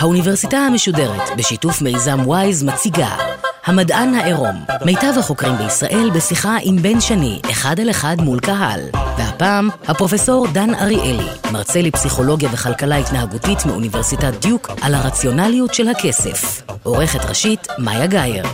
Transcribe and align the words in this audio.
האוניברסיטה 0.00 0.56
המשודרת, 0.56 1.22
בשיתוף 1.36 1.82
מיזם 1.82 2.20
וויז, 2.26 2.62
מציגה 2.62 3.16
המדען 3.64 4.14
העירום. 4.14 4.64
מיטב 4.84 5.12
החוקרים 5.18 5.56
בישראל 5.56 6.10
בשיחה 6.14 6.56
עם 6.62 6.76
בן 6.76 7.00
שני, 7.00 7.40
אחד 7.50 7.80
על 7.80 7.90
אחד 7.90 8.16
מול 8.20 8.40
קהל. 8.40 8.80
והפעם, 9.18 9.68
הפרופסור 9.88 10.46
דן 10.52 10.74
אריאלי, 10.74 11.28
מרצה 11.52 11.82
לפסיכולוגיה 11.82 12.48
וכלכלה 12.52 12.96
התנהגותית 12.96 13.66
מאוניברסיטת 13.66 14.32
דיוק, 14.40 14.70
על 14.82 14.94
הרציונליות 14.94 15.74
של 15.74 15.88
הכסף. 15.88 16.62
עורכת 16.82 17.24
ראשית, 17.24 17.66
מאיה 17.78 18.06
גאייר. 18.06 18.44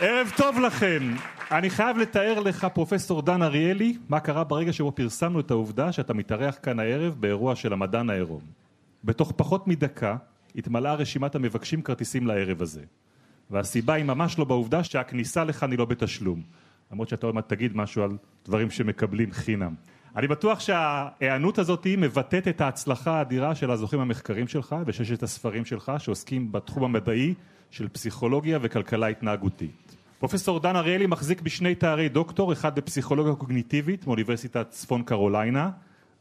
ערב 0.00 0.30
טוב 0.36 0.60
לכם. 0.60 1.35
אני 1.50 1.70
חייב 1.70 1.98
לתאר 1.98 2.40
לך, 2.40 2.66
פרופסור 2.74 3.22
דן 3.22 3.42
אריאלי, 3.42 3.96
מה 4.08 4.20
קרה 4.20 4.44
ברגע 4.44 4.72
שבו 4.72 4.92
פרסמנו 4.92 5.40
את 5.40 5.50
העובדה 5.50 5.92
שאתה 5.92 6.14
מתארח 6.14 6.58
כאן 6.62 6.78
הערב 6.80 7.16
באירוע 7.20 7.56
של 7.56 7.72
המדען 7.72 8.10
העירום. 8.10 8.40
בתוך 9.04 9.32
פחות 9.36 9.68
מדקה 9.68 10.16
התמלאה 10.56 10.94
רשימת 10.94 11.34
המבקשים 11.34 11.82
כרטיסים 11.82 12.26
לערב 12.26 12.62
הזה. 12.62 12.80
והסיבה 13.50 13.94
היא 13.94 14.04
ממש 14.04 14.38
לא 14.38 14.44
בעובדה 14.44 14.84
שהכניסה 14.84 15.44
לכאן 15.44 15.70
היא 15.70 15.78
לא 15.78 15.84
בתשלום. 15.84 16.42
למרות 16.92 17.08
שאתה 17.08 17.26
עוד 17.26 17.34
מעט 17.34 17.48
תגיד 17.48 17.76
משהו 17.76 18.02
על 18.02 18.16
דברים 18.44 18.70
שמקבלים 18.70 19.32
חינם. 19.32 19.74
אני 20.16 20.26
בטוח 20.28 20.60
שההיענות 20.60 21.58
הזאת 21.58 21.86
מבטאת 21.98 22.48
את 22.48 22.60
ההצלחה 22.60 23.18
האדירה 23.18 23.54
של 23.54 23.70
הזוכים 23.70 24.00
המחקרים 24.00 24.48
שלך 24.48 24.76
וששת 24.86 25.22
הספרים 25.22 25.64
שלך 25.64 25.92
שעוסקים 25.98 26.52
בתחום 26.52 26.84
המדעי 26.84 27.34
של 27.70 27.88
פסיכולוגיה 27.88 28.58
וכלכלה 28.62 29.06
התנהגותית. 29.06 29.95
פרופסור 30.18 30.60
דן 30.60 30.76
אריאלי 30.76 31.06
מחזיק 31.06 31.40
בשני 31.40 31.74
תארי 31.74 32.08
דוקטור, 32.08 32.52
אחד 32.52 32.74
בפסיכולוגיה 32.74 33.34
קוגניטיבית 33.34 34.06
מאוניברסיטת 34.06 34.70
צפון 34.70 35.02
קרוליינה 35.02 35.70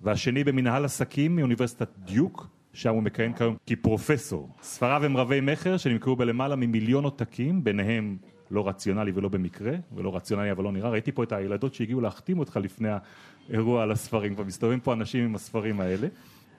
והשני 0.01 0.43
במנהל 0.43 0.85
עסקים 0.85 1.35
מאוניברסיטת 1.35 1.89
דיוק, 1.97 2.47
שם 2.73 2.89
הוא 2.89 3.03
מכהן 3.03 3.33
כיום 3.33 3.55
כפרופסור. 3.67 4.49
ספריו 4.61 5.05
הם 5.05 5.17
רבי 5.17 5.41
מכר 5.41 5.77
שנמכרו 5.77 6.15
בלמעלה 6.15 6.55
ממיליון 6.55 7.03
עותקים, 7.03 7.63
ביניהם 7.63 8.17
לא 8.51 8.67
רציונלי 8.67 9.11
ולא 9.15 9.29
במקרה, 9.29 9.73
ולא 9.95 10.15
רציונלי 10.15 10.51
אבל 10.51 10.63
לא 10.63 10.71
נראה. 10.71 10.89
ראיתי 10.89 11.11
פה 11.11 11.23
את 11.23 11.31
הילדות 11.31 11.73
שהגיעו 11.73 12.01
להחתים 12.01 12.39
אותך 12.39 12.59
לפני 12.63 12.89
האירוע 13.49 13.83
על 13.83 13.91
הספרים, 13.91 14.35
כבר 14.35 14.43
מסתובבים 14.43 14.79
פה 14.79 14.93
אנשים 14.93 15.25
עם 15.25 15.35
הספרים 15.35 15.79
האלה. 15.79 16.07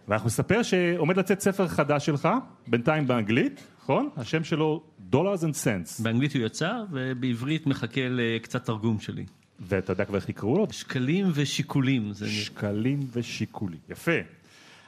ואנחנו 0.08 0.26
נספר 0.26 0.62
שעומד 0.62 1.16
לצאת 1.16 1.40
ספר 1.40 1.68
חדש 1.68 2.06
שלך, 2.06 2.28
בינתיים 2.66 3.06
באנגלית, 3.06 3.64
נכון? 3.82 4.08
השם 4.16 4.44
שלו 4.44 4.82
Dollars 5.12 5.42
and 5.42 5.64
Cents. 5.64 6.02
באנגלית 6.02 6.34
הוא 6.34 6.42
יצא, 6.42 6.72
ובעברית 6.90 7.66
מחכה 7.66 8.00
לקצת 8.10 8.64
תרגום 8.64 9.00
שלי. 9.00 9.24
ואתה 9.60 9.92
יודע 9.92 10.04
כבר 10.04 10.16
איך 10.16 10.28
יקראו 10.28 10.58
לו? 10.58 10.66
שקלים 10.70 11.26
ושיקולים. 11.34 12.12
זה... 12.12 12.28
שקלים 12.28 13.00
ושיקולים. 13.12 13.78
יפה. 13.88 14.12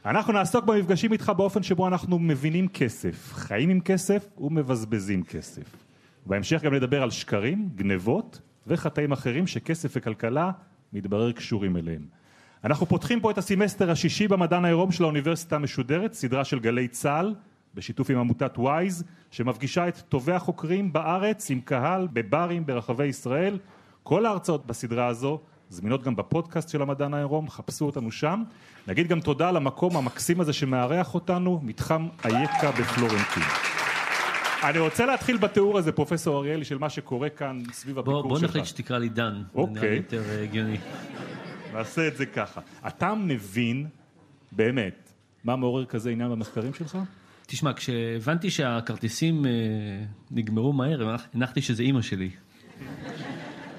אנחנו 0.07 0.33
נעסוק 0.33 0.65
במפגשים 0.65 1.13
איתך 1.13 1.33
באופן 1.37 1.63
שבו 1.63 1.89
אנחנו 1.89 2.19
מבינים 2.19 2.69
כסף, 2.69 3.33
חיים 3.33 3.71
עם 3.71 3.81
כסף 3.81 4.27
ומבזבזים 4.39 5.25
כסף. 5.25 5.77
בהמשך 6.27 6.63
גם 6.63 6.75
נדבר 6.75 7.03
על 7.03 7.11
שקרים, 7.11 7.69
גנבות 7.75 8.41
וחטאים 8.67 9.13
אחרים 9.13 9.47
שכסף 9.47 9.93
וכלכלה 9.97 10.51
מתברר 10.93 11.33
קשורים 11.33 11.77
אליהם. 11.77 12.18
אנחנו 12.64 12.87
פותחים 12.87 13.20
פה 13.20 13.31
את 13.31 13.39
הסמסטר 13.39 13.91
השישי 13.91 14.28
במדען 14.28 14.64
העירום 14.64 14.92
של 14.92 15.05
האוניברסיטה 15.05 15.56
המשודרת, 15.56 16.12
סדרה 16.12 16.45
של 16.45 16.59
גלי 16.59 16.89
צה"ל, 16.89 17.34
בשיתוף 17.75 18.11
עם 18.11 18.19
עמותת 18.19 18.59
וויז, 18.59 19.05
שמפגישה 19.31 19.89
את 19.89 19.98
טובי 19.98 20.33
החוקרים 20.33 20.92
בארץ 20.92 21.50
עם 21.50 21.61
קהל 21.61 22.09
בברים 22.12 22.67
ברחבי 22.67 23.06
ישראל. 23.06 23.59
כל 24.03 24.27
ההרצאות 24.27 24.67
בסדרה 24.67 25.06
הזו 25.06 25.41
זמינות 25.70 26.03
גם 26.03 26.17
בפודקאסט 26.17 26.69
של 26.69 26.83
המדען 26.83 27.15
העירום, 27.15 27.50
חפשו 27.50 27.87
אותנו 27.87 28.11
שם. 28.11 28.42
נגיד 28.89 29.09
גם 29.09 29.20
תודה 29.20 29.50
למקום 29.50 29.97
המקסים 29.97 30.41
הזה 30.41 30.53
שמארח 30.53 31.15
אותנו, 31.15 31.61
מתחם 31.62 32.09
אייקה 32.25 32.70
בפלורנטין. 32.70 33.43
אני 34.65 34.78
רוצה 34.78 35.06
להתחיל 35.06 35.37
בתיאור 35.37 35.78
הזה, 35.78 35.93
פרופסור 35.93 36.38
אריאלי, 36.38 36.65
של 36.65 36.78
מה 36.78 36.91
שקורה 36.91 37.28
כאן 37.28 37.62
סביב 37.72 37.99
הביקור 37.99 38.22
שלך. 38.22 38.41
בוא 38.41 38.49
נחליט 38.49 38.65
שתקרא 38.65 38.99
לי 38.99 39.09
דן, 39.09 39.43
אוקיי. 39.54 39.75
זה 39.75 39.81
נראה 39.81 39.91
לי 39.91 39.97
יותר 39.97 40.22
אה, 40.31 40.43
הגיוני. 40.43 40.78
נעשה 41.73 42.09
את 42.09 42.17
זה 42.17 42.27
ככה. 42.27 42.61
אתה 42.87 43.15
מבין, 43.15 43.87
באמת, 44.53 45.12
מה 45.45 45.56
מעורר 45.56 45.84
כזה 45.84 46.11
עניין 46.11 46.31
במחקרים 46.31 46.75
שלך? 46.75 46.99
תשמע, 47.47 47.73
כשהבנתי 47.73 48.51
שהכרטיסים 48.51 49.47
אה, 49.47 49.51
נגמרו 50.31 50.73
מהר, 50.73 51.17
הנחתי 51.34 51.62
שזה 51.62 51.83
אימא 51.83 52.03
שלי. 52.03 52.31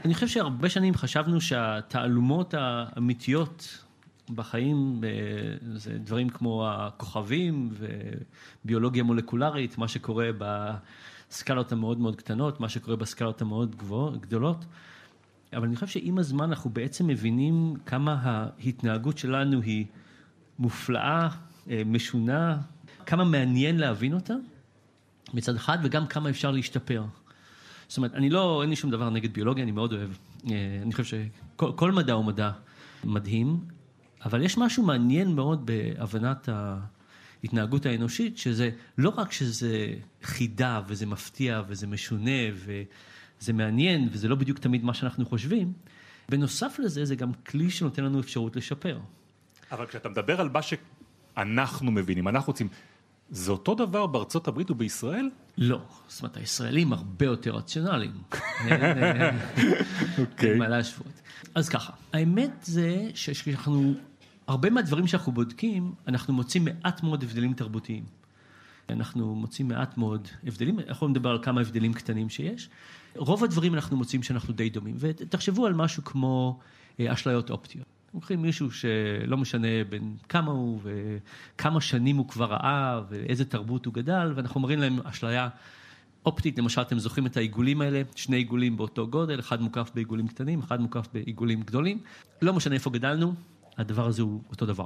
אני 0.06 0.14
חושב 0.14 0.28
שהרבה 0.28 0.70
שנים 0.70 0.94
חשבנו 0.94 1.42
שהתעלומות 1.42 2.54
האמיתיות 2.58 3.86
בחיים 4.30 5.02
אה, 5.04 5.10
זה 5.76 5.98
דברים 5.98 6.30
כמו 6.30 6.68
הכוכבים 6.70 7.70
וביולוגיה 8.66 9.04
מולקולרית, 9.04 9.78
מה 9.78 9.88
שקורה 9.88 10.30
בסקלות 10.38 11.72
המאוד 11.72 12.00
מאוד 12.00 12.16
קטנות, 12.16 12.60
מה 12.60 12.70
שקורה 12.70 12.98
בסקלות 12.98 13.42
המאוד 13.42 13.76
גדולות. 14.22 14.66
אבל 15.54 15.68
אני 15.68 15.76
חושב 15.76 15.88
שעם 15.88 16.20
הזמן 16.20 16.44
אנחנו 16.50 16.70
בעצם 16.70 17.08
מבינים 17.08 17.76
כמה 17.86 18.18
ההתנהגות 18.22 19.18
שלנו 19.18 19.62
היא 19.62 19.86
מופלאה, 20.60 21.30
אה, 21.70 21.82
משונה, 21.86 22.58
כמה 23.06 23.24
מעניין 23.24 23.78
להבין 23.78 24.14
אותה 24.14 24.34
מצד 25.34 25.56
אחד, 25.56 25.78
וגם 25.84 26.08
כמה 26.08 26.30
אפשר 26.30 26.52
להשתפר. 26.52 27.06
זאת 27.88 27.98
אומרת, 27.98 28.14
אני 28.14 28.30
לא, 28.30 28.62
אין 28.62 28.70
לי 28.70 28.76
שום 28.76 28.92
דבר 28.92 29.10
נגד 29.10 29.34
ביולוגיה, 29.34 29.64
אני 29.64 29.72
מאוד 29.72 29.94
אוהב. 29.94 30.10
אה, 30.52 30.80
אני 30.82 30.94
חושב 30.94 31.18
שכל 31.56 31.92
מדע 31.92 32.14
הוא 32.14 32.26
מדע 32.26 32.52
מדהים, 33.04 33.60
אבל 34.26 34.42
יש 34.42 34.58
משהו 34.58 34.84
מעניין 34.84 35.36
מאוד 35.36 35.66
בהבנת 35.66 36.50
ההתנהגות 37.44 37.86
האנושית, 37.86 38.38
שזה 38.38 38.70
לא 38.98 39.14
רק 39.18 39.32
שזה 39.32 39.94
חידה 40.24 40.82
וזה 40.88 41.06
מפתיע 41.06 41.62
וזה 41.68 41.88
משונה 41.88 42.42
וזה 43.42 43.54
מעניין 43.54 44.10
וזה 44.12 44.28
לא 44.28 44.36
בדיוק 44.36 44.60
תמיד 44.60 44.84
מה 44.84 44.94
שאנחנו 44.94 45.26
חושבים, 45.26 45.74
בנוסף 46.30 46.80
לזה 46.80 47.06
זה 47.06 47.16
גם 47.16 47.34
כלי 47.34 47.70
שנותן 47.70 48.04
לנו 48.04 48.20
אפשרות 48.20 48.56
לשפר. 48.56 49.00
אבל 49.72 49.86
כשאתה 49.86 50.10
מדבר 50.10 50.42
על 50.42 50.50
מה 50.50 50.60
שאנחנו 50.62 51.92
מבינים, 51.92 52.28
אנחנו 52.28 52.52
רוצים... 52.52 52.68
זה 53.32 53.52
אותו 53.52 53.76
דבר 53.76 54.08
בארצות 54.08 54.48
הברית 54.48 54.72
ובישראל? 54.72 55.30
לא, 55.58 55.82
זאת 56.08 56.22
אומרת 56.22 56.38
הישראלים 56.38 56.94
הרבה 56.94 57.26
יותר 57.26 57.52
רציונליים. 57.52 58.12
אוקיי. 60.20 60.58
מה 60.58 60.68
להשוות. 60.68 61.22
אז 61.56 61.70
ככה, 61.70 61.94
האמת 62.14 62.52
זה 62.62 63.10
שאנחנו, 63.14 63.94
הרבה 64.48 64.70
מהדברים 64.70 65.08
שאנחנו 65.08 65.32
בודקים, 65.32 65.94
אנחנו 66.08 66.34
מוצאים 66.34 66.66
מעט 66.66 67.04
מאוד 67.04 67.24
הבדלים 67.24 67.54
תרבותיים. 67.54 68.04
אנחנו 68.90 69.36
מוצאים 69.36 69.68
מעט 69.68 69.98
מאוד 69.98 70.28
הבדלים, 70.48 70.80
אנחנו 70.80 71.08
נדבר 71.08 71.30
על 71.30 71.40
כמה 71.42 71.62
הבדלים 71.62 71.94
קטנים 71.94 72.30
שיש. 72.30 72.70
רוב 73.16 73.44
הדברים 73.44 73.74
אנחנו 73.76 73.98
מוצאים 73.98 74.24
שאנחנו 74.24 74.54
די 74.54 74.70
דומים, 74.70 74.96
ותחשבו 75.00 75.66
על 75.66 75.74
משהו 75.74 76.04
כמו 76.04 76.60
אשליות 77.02 77.50
אופטיות. 77.50 77.86
לוקחים 78.14 78.42
מישהו 78.42 78.72
שלא 78.72 79.38
משנה 79.38 79.84
בין 79.90 80.18
כמה 80.30 80.52
הוא 80.52 80.82
וכמה 80.84 81.82
שנים 81.82 82.18
הוא 82.18 82.28
כבר 82.28 82.46
ראה 82.46 83.02
ואיזה 83.10 83.46
תרבות 83.46 83.86
הוא 83.86 83.94
גדל, 83.94 84.34
ואנחנו 84.36 84.56
אומרים 84.56 84.80
להם 84.80 85.00
אשליה 85.04 85.50
אופטית, 86.26 86.60
למשל 86.60 86.82
אתם 86.82 87.00
זוכרים 87.00 87.26
את 87.26 87.38
העיגולים 87.38 87.82
האלה, 87.82 88.02
שני 88.16 88.38
עיגולים 88.38 88.78
באותו 88.78 89.08
גודל, 89.08 89.40
אחד 89.40 89.62
מוקף 89.62 89.92
בעיגולים 89.96 90.28
קטנים, 90.28 90.60
אחד 90.60 90.82
מוקף 90.82 91.08
בעיגולים 91.14 91.62
גדולים, 91.62 92.00
לא 92.42 92.54
משנה 92.54 92.76
איפה 92.76 92.90
גדלנו, 92.90 93.34
הדבר 93.78 94.08
הזה 94.08 94.22
הוא 94.22 94.42
אותו 94.52 94.66
דבר. 94.66 94.86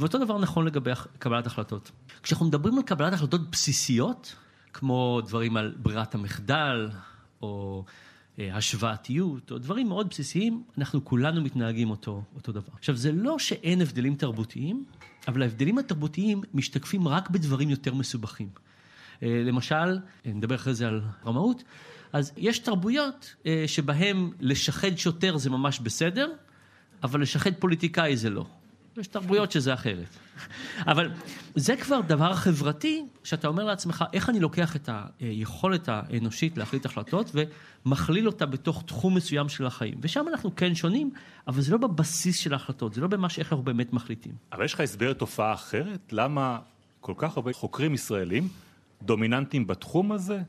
ואותו 0.00 0.18
דבר 0.18 0.38
נכון 0.38 0.66
לגבי 0.66 0.90
קבלת 1.18 1.46
החלטות. 1.46 1.90
כשאנחנו 2.22 2.46
מדברים 2.46 2.74
על 2.74 2.82
קבלת 2.82 3.12
החלטות 3.12 3.50
בסיסיות, 3.50 4.36
כמו 4.72 5.20
דברים 5.26 5.56
על 5.56 5.74
ברירת 5.82 6.14
המחדל, 6.14 6.88
או 7.42 7.84
השוואתיות, 8.38 9.50
או 9.50 9.58
דברים 9.58 9.88
מאוד 9.88 10.08
בסיסיים, 10.08 10.62
אנחנו 10.78 11.04
כולנו 11.04 11.42
מתנהגים 11.42 11.90
אותו, 11.90 12.22
אותו 12.34 12.52
דבר. 12.52 12.72
עכשיו, 12.78 12.96
זה 12.96 13.12
לא 13.12 13.38
שאין 13.38 13.80
הבדלים 13.80 14.14
תרבותיים, 14.14 14.84
אבל 15.28 15.42
ההבדלים 15.42 15.78
התרבותיים 15.78 16.42
משתקפים 16.54 17.08
רק 17.08 17.30
בדברים 17.30 17.70
יותר 17.70 17.94
מסובכים. 17.94 18.48
למשל, 19.22 19.98
נדבר 20.24 20.54
אחרי 20.54 20.74
זה 20.74 20.88
על 20.88 21.02
רמאות, 21.26 21.64
אז 22.12 22.32
יש 22.36 22.58
תרבויות 22.58 23.34
שבהן 23.66 24.30
לשחד 24.40 24.96
שוטר 24.96 25.36
זה 25.36 25.50
ממש 25.50 25.80
בסדר, 25.80 26.32
אבל 27.02 27.22
לשחד 27.22 27.54
פוליטיקאי 27.54 28.16
זה 28.16 28.30
לא. 28.30 28.46
יש 28.98 29.06
תרבויות 29.06 29.52
שזה 29.52 29.74
אחרת. 29.74 30.16
אבל 30.86 31.10
זה 31.54 31.76
כבר 31.76 32.00
דבר 32.00 32.34
חברתי, 32.34 33.04
שאתה 33.24 33.48
אומר 33.48 33.64
לעצמך, 33.64 34.04
איך 34.12 34.28
אני 34.28 34.40
לוקח 34.40 34.76
את 34.76 34.88
היכולת 35.20 35.88
האנושית 35.88 36.58
להחליט 36.58 36.86
החלטות 36.86 37.30
ומכליל 37.84 38.26
אותה 38.26 38.46
בתוך 38.46 38.82
תחום 38.86 39.14
מסוים 39.14 39.48
של 39.48 39.66
החיים. 39.66 39.94
ושם 40.02 40.24
אנחנו 40.28 40.56
כן 40.56 40.74
שונים, 40.74 41.10
אבל 41.46 41.60
זה 41.60 41.72
לא 41.72 41.78
בבסיס 41.78 42.38
של 42.38 42.52
ההחלטות, 42.52 42.94
זה 42.94 43.00
לא 43.00 43.08
במה 43.08 43.28
שאיך 43.28 43.52
אנחנו 43.52 43.64
באמת 43.64 43.92
מחליטים. 43.92 44.32
אבל 44.52 44.64
יש 44.64 44.74
לך 44.74 44.80
הסבר 44.80 45.10
לתופעה 45.10 45.54
אחרת? 45.54 46.12
למה 46.12 46.58
כל 47.00 47.14
כך 47.16 47.36
הרבה 47.36 47.52
חוקרים 47.52 47.94
ישראלים 47.94 48.48
דומיננטיים 49.02 49.66
בתחום 49.66 50.12
הזה? 50.12 50.40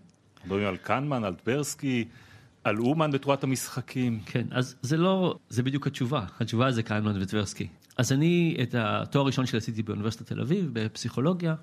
מדברים 0.46 0.68
על 0.68 0.78
קנמן, 0.78 1.24
על 1.24 1.36
טברסקי, 1.36 2.07
על 2.63 2.80
אומן 2.80 3.12
בתורת 3.12 3.44
המשחקים. 3.44 4.19
כן, 4.25 4.46
אז 4.51 4.75
זה 4.81 4.98
לא, 4.98 5.36
זה 5.50 5.63
בדיוק 5.63 5.88
התשובה. 5.88 6.25
התשובה 6.40 6.72
זה 6.72 6.84
קיימלון 6.84 7.22
וטברסקי. 7.22 7.68
אז 8.00 8.12
אני 8.12 8.57
את 8.62 8.75
התואר 8.78 9.24
הראשון 9.24 9.46
שלי 9.46 9.57
עשיתי 9.57 9.84
באוניברסיטת 9.84 10.28
תל 10.28 10.42
אביב, 10.42 10.69
בפסיכולוגיה, 10.74 11.56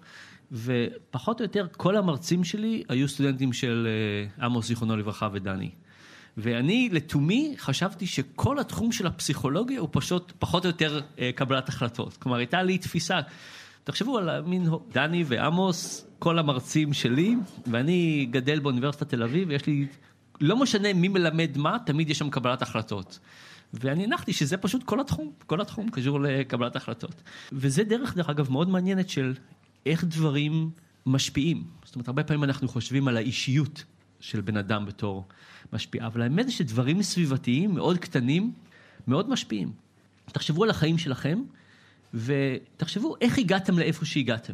ופחות 0.53 1.41
או 1.41 1.45
יותר 1.45 1.67
כל 1.77 1.97
המרצים 1.97 2.45
שלי 2.45 2.83
היו 2.89 3.09
סטודנטים 3.09 3.53
של 3.53 3.89
אה, 4.39 4.45
עמוס, 4.47 4.67
זיכרונו 4.67 4.97
לברכה, 4.97 5.29
ודני. 5.33 5.71
ואני 6.37 6.89
לתומי 6.93 7.55
חשבתי 7.59 8.07
שכל 8.07 8.59
התחום 8.59 8.93
של 8.93 9.07
הפסיכולוגיה 9.07 9.81
הוא 9.81 9.89
פשוט 9.93 10.33
פחות 10.39 10.65
או 10.65 10.69
יותר 10.69 11.01
אה, 11.19 11.31
קבלת 11.35 11.69
החלטות. 11.69 12.17
כלומר, 12.17 12.39
הייתה 12.39 12.63
לי 12.63 12.79
תפיסה, 12.79 13.19
תחשבו 13.85 14.19
על 14.19 14.41
מין 14.41 14.69
דני 14.93 15.25
ועמוס, 15.27 16.07
כל 16.19 16.39
המרצים 16.39 16.93
שלי, 16.93 17.37
ואני 17.67 18.29
גדל 18.31 18.59
באוניברסיטת 18.59 19.09
תל 19.09 19.23
אביב, 19.23 19.49
ויש 19.49 19.67
לי, 19.67 19.87
לא 20.41 20.57
משנה 20.57 20.93
מי 20.93 21.09
מלמד 21.09 21.59
מה, 21.59 21.77
תמיד 21.87 22.11
יש 22.11 22.19
שם 22.19 22.31
קבלת 22.31 22.63
החלטות. 22.63 23.19
ואני 23.75 24.05
הנחתי 24.05 24.33
שזה 24.33 24.57
פשוט 24.57 24.83
כל 24.83 25.01
התחום, 25.01 25.33
כל 25.47 25.61
התחום 25.61 25.91
קשור 25.91 26.21
לקבלת 26.21 26.77
החלטות. 26.77 27.23
וזה 27.53 27.85
דרך, 27.85 28.17
דרך 28.17 28.31
אגב, 28.31 28.51
מאוד 28.51 28.69
מעניינת 28.69 29.09
של 29.09 29.35
איך 29.87 30.05
דברים 30.05 30.71
משפיעים. 31.07 31.65
זאת 31.85 31.95
אומרת, 31.95 32.09
הרבה 32.09 32.25
פעמים 32.25 32.45
אנחנו 32.45 32.69
חושבים 32.69 33.09
על 33.09 33.17
האישיות 33.17 33.85
של 34.21 34.41
בן 34.41 34.57
אדם 34.57 34.87
בתור 34.87 35.29
משפיע, 35.73 36.07
אבל 36.07 36.23
האמת 36.23 36.47
זה 36.47 36.53
שדברים 36.53 37.03
סביבתיים 37.03 37.75
מאוד 37.75 37.99
קטנים, 37.99 38.53
מאוד 39.07 39.29
משפיעים. 39.31 39.73
תחשבו 40.33 40.65
על 40.65 40.71
החיים 40.71 40.99
שלכם, 40.99 41.43
ותחשבו 42.15 43.15
איך 43.21 43.39
הגעתם 43.39 43.79
לאיפה 43.79 44.05
שהגעתם. 44.05 44.53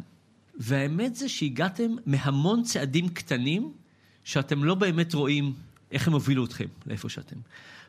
והאמת 0.59 1.15
זה 1.15 1.29
שהגעתם 1.29 1.91
מהמון 2.05 2.63
צעדים 2.63 3.09
קטנים, 3.09 3.73
שאתם 4.23 4.63
לא 4.63 4.75
באמת 4.75 5.13
רואים 5.13 5.53
איך 5.91 6.07
הם 6.07 6.13
הובילו 6.13 6.45
אתכם 6.45 6.67
לאיפה 6.85 7.09
שאתם. 7.09 7.35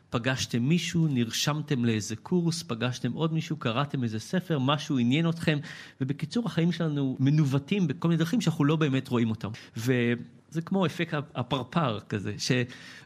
פגשתם 0.09 0.63
מישהו, 0.63 1.07
נרשמתם 1.07 1.85
לאיזה 1.85 2.15
קורס, 2.15 2.63
פגשתם 2.63 3.11
עוד 3.11 3.33
מישהו, 3.33 3.57
קראתם 3.57 4.03
איזה 4.03 4.19
ספר, 4.19 4.59
משהו 4.59 4.97
עניין 4.97 5.29
אתכם, 5.29 5.57
ובקיצור 6.01 6.45
החיים 6.45 6.71
שלנו 6.71 7.17
מנווטים 7.19 7.87
בכל 7.87 8.07
מיני 8.07 8.17
דרכים 8.17 8.41
שאנחנו 8.41 8.65
לא 8.65 8.75
באמת 8.75 9.07
רואים 9.07 9.29
אותם. 9.29 9.49
וזה 9.77 10.61
כמו 10.65 10.85
אפקט 10.85 11.17
הפרפר 11.35 11.99
כזה, 11.99 12.33
ש... 12.37 12.51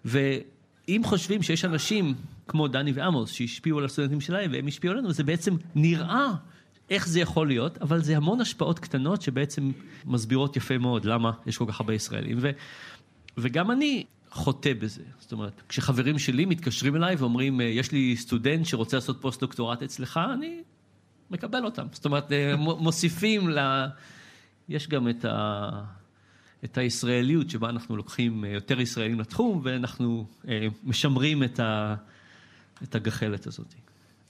ואם 0.06 1.02
חושבים 1.04 1.44
שיש 1.44 1.66
אנשים 1.66 2.14
כמו 2.48 2.68
דני 2.68 2.92
ועמוס 2.92 3.32
שהשפיעו 3.32 3.80
על 3.80 3.86
הסטודנטים 3.86 4.22
שלהם 4.22 4.52
והם 4.54 4.68
השפיעו 4.68 4.94
עלינו, 4.94 5.14
זה 5.14 5.24
בעצם 5.24 5.56
נראה 5.76 6.28
איך 6.90 7.08
זה 7.08 7.20
יכול 7.20 7.48
להיות, 7.48 7.78
אבל 7.78 8.02
זה 8.04 8.18
המון 8.18 8.42
השפעות 8.42 8.80
קטנות 8.80 9.22
שבעצם 9.22 9.72
מסבירות 10.06 10.58
יפה 10.58 10.78
מאוד 10.78 11.06
למה 11.06 11.32
יש 11.46 11.58
כל 11.58 11.66
כך 11.68 11.80
הרבה 11.80 11.94
ישראלים. 11.94 12.38
ו... 12.42 12.50
וגם 13.38 13.72
אני 13.72 14.06
חוטא 14.32 14.74
בזה. 14.74 15.04
זאת 15.20 15.32
אומרת, 15.32 15.62
כשחברים 15.70 16.20
שלי 16.20 16.46
מתקשרים 16.46 16.96
אליי 16.96 17.16
ואומרים, 17.16 17.62
אה, 17.62 17.66
יש 17.66 17.92
לי 17.92 18.16
סטודנט 18.18 18.66
שרוצה 18.66 18.98
לעשות 18.98 19.22
פוסט-דוקטורט 19.22 19.84
אצלך, 19.84 20.20
אני 20.34 20.62
מקבל 21.32 21.66
אותם. 21.66 21.88
זאת 21.92 22.06
אומרת, 22.06 22.32
אה, 22.32 22.56
מוסיפים 22.86 23.50
ל... 23.50 23.86
יש 24.70 24.88
גם 24.88 25.10
את, 25.10 25.26
ה... 25.26 25.70
את 26.64 26.78
הישראליות 26.78 27.50
שבה 27.50 27.70
אנחנו 27.70 27.98
לוקחים 27.98 28.46
אה, 28.46 28.50
יותר 28.50 28.82
ישראלים 28.82 29.20
לתחום, 29.20 29.62
ואנחנו 29.64 30.26
משמרים 30.84 31.44
את, 31.44 31.60
ה... 31.60 31.96
את 32.84 32.96
הגחלת 32.96 33.48
הזאת. 33.48 33.74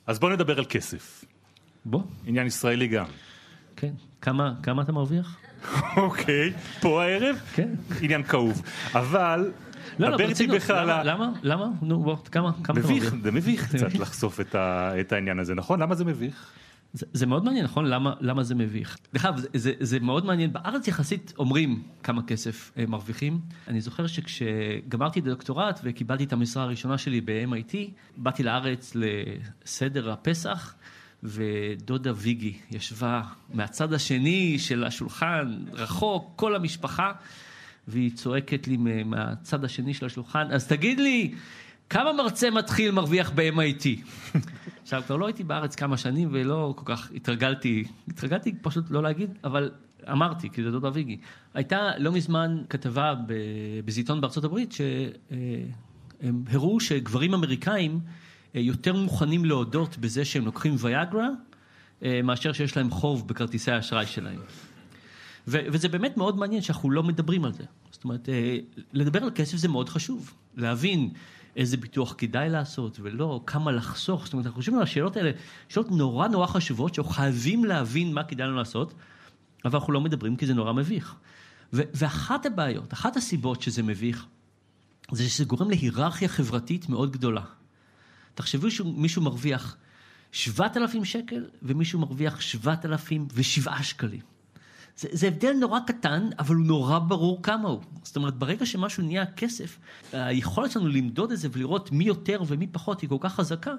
אז 0.08 0.20
בוא 0.20 0.30
נדבר 0.30 0.58
על 0.58 0.66
כסף. 0.70 1.26
בוא. 1.86 2.02
עניין 2.26 2.48
ישראלי 2.48 2.88
גם. 2.88 3.06
כן. 3.76 3.94
כמה, 4.22 4.54
כמה 4.64 4.82
אתה 4.82 4.92
מרוויח? 4.92 5.38
אוקיי, 5.98 6.54
פה 6.82 7.04
הערב? 7.04 7.36
כן. 7.54 7.70
עניין 8.02 8.24
כאוב. 8.24 8.62
אבל 8.94 9.52
לא, 10.00 10.10
לא, 10.10 10.18
ברצינות, 10.18 10.70
למה? 10.70 11.04
למה? 11.04 11.32
למה? 11.44 11.66
נו, 11.82 12.04
בוא, 12.04 12.18
כמה? 12.32 12.52
מביך, 12.76 13.16
זה 13.24 13.32
מביך 13.32 13.68
קצת 13.76 13.94
לחשוף 13.94 14.40
את 15.00 15.12
העניין 15.12 15.40
הזה, 15.40 15.56
נכון? 15.56 15.80
למה 15.80 15.96
זה 15.96 16.06
מביך? 16.06 16.52
זה, 16.94 17.06
זה 17.14 17.26
מאוד 17.26 17.46
מעניין, 17.46 17.66
נכון? 17.66 17.86
למה, 17.86 18.14
למה 18.20 18.44
זה 18.44 18.56
מביך? 18.56 18.98
דרך 19.14 19.26
אגב, 19.26 19.38
זה, 19.38 19.48
זה, 19.54 19.74
זה 19.80 20.00
מאוד 20.00 20.26
מעניין. 20.26 20.54
בארץ 20.54 20.88
יחסית 20.88 21.34
אומרים 21.38 21.84
כמה 22.04 22.24
כסף 22.24 22.72
הם 22.76 22.84
אה, 22.84 22.90
מרוויחים. 22.90 23.40
אני 23.68 23.82
זוכר 23.82 24.08
שכשגמרתי 24.08 25.20
את 25.20 25.26
הדוקטורט 25.26 25.80
וקיבלתי 25.84 26.24
את 26.24 26.34
המשרה 26.34 26.64
הראשונה 26.64 26.98
שלי 26.98 27.22
ב-MIT, 27.22 27.76
באתי 28.18 28.44
לארץ 28.44 28.94
לסדר 28.96 30.12
הפסח. 30.12 30.76
ודודה 31.24 32.12
ויגי 32.16 32.58
ישבה 32.72 33.22
מהצד 33.54 33.94
השני 33.94 34.60
של 34.60 34.84
השולחן, 34.84 35.58
רחוק, 35.74 36.34
כל 36.36 36.56
המשפחה, 36.56 37.12
והיא 37.90 38.12
צועקת 38.12 38.68
לי 38.68 38.78
מהצד 39.06 39.64
השני 39.64 39.94
של 39.94 40.06
השולחן, 40.06 40.48
אז 40.52 40.68
תגיד 40.68 41.00
לי, 41.00 41.34
כמה 41.90 42.14
מרצה 42.14 42.52
מתחיל 42.52 42.92
מרוויח 42.92 43.32
ב-MIT? 43.36 43.86
עכשיו, 44.84 45.04
כבר 45.06 45.16
לא 45.16 45.26
הייתי 45.26 45.44
בארץ 45.44 45.76
כמה 45.76 45.98
שנים 45.98 46.30
ולא 46.32 46.74
כל 46.78 46.86
כך 46.86 47.12
התרגלתי, 47.16 47.84
התרגלתי 48.08 48.56
פשוט 48.62 48.86
לא 48.90 49.04
להגיד, 49.04 49.38
אבל 49.44 49.72
אמרתי, 50.12 50.50
כי 50.50 50.64
זה 50.64 50.72
דודה 50.72 50.90
ויגי. 50.94 51.18
הייתה 51.54 51.92
לא 51.98 52.12
מזמן 52.12 52.58
כתבה 52.70 53.14
בזיתון 53.86 54.22
בארצות 54.22 54.44
הברית, 54.44 54.72
שהם 54.72 56.44
הראו 56.52 56.80
שגברים 56.80 57.34
אמריקאים 57.34 58.00
אה, 58.56 58.62
יותר 58.62 58.96
מוכנים 58.96 59.46
להודות 59.46 59.98
בזה 59.98 60.26
שהם 60.26 60.46
לוקחים 60.46 60.76
ויאגרה, 60.80 61.30
אה, 62.04 62.22
מאשר 62.24 62.54
שיש 62.54 62.78
להם 62.78 62.92
חוב 62.92 63.28
בכרטיסי 63.28 63.72
האשראי 63.72 64.06
שלהם. 64.06 64.40
ו- 65.50 65.66
וזה 65.72 65.90
באמת 65.90 66.18
מאוד 66.18 66.38
מעניין 66.38 66.62
שאנחנו 66.62 66.92
לא 66.92 67.04
מדברים 67.04 67.46
על 67.46 67.54
זה. 67.54 67.64
זאת 67.92 68.04
אומרת, 68.04 68.30
אה, 68.30 68.58
לדבר 68.94 69.24
על 69.24 69.32
כסף 69.36 69.58
זה 69.58 69.68
מאוד 69.68 69.90
חשוב. 69.90 70.34
להבין 70.56 71.10
איזה 71.56 71.78
ביטוח 71.78 72.16
כדאי 72.18 72.50
לעשות 72.50 73.00
ולא, 73.02 73.42
כמה 73.46 73.72
לחסוך. 73.72 74.26
זאת 74.26 74.34
אומרת, 74.34 74.46
אנחנו 74.46 74.60
חושבים 74.60 74.78
על 74.78 74.84
השאלות 74.84 75.18
האלה, 75.18 75.32
שאלות 75.70 75.92
נורא 75.92 76.28
נורא 76.28 76.48
חשובות, 76.48 76.96
שאנחנו 76.96 77.12
חייבים 77.14 77.66
להבין 77.66 78.14
מה 78.14 78.24
כדאי 78.24 78.48
לנו 78.48 78.56
לעשות, 78.56 78.94
אבל 79.66 79.80
אנחנו 79.80 79.94
לא 79.94 80.02
מדברים 80.02 80.36
כי 80.36 80.46
זה 80.46 80.54
נורא 80.54 80.74
מביך. 80.74 81.16
ו- 81.74 81.82
ואחת 81.94 82.46
הבעיות, 82.46 82.94
אחת 82.94 83.18
הסיבות 83.18 83.62
שזה 83.62 83.84
מביך, 83.84 84.26
זה 85.12 85.30
שזה 85.30 85.46
גורם 85.46 85.70
להיררכיה 85.70 86.28
חברתית 86.28 86.90
מאוד 86.90 87.12
גדולה. 87.12 87.44
תחשבו 88.36 88.72
שמישהו 88.72 89.22
מרוויח 89.22 89.78
7,000 90.32 91.06
שקל 91.06 91.46
ומישהו 91.62 92.00
מרוויח 92.00 92.42
7,007 92.42 93.84
שקלים. 93.84 94.29
זה, 95.00 95.08
זה 95.12 95.28
הבדל 95.28 95.54
נורא 95.54 95.80
קטן, 95.80 96.30
אבל 96.40 96.56
הוא 96.56 96.66
נורא 96.66 97.00
ברור 97.00 97.44
כמה 97.44 97.70
הוא. 97.70 97.82
זאת 98.04 98.16
אומרת, 98.16 98.36
ברגע 98.36 98.66
שמשהו 98.66 99.04
נהיה 99.04 99.26
כסף, 99.26 99.80
היכולת 100.14 100.72
שלנו 100.72 100.88
למדוד 100.88 101.32
את 101.32 101.38
זה 101.38 101.48
ולראות 101.52 101.92
מי 101.92 102.04
יותר 102.04 102.42
ומי 102.48 102.68
פחות 102.68 103.02
היא 103.02 103.10
כל 103.10 103.18
כך 103.20 103.36
חזקה, 103.36 103.74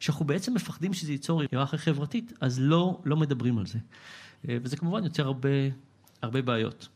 שאנחנו 0.00 0.24
בעצם 0.24 0.54
מפחדים 0.54 0.94
שזה 0.94 1.12
ייצור 1.12 1.42
היררכיה 1.42 1.78
חברתית, 1.78 2.32
אז 2.40 2.60
לא, 2.60 3.00
לא 3.04 3.16
מדברים 3.16 3.58
על 3.58 3.66
זה. 3.66 3.78
אה, 4.48 4.56
וזה 4.62 4.76
כמובן 4.76 5.04
יוצר 5.04 5.26
הרבה, 5.26 5.48
הרבה 6.22 6.42
בעיות. 6.42 6.88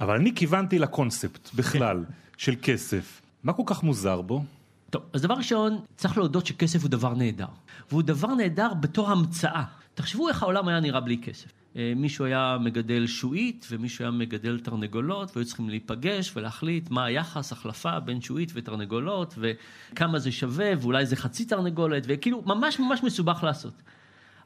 אבל 0.00 0.16
אני 0.16 0.34
כיוונתי 0.34 0.78
לקונספט 0.78 1.54
בכלל 1.54 2.04
של 2.36 2.54
כסף. 2.62 3.22
מה 3.42 3.52
כל 3.52 3.62
כך 3.66 3.82
מוזר 3.82 4.20
בו? 4.20 4.44
טוב, 4.90 5.02
אז 5.12 5.22
דבר 5.22 5.34
ראשון, 5.34 5.78
צריך 5.96 6.18
להודות 6.18 6.46
שכסף 6.46 6.82
הוא 6.82 6.90
דבר 6.90 7.14
נהדר. 7.14 7.46
והוא 7.90 8.02
דבר 8.02 8.34
נהדר 8.34 8.74
בתור 8.74 9.10
המצאה. 9.10 9.64
תחשבו 9.94 10.28
איך 10.28 10.42
העולם 10.42 10.68
היה 10.68 10.80
נראה 10.80 11.00
בלי 11.00 11.18
כסף. 11.18 11.63
אה, 11.76 11.92
מישהו 11.96 12.24
היה 12.24 12.56
מגדל 12.60 13.06
שועית 13.06 13.66
ומישהו 13.70 14.04
היה 14.04 14.10
מגדל 14.10 14.60
תרנגולות 14.60 15.36
והיו 15.36 15.46
צריכים 15.46 15.68
להיפגש 15.68 16.36
ולהחליט 16.36 16.90
מה 16.90 17.04
היחס, 17.04 17.52
החלפה 17.52 18.00
בין 18.00 18.20
שועית 18.20 18.52
ותרנגולות 18.54 19.34
וכמה 19.38 20.18
זה 20.18 20.32
שווה 20.32 20.72
ואולי 20.80 21.06
זה 21.06 21.16
חצי 21.16 21.44
תרנגולת 21.44 22.02
וכאילו 22.08 22.42
ממש 22.46 22.80
ממש 22.80 23.02
מסובך 23.02 23.42
לעשות. 23.42 23.74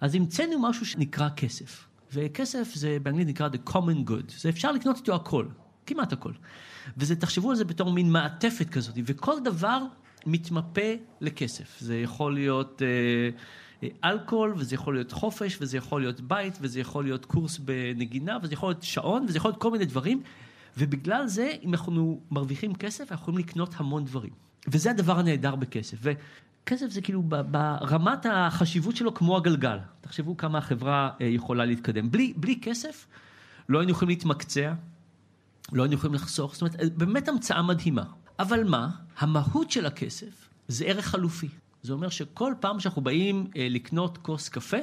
אז 0.01 0.15
המצאנו 0.15 0.69
משהו 0.69 0.87
שנקרא 0.87 1.29
כסף. 1.37 1.89
וכסף 2.13 2.75
זה 2.75 2.99
באנגלית 3.03 3.29
נקרא 3.29 3.49
the 3.49 3.71
common 3.71 4.11
good. 4.11 4.33
זה 4.39 4.49
אפשר 4.49 4.73
לקנות 4.73 4.97
איתו 4.97 5.15
הכל, 5.15 5.47
כמעט 5.87 6.13
הכל. 6.13 6.33
וזה, 6.97 7.17
תחשבו 7.17 7.51
על 7.51 7.57
זה 7.57 7.65
בתור 7.65 7.93
מין 7.93 8.13
מעטפת 8.13 8.71
כזאת, 8.71 8.95
וכל 9.07 9.35
דבר 9.45 9.83
מתמפה 10.27 10.91
לכסף. 11.21 11.77
זה 11.81 11.97
יכול 11.97 12.35
להיות 12.35 12.83
אה, 12.83 13.31
אלכוהול, 14.05 14.55
וזה 14.57 14.75
יכול 14.75 14.95
להיות 14.95 15.13
חופש, 15.13 15.59
וזה 15.61 15.77
יכול 15.77 16.01
להיות 16.01 16.21
בית, 16.21 16.59
וזה 16.61 16.81
יכול 16.81 17.05
להיות 17.05 17.25
קורס 17.25 17.59
בנגינה, 17.59 18.39
וזה 18.43 18.55
יכול 18.55 18.71
להיות 18.71 18.83
שעון, 18.83 19.25
וזה 19.29 19.39
יכול 19.39 19.51
להיות 19.51 19.61
כל 19.61 19.71
מיני 19.71 19.85
דברים. 19.85 20.23
ובגלל 20.79 21.27
זה, 21.27 21.53
אם 21.63 21.75
אנחנו 21.75 22.21
מרוויחים 22.31 22.75
כסף, 22.75 23.13
אנחנו 23.13 23.23
יכולים 23.23 23.39
לקנות 23.39 23.75
המון 23.77 24.05
דברים. 24.05 24.33
וזה 24.69 24.91
הדבר 24.91 25.19
הנהדר 25.19 25.57
בכסף. 25.57 25.99
וכסף 26.01 26.91
זה 26.91 27.01
כאילו 27.01 27.23
ברמת 27.23 28.27
החשיבות 28.31 28.97
שלו 28.97 29.15
כמו 29.15 29.37
הגלגל. 29.37 29.79
תחשבו 30.01 30.37
כמה 30.37 30.59
החברה 30.59 31.11
אה, 31.21 31.27
יכולה 31.27 31.65
להתקדם. 31.65 32.11
בלי, 32.11 32.33
בלי 32.37 32.61
כסף 32.63 33.07
לא 33.69 33.79
היינו 33.79 33.93
יכולים 33.93 34.09
להתמקצע, 34.09 34.73
לא 35.73 35.83
היינו 35.83 35.95
יכולים 35.95 36.15
לחסוך. 36.15 36.53
זאת 36.55 36.63
אומרת, 36.63 36.99
באמת 36.99 37.29
המצאה 37.29 37.63
מדהימה. 37.63 38.05
אבל 38.39 38.65
מה? 38.65 38.91
המהות 39.19 39.71
של 39.71 39.87
הכסף 39.87 40.49
זה 40.69 40.85
ערך 40.85 41.07
חלופי. 41.07 41.49
זה 41.89 41.95
אומר 41.95 42.09
שכל 42.09 42.55
פעם 42.61 42.81
שאנחנו 42.81 43.03
באים 43.03 43.47
אה, 43.57 43.67
לקנות 43.71 44.19
כוס 44.19 44.49
קפה, 44.49 44.77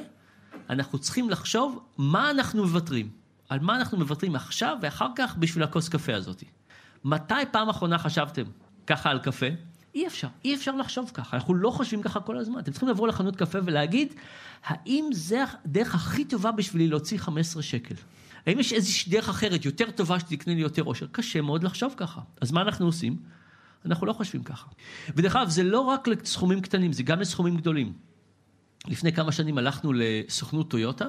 אנחנו 0.70 0.98
צריכים 0.98 1.30
לחשוב 1.30 1.84
מה 1.98 2.30
אנחנו 2.30 2.62
מוותרים. 2.62 3.10
על 3.48 3.60
מה 3.60 3.76
אנחנו 3.76 3.98
מוותרים 3.98 4.36
עכשיו 4.36 4.76
ואחר 4.82 5.08
כך 5.16 5.36
בשביל 5.36 5.64
הכוס 5.64 5.88
קפה 5.88 6.14
הזאת. 6.14 6.44
מתי 7.04 7.34
פעם 7.50 7.68
אחרונה 7.68 7.98
חשבתם 7.98 8.42
ככה 8.86 9.10
על 9.10 9.18
קפה? 9.18 9.46
אי 9.94 10.06
אפשר, 10.06 10.28
אי 10.44 10.54
אפשר 10.54 10.76
לחשוב 10.76 11.10
ככה, 11.14 11.36
אנחנו 11.36 11.54
לא 11.54 11.70
חושבים 11.70 12.02
ככה 12.02 12.20
כל 12.20 12.38
הזמן. 12.38 12.58
אתם 12.58 12.70
צריכים 12.70 12.88
לבוא 12.88 13.08
לחנות 13.08 13.36
קפה 13.36 13.58
ולהגיד, 13.64 14.14
האם 14.64 15.04
זה 15.12 15.44
הדרך 15.64 15.94
הכי 15.94 16.24
טובה 16.24 16.52
בשבילי 16.52 16.88
להוציא 16.88 17.18
15 17.18 17.62
שקל? 17.62 17.94
האם 18.46 18.58
יש 18.58 18.72
איזושהי 18.72 19.12
דרך 19.12 19.28
אחרת, 19.28 19.64
יותר 19.64 19.90
טובה 19.90 20.20
שתקנה 20.20 20.54
לי 20.54 20.60
יותר 20.60 20.84
אושר? 20.84 21.06
קשה 21.12 21.40
מאוד 21.40 21.64
לחשוב 21.64 21.94
ככה. 21.96 22.20
אז 22.40 22.52
מה 22.52 22.62
אנחנו 22.62 22.86
עושים? 22.86 23.16
אנחנו 23.86 24.06
לא 24.06 24.12
חושבים 24.12 24.42
ככה. 24.42 24.68
ודרך 25.16 25.36
אגב, 25.36 25.48
זה 25.48 25.62
לא 25.62 25.80
רק 25.80 26.08
לסכומים 26.08 26.60
קטנים, 26.60 26.92
זה 26.92 27.02
גם 27.02 27.20
לסכומים 27.20 27.56
גדולים. 27.56 27.92
לפני 28.86 29.12
כמה 29.12 29.32
שנים 29.32 29.58
הלכנו 29.58 29.92
לסוכנות 29.94 30.70
טויוטה, 30.70 31.06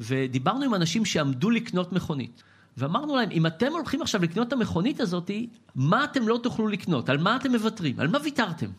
ודיברנו 0.00 0.64
עם 0.64 0.74
אנשים 0.74 1.04
שעמדו 1.04 1.50
לקנות 1.50 1.92
מכונית. 1.92 2.42
ואמרנו 2.76 3.16
להם, 3.16 3.30
אם 3.30 3.46
אתם 3.46 3.72
הולכים 3.72 4.02
עכשיו 4.02 4.22
לקנות 4.22 4.48
את 4.48 4.52
המכונית 4.52 5.00
הזאת, 5.00 5.30
מה 5.74 6.04
אתם 6.04 6.28
לא 6.28 6.40
תוכלו 6.42 6.68
לקנות? 6.68 7.08
על 7.08 7.18
מה 7.18 7.36
אתם 7.36 7.52
מוותרים? 7.52 8.00
על 8.00 8.08
מה 8.08 8.18
ויתרתם? 8.24 8.70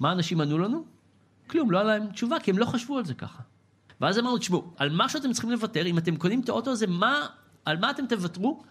מה 0.00 0.12
אנשים 0.12 0.40
ענו 0.40 0.58
לנו? 0.58 0.84
כלום, 1.46 1.70
לא 1.70 1.78
היה 1.78 1.86
להם 1.86 2.12
תשובה, 2.12 2.40
כי 2.40 2.50
הם 2.50 2.58
לא 2.58 2.64
חשבו 2.64 2.98
על 2.98 3.04
זה 3.04 3.14
ככה. 3.14 3.42
ואז 4.00 4.18
אמרנו, 4.18 4.38
תשמעו, 4.38 4.72
על 4.76 4.90
מה 4.90 5.08
שאתם 5.08 5.32
צריכים 5.32 5.50
לוותר, 5.50 5.86
אם 5.86 5.98
אתם 5.98 6.16
קונים 6.16 6.40
את 6.40 6.48
האוטו 6.48 6.70
הזה, 6.70 6.86
מה, 6.86 7.26
על 7.64 7.76
מה 7.78 7.90
אתם 7.90 8.06
תוותרו? 8.06 8.62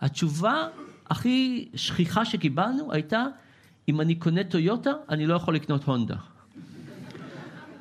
התשובה 0.00 0.66
הכי 1.10 1.68
שכיחה 1.74 2.24
שקיבלנו 2.24 2.92
הייתה, 2.92 3.24
אם 3.88 4.00
אני 4.00 4.14
קונה 4.14 4.44
טויוטה, 4.44 4.90
אני 5.08 5.26
לא 5.26 5.34
יכול 5.34 5.54
לקנות 5.54 5.84
הונדה. 5.84 6.16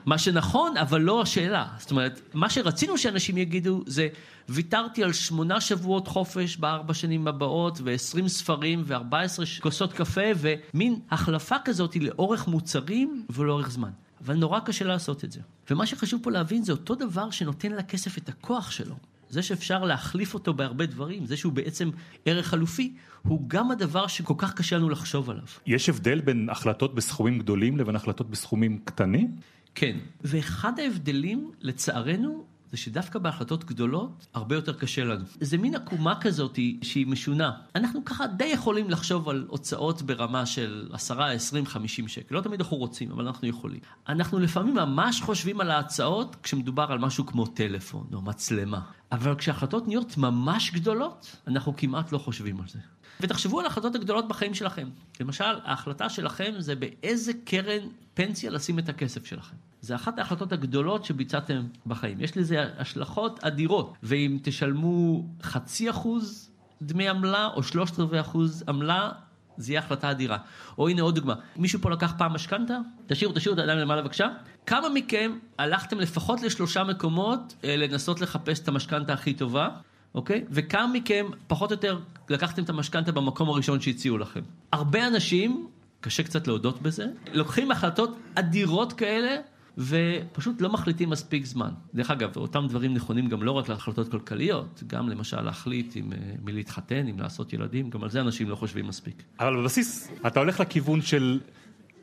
מה 0.06 0.18
שנכון, 0.18 0.78
אבל 0.78 1.02
לא 1.02 1.22
השאלה. 1.22 1.68
זאת 1.78 1.92
אומרת, 1.92 2.22
מה 2.34 2.50
שרצינו 2.50 2.98
שאנשים 2.98 3.38
יגידו 3.38 3.84
זה, 3.88 4.08
ויתרתי 4.50 5.04
על 5.04 5.14
שמונה 5.14 5.62
שבועות 5.62 6.08
חופש 6.08 6.58
בארבע 6.58 6.94
שנים 6.94 7.28
הבאות, 7.28 7.80
ועשרים 7.84 8.28
ספרים, 8.28 8.84
וארבע 8.86 9.22
עשרה 9.22 9.46
כוסות 9.62 9.94
קפה, 9.94 10.22
ומין 10.38 11.00
החלפה 11.12 11.56
כזאת 11.66 11.96
לאורך 11.96 12.48
מוצרים 12.48 13.26
ולאורך 13.30 13.72
זמן. 13.72 13.90
אבל 14.26 14.36
נורא 14.36 14.60
קשה 14.60 14.86
לעשות 14.86 15.24
את 15.24 15.32
זה. 15.32 15.40
ומה 15.70 15.86
שחשוב 15.86 16.24
פה 16.24 16.32
להבין 16.32 16.64
זה 16.64 16.72
אותו 16.72 16.96
דבר 16.96 17.32
שנותן 17.32 17.72
לכסף 17.72 18.18
את 18.18 18.30
הכוח 18.30 18.72
שלו. 18.72 18.96
זה 19.34 19.42
שאפשר 19.42 19.84
להחליף 19.84 20.34
אותו 20.34 20.54
בהרבה 20.54 20.86
דברים, 20.86 21.26
זה 21.26 21.38
שהוא 21.38 21.54
בעצם 21.54 21.90
ערך 22.26 22.48
חלופי, 22.48 22.94
הוא 23.22 23.42
גם 23.48 23.72
הדבר 23.72 24.08
שכל 24.08 24.34
כך 24.38 24.54
קשה 24.54 24.78
לנו 24.78 24.90
לחשוב 24.90 25.30
עליו. 25.30 25.44
יש 25.66 25.90
הבדל 25.90 26.22
בין 26.22 26.50
החלטות 26.50 26.96
בסכומים 26.96 27.40
גדולים 27.40 27.78
לבין 27.78 27.96
החלטות 27.96 28.30
בסכומים 28.30 28.80
קטנים? 28.86 29.36
כן, 29.76 29.98
ואחד 30.24 30.80
ההבדלים, 30.80 31.52
לצערנו, 31.62 32.46
זה 32.74 32.78
שדווקא 32.78 33.20
בהחלטות 33.20 33.64
גדולות, 33.64 34.28
הרבה 34.34 34.56
יותר 34.56 34.74
קשה 34.74 35.04
לנו. 35.04 35.26
זה 35.42 35.58
מין 35.58 35.76
עקומה 35.76 36.22
כזאת 36.22 36.60
שהיא 36.82 37.08
משונה. 37.08 37.52
אנחנו 37.76 38.06
ככה 38.06 38.28
די 38.28 38.46
יכולים 38.46 38.90
לחשוב 38.90 39.30
על 39.30 39.46
הוצאות 39.48 40.02
ברמה 40.02 40.46
של 40.46 40.90
10, 40.94 41.24
20, 41.24 41.66
50 41.66 42.08
שקל. 42.08 42.36
לא 42.36 42.42
תמיד 42.42 42.62
אנחנו 42.62 42.78
רוצים, 42.78 43.12
אבל 43.12 43.28
אנחנו 43.28 43.48
יכולים. 43.48 43.80
אנחנו 44.10 44.40
לפעמים 44.40 44.76
ממש 44.76 45.22
חושבים 45.22 45.62
על 45.62 45.72
ההצעות 45.72 46.36
כשמדובר 46.44 46.86
על 46.90 47.00
משהו 47.00 47.26
כמו 47.26 47.46
טלפון 47.46 48.08
או 48.14 48.22
מצלמה. 48.22 48.82
אבל 49.12 49.36
כשהחלטות 49.36 49.88
נהיות 49.88 50.18
ממש 50.18 50.72
גדולות, 50.74 51.36
אנחנו 51.48 51.74
כמעט 51.78 52.12
לא 52.12 52.18
חושבים 52.18 52.62
על 52.62 52.68
זה. 52.68 52.80
ותחשבו 53.22 53.60
על 53.60 53.66
ההחלטות 53.66 53.96
הגדולות 53.96 54.28
בחיים 54.28 54.54
שלכם. 54.54 54.90
למשל, 55.20 55.44
ההחלטה 55.64 56.10
שלכם 56.10 56.54
זה 56.58 56.76
באיזה 56.76 57.32
קרן 57.46 57.88
פנסיה 58.14 58.52
לשים 58.52 58.80
את 58.80 58.90
הכסף 58.90 59.26
שלכם. 59.26 59.56
זה 59.82 59.96
אחת 59.96 60.20
ההחלטות 60.20 60.52
הגדולות 60.52 61.06
שביצעתם 61.06 61.68
בחיים. 61.86 62.22
יש 62.22 62.38
לזה 62.38 62.66
השלכות 62.78 63.44
אדירות. 63.44 63.94
ואם 64.04 64.38
תשלמו 64.42 65.26
חצי 65.44 65.90
אחוז 65.90 66.50
דמי 66.82 67.10
עמלה 67.10 67.48
או 67.48 67.64
שלושת 67.64 68.00
רבעי 68.00 68.20
אחוז 68.20 68.64
עמלה, 68.68 69.12
זה 69.58 69.72
יהיה 69.72 69.80
החלטה 69.80 70.12
אדירה. 70.12 70.38
או 70.78 70.90
הנה 70.90 71.02
עוד 71.02 71.16
דוגמה, 71.16 71.36
מישהו 71.56 71.82
פה 71.82 71.90
לקח 71.90 72.14
פעם 72.18 72.34
משכנתה? 72.34 72.78
תשאירו, 73.08 73.34
תשאירו 73.34 73.54
את 73.54 73.60
הידיים 73.60 73.80
למעלה 73.80 74.02
בבקשה. 74.02 74.28
כמה 74.66 74.90
מכם 74.90 75.38
הלכתם 75.58 76.00
לפחות 76.00 76.42
לשלושה 76.42 76.84
מקומות 76.84 77.56
אה, 77.64 77.78
לנסות 77.78 78.22
לחפש 78.22 78.60
את 78.60 78.68
המשכנתה 78.68 79.14
הכי 79.14 79.34
טובה? 79.34 79.70
אוקיי? 80.16 80.46
וכמה 80.50 80.88
מכם, 80.88 81.26
פחות 81.48 81.72
או 81.72 81.76
יותר, 81.76 82.00
לקחתם 82.30 82.64
את 82.64 82.70
המשכנתה 82.70 83.12
במקום 83.12 83.50
הראשון 83.50 83.82
שהציעו 83.82 84.18
לכם. 84.18 84.42
הרבה 84.72 85.08
אנשים, 85.08 85.68
קשה 86.02 86.24
קצת 86.24 86.48
להודות 86.48 86.82
בזה, 86.82 87.06
לוקחים 87.34 87.72
החלטות 87.72 88.18
אדירות 88.36 88.94
כאלה, 88.94 89.36
ופשוט 89.78 90.62
לא 90.62 90.70
מחליטים 90.70 91.10
מספיק 91.10 91.46
זמן. 91.46 91.70
דרך 91.94 92.12
אגב, 92.12 92.38
אותם 92.38 92.66
דברים 92.70 92.94
נכונים 92.94 93.28
גם 93.28 93.44
לא 93.44 93.52
רק 93.52 93.70
להחלטות 93.70 94.12
כלכליות, 94.12 94.84
גם 94.88 95.10
למשל 95.10 95.42
להחליט 95.42 95.96
עם 95.96 96.14
אה, 96.14 96.18
מי 96.44 96.52
להתחתן, 96.52 97.08
אם 97.08 97.20
לעשות 97.20 97.54
ילדים, 97.54 97.90
גם 97.90 98.04
על 98.04 98.10
זה 98.10 98.22
אנשים 98.22 98.50
לא 98.50 98.56
חושבים 98.56 98.88
מספיק. 98.88 99.24
אבל 99.40 99.58
בבסיס, 99.58 100.12
אתה 100.28 100.40
הולך 100.40 100.60
לכיוון 100.60 101.02
של 101.02 101.40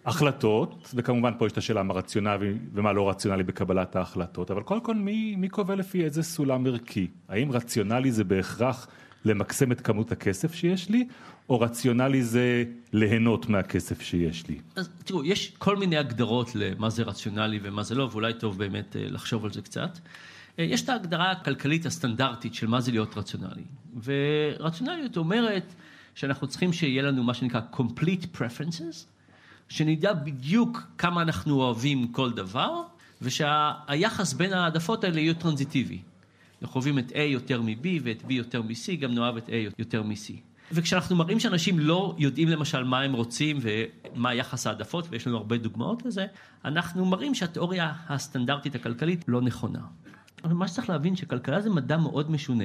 החלטות, 0.07 0.93
וכמובן 0.95 1.33
פה 1.39 1.47
יש 1.47 1.53
את 1.53 1.59
השאלה 1.59 1.83
מה 1.83 1.95
רציונלי 1.95 2.53
ומה 2.75 2.93
לא 2.93 3.11
רציונלי 3.11 3.43
בקבלת 3.43 3.97
ההחלטות, 3.97 4.51
אבל 4.51 4.63
קודם 4.63 4.81
כל 4.81 4.95
מי, 4.95 5.37
מי 5.37 5.49
קובע 5.49 5.75
לפי 5.75 6.05
איזה 6.05 6.23
סולם 6.23 6.67
ערכי? 6.67 7.07
האם 7.29 7.53
רציונלי 7.53 8.13
זה 8.13 8.25
בהכרח 8.25 8.87
למקסם 9.25 9.73
את 9.73 9.81
כמות 9.81 10.13
הכסף 10.13 10.55
שיש 10.55 10.89
לי, 10.89 11.07
או 11.49 11.61
רציונלי 11.61 12.23
זה 12.23 12.65
ליהנות 12.93 13.49
מהכסף 13.49 14.01
שיש 14.03 14.49
לי? 14.49 14.59
אז 14.77 14.91
תראו, 15.05 15.25
יש 15.25 15.53
כל 15.59 15.77
מיני 15.77 15.97
הגדרות 15.97 16.55
למה 16.55 16.91
זה 16.91 17.03
רציונלי 17.03 17.61
ומה 17.63 17.83
זה 17.83 17.95
לא, 17.95 18.09
ואולי 18.13 18.35
טוב 18.35 18.59
באמת 18.59 18.97
אה, 18.97 19.07
לחשוב 19.11 19.45
על 19.45 19.53
זה 19.53 19.63
קצת. 19.63 19.99
אה, 20.59 20.65
יש 20.65 20.83
את 20.83 20.89
ההגדרה 20.89 21.31
הכלכלית 21.31 21.87
הסטנדרטית 21.87 22.55
של 22.55 22.67
מה 22.67 22.81
זה 22.81 22.91
להיות 22.91 23.17
רציונלי. 23.17 23.65
ורציונליות 24.05 25.17
אומרת 25.17 25.75
שאנחנו 26.15 26.47
צריכים 26.47 26.73
שיהיה 26.73 27.03
לנו 27.03 27.23
מה 27.23 27.35
שנקרא 27.35 27.61
complete 27.73 28.37
preferences, 28.37 29.07
שנדע 29.71 30.13
בדיוק 30.13 30.83
כמה 30.99 31.23
אנחנו 31.23 31.55
אוהבים 31.55 32.09
כל 32.09 32.31
דבר, 32.33 32.83
ושהיחס 33.23 34.33
בין 34.33 34.53
העדפות 34.53 35.05
האלה 35.05 35.21
יהיה 35.21 35.35
טרנזיטיבי. 35.35 35.99
אנחנו 36.63 36.75
אוהבים 36.75 36.99
את 36.99 37.13
A 37.13 37.19
יותר 37.19 37.63
מ-B 37.63 37.87
ואת 38.03 38.23
B 38.23 38.33
יותר 38.33 38.63
מ-C, 38.63 38.97
גם 39.01 39.15
נאהב 39.15 39.37
את 39.37 39.49
A 39.49 39.53
יותר 39.79 40.03
מ-C. 40.03 40.33
וכשאנחנו 40.73 41.17
מראים 41.17 41.41
שאנשים 41.41 41.79
לא 41.79 42.15
יודעים 42.19 42.49
למשל 42.49 42.85
מה 42.85 43.01
הם 43.01 43.13
רוצים 43.13 43.59
ומה 43.63 44.35
יחס 44.35 44.67
העדפות, 44.67 45.07
ויש 45.11 45.27
לנו 45.27 45.37
הרבה 45.37 45.59
דוגמאות 45.59 46.07
לזה, 46.07 46.27
אנחנו 46.65 47.05
מראים 47.05 47.35
שהתיאוריה 47.35 47.93
הסטנדרטית 48.09 48.75
הכלכלית 48.75 49.25
לא 49.29 49.41
נכונה. 49.41 49.81
אבל 50.45 50.53
מה 50.53 50.69
שצריך 50.69 50.91
להבין 50.91 51.17
שכלכלה 51.17 51.61
זה 51.61 51.71
מדע 51.71 51.97
מאוד 51.97 52.31
משונה. 52.31 52.65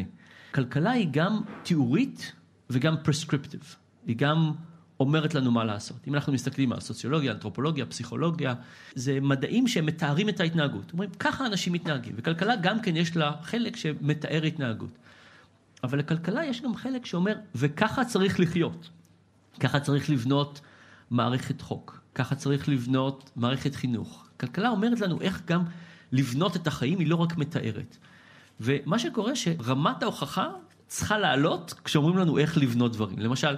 כלכלה 0.53 0.91
היא 0.91 1.07
גם 1.11 1.41
תיאורית 1.63 2.33
וגם 2.69 2.95
פרסקריפטיב. 3.03 3.75
היא 4.07 4.15
גם 4.15 4.51
אומרת 4.99 5.35
לנו 5.35 5.51
מה 5.51 5.63
לעשות. 5.63 5.97
אם 6.07 6.15
אנחנו 6.15 6.33
מסתכלים 6.33 6.73
על 6.73 6.79
סוציולוגיה, 6.79 7.31
אנתרופולוגיה, 7.31 7.85
פסיכולוגיה, 7.85 8.53
זה 8.95 9.19
מדעים 9.21 9.67
שהם 9.67 9.85
מתארים 9.85 10.29
את 10.29 10.39
ההתנהגות. 10.39 10.91
אומרים, 10.91 11.09
ככה 11.19 11.45
אנשים 11.45 11.73
מתנהגים. 11.73 12.13
וכלכלה 12.17 12.55
גם 12.55 12.81
כן 12.81 12.95
יש 12.95 13.17
לה 13.17 13.31
חלק 13.41 13.75
שמתאר 13.75 14.43
התנהגות. 14.43 14.91
אבל 15.83 15.99
לכלכלה 15.99 16.45
יש 16.45 16.61
גם 16.61 16.75
חלק 16.75 17.05
שאומר, 17.05 17.35
וככה 17.55 18.05
צריך 18.05 18.39
לחיות. 18.39 18.89
ככה 19.59 19.79
צריך 19.79 20.09
לבנות 20.09 20.61
מערכת 21.11 21.61
חוק. 21.61 22.01
ככה 22.15 22.35
צריך 22.35 22.69
לבנות 22.69 23.31
מערכת 23.35 23.75
חינוך. 23.75 24.27
כלכלה 24.39 24.69
אומרת 24.69 24.99
לנו 24.99 25.21
איך 25.21 25.41
גם 25.45 25.63
לבנות 26.11 26.55
את 26.55 26.67
החיים, 26.67 26.99
היא 26.99 27.07
לא 27.07 27.15
רק 27.15 27.37
מתארת. 27.37 27.97
ומה 28.59 28.99
שקורה 28.99 29.35
שרמת 29.35 30.03
ההוכחה 30.03 30.47
צריכה 30.87 31.17
לעלות 31.17 31.73
כשאומרים 31.83 32.17
לנו 32.17 32.37
איך 32.37 32.57
לבנות 32.57 32.93
דברים. 32.93 33.19
למשל, 33.19 33.55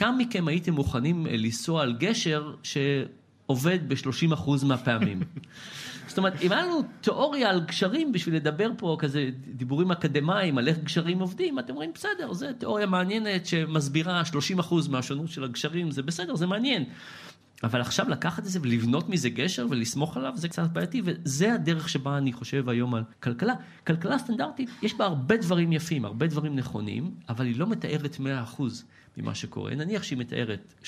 כמה 0.00 0.12
מכם 0.12 0.48
הייתם 0.48 0.72
מוכנים 0.72 1.26
אה, 1.26 1.36
לנסוע 1.36 1.82
על 1.82 1.96
גשר 1.98 2.54
שעובד 2.62 3.78
ב-30% 3.88 4.64
מהפעמים? 4.64 5.22
זאת 6.08 6.18
אומרת, 6.18 6.42
אם 6.42 6.52
היה 6.52 6.62
לנו 6.62 6.82
תיאוריה 7.00 7.50
על 7.50 7.60
גשרים 7.60 8.12
בשביל 8.12 8.36
לדבר 8.36 8.70
פה 8.78 8.96
כזה 8.98 9.30
דיבורים 9.54 9.90
אקדמיים 9.90 10.58
על 10.58 10.68
איך 10.68 10.78
גשרים 10.78 11.18
עובדים, 11.18 11.58
אתם 11.58 11.72
אומרים, 11.72 11.90
בסדר, 11.94 12.32
זו 12.32 12.46
תיאוריה 12.58 12.86
מעניינת 12.86 13.46
שמסבירה 13.46 14.22
30% 14.60 14.74
מהשונות 14.90 15.28
של 15.28 15.44
הגשרים, 15.44 15.90
זה 15.90 16.02
בסדר, 16.02 16.34
זה 16.34 16.46
מעניין. 16.46 16.84
אבל 17.62 17.80
עכשיו 17.80 18.08
לקחת 18.08 18.38
את 18.38 18.48
זה 18.48 18.58
ולבנות 18.62 19.08
מזה 19.08 19.28
גשר 19.28 19.66
ולסמוך 19.70 20.16
עליו 20.16 20.32
זה 20.36 20.48
קצת 20.48 20.70
בעייתי 20.72 21.02
וזה 21.04 21.54
הדרך 21.54 21.88
שבה 21.88 22.18
אני 22.18 22.32
חושב 22.32 22.68
היום 22.68 22.94
על 22.94 23.02
כלכלה. 23.22 23.54
כלכלה 23.86 24.18
סטנדרטית 24.18 24.70
יש 24.82 24.94
בה 24.94 25.04
הרבה 25.04 25.36
דברים 25.36 25.72
יפים, 25.72 26.04
הרבה 26.04 26.26
דברים 26.26 26.56
נכונים, 26.56 27.10
אבל 27.28 27.46
היא 27.46 27.58
לא 27.58 27.66
מתארת 27.66 28.16
100% 28.58 28.62
ממה 29.16 29.34
שקורה. 29.34 29.74
נניח 29.74 30.02
שהיא 30.02 30.18
מתארת 30.18 30.74
35% 30.82 30.86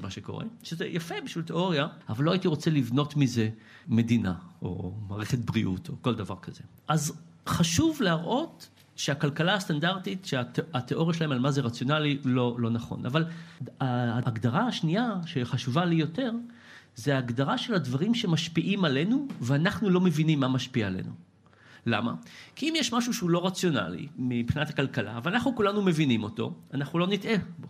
ממה 0.00 0.10
שקורה, 0.10 0.44
שזה 0.62 0.86
יפה 0.86 1.14
בשביל 1.24 1.44
תיאוריה, 1.44 1.86
אבל 2.08 2.24
לא 2.24 2.30
הייתי 2.30 2.48
רוצה 2.48 2.70
לבנות 2.70 3.16
מזה 3.16 3.48
מדינה 3.88 4.34
או 4.62 4.94
מערכת 5.08 5.38
בריאות 5.38 5.88
או 5.88 5.94
כל 6.00 6.14
דבר 6.14 6.36
כזה. 6.42 6.60
אז 6.88 7.12
חשוב 7.46 8.02
להראות 8.02 8.68
שהכלכלה 8.96 9.54
הסטנדרטית, 9.54 10.24
שהתיאוריה 10.24 11.14
שלהם 11.14 11.32
על 11.32 11.38
מה 11.38 11.50
זה 11.50 11.60
רציונלי, 11.60 12.18
לא, 12.24 12.56
לא 12.58 12.70
נכון. 12.70 13.06
אבל 13.06 13.24
ההגדרה 13.80 14.66
השנייה, 14.66 15.14
שחשובה 15.26 15.84
לי 15.84 15.94
יותר, 15.94 16.30
זה 16.96 17.14
ההגדרה 17.14 17.58
של 17.58 17.74
הדברים 17.74 18.14
שמשפיעים 18.14 18.84
עלינו, 18.84 19.28
ואנחנו 19.40 19.90
לא 19.90 20.00
מבינים 20.00 20.40
מה 20.40 20.48
משפיע 20.48 20.86
עלינו. 20.86 21.10
למה? 21.86 22.14
כי 22.56 22.68
אם 22.68 22.74
יש 22.76 22.92
משהו 22.92 23.14
שהוא 23.14 23.30
לא 23.30 23.46
רציונלי 23.46 24.08
מבחינת 24.18 24.70
הכלכלה, 24.70 25.20
ואנחנו 25.22 25.56
כולנו 25.56 25.82
מבינים 25.82 26.22
אותו, 26.22 26.54
אנחנו 26.74 26.98
לא 26.98 27.06
נטעה 27.06 27.34
בו. 27.58 27.68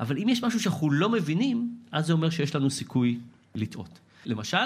אבל 0.00 0.18
אם 0.18 0.28
יש 0.28 0.44
משהו 0.44 0.60
שאנחנו 0.60 0.90
לא 0.90 1.08
מבינים, 1.08 1.76
אז 1.92 2.06
זה 2.06 2.12
אומר 2.12 2.30
שיש 2.30 2.54
לנו 2.54 2.70
סיכוי 2.70 3.18
לטעות. 3.54 3.98
למשל, 4.26 4.56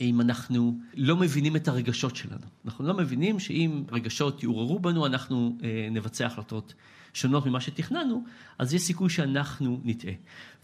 אם 0.00 0.20
אנחנו 0.20 0.78
לא 0.94 1.16
מבינים 1.16 1.56
את 1.56 1.68
הרגשות 1.68 2.16
שלנו. 2.16 2.46
אנחנו 2.64 2.84
לא 2.84 2.94
מבינים 2.94 3.40
שאם 3.40 3.84
רגשות 3.92 4.42
יעוררו 4.42 4.78
בנו, 4.78 5.06
אנחנו 5.06 5.56
אה, 5.62 5.88
נבצע 5.90 6.26
החלטות 6.26 6.74
שונות 7.14 7.46
ממה 7.46 7.60
שתכננו, 7.60 8.24
אז 8.58 8.74
יש 8.74 8.82
סיכוי 8.82 9.10
שאנחנו 9.10 9.80
נטעה. 9.84 10.12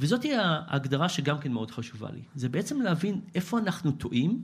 וזאת 0.00 0.24
ההגדרה 0.38 1.08
שגם 1.08 1.38
כן 1.38 1.52
מאוד 1.52 1.70
חשובה 1.70 2.10
לי. 2.10 2.20
זה 2.34 2.48
בעצם 2.48 2.80
להבין 2.80 3.20
איפה 3.34 3.58
אנחנו 3.58 3.92
טועים, 3.92 4.40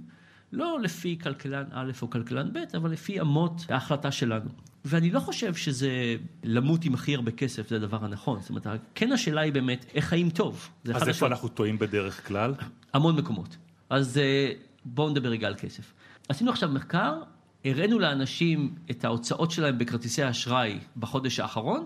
לא 0.52 0.80
לפי 0.80 1.19
כלכלן 1.23 1.64
א' 1.73 1.90
או 2.02 2.11
כלכלן 2.11 2.52
ב', 2.52 2.76
אבל 2.76 2.90
לפי 2.90 3.21
אמות 3.21 3.66
ההחלטה 3.69 4.11
שלנו. 4.11 4.50
ואני 4.85 5.11
לא 5.11 5.21
חושב 5.21 5.54
שזה 5.54 6.16
למות 6.45 6.85
עם 6.85 6.95
הכי 6.95 7.14
הרבה 7.14 7.30
כסף, 7.30 7.69
זה 7.69 7.76
הדבר 7.76 8.04
הנכון. 8.04 8.40
זאת 8.40 8.50
אומרת, 8.50 8.66
כן 8.95 9.12
השאלה 9.12 9.40
היא 9.40 9.52
באמת, 9.52 9.87
איך 9.95 10.04
חיים 10.04 10.30
טוב? 10.30 10.69
אז 10.85 10.90
איפה 10.90 11.11
השאלה... 11.11 11.30
אנחנו 11.30 11.49
טועים 11.49 11.78
בדרך 11.78 12.28
כלל? 12.28 12.54
המון 12.95 13.16
מקומות. 13.16 13.57
אז 13.90 14.19
אה, 14.19 14.52
בואו 14.85 15.11
נדבר 15.11 15.28
רגע 15.28 15.47
על 15.47 15.54
כסף. 15.54 15.92
עשינו 16.28 16.50
עכשיו 16.50 16.69
מחקר, 16.69 17.23
הראינו 17.64 17.99
לאנשים 17.99 18.75
את 18.90 19.04
ההוצאות 19.04 19.50
שלהם 19.50 19.78
בכרטיסי 19.78 20.30
אשראי 20.30 20.78
בחודש 20.97 21.40
האחרון, 21.40 21.85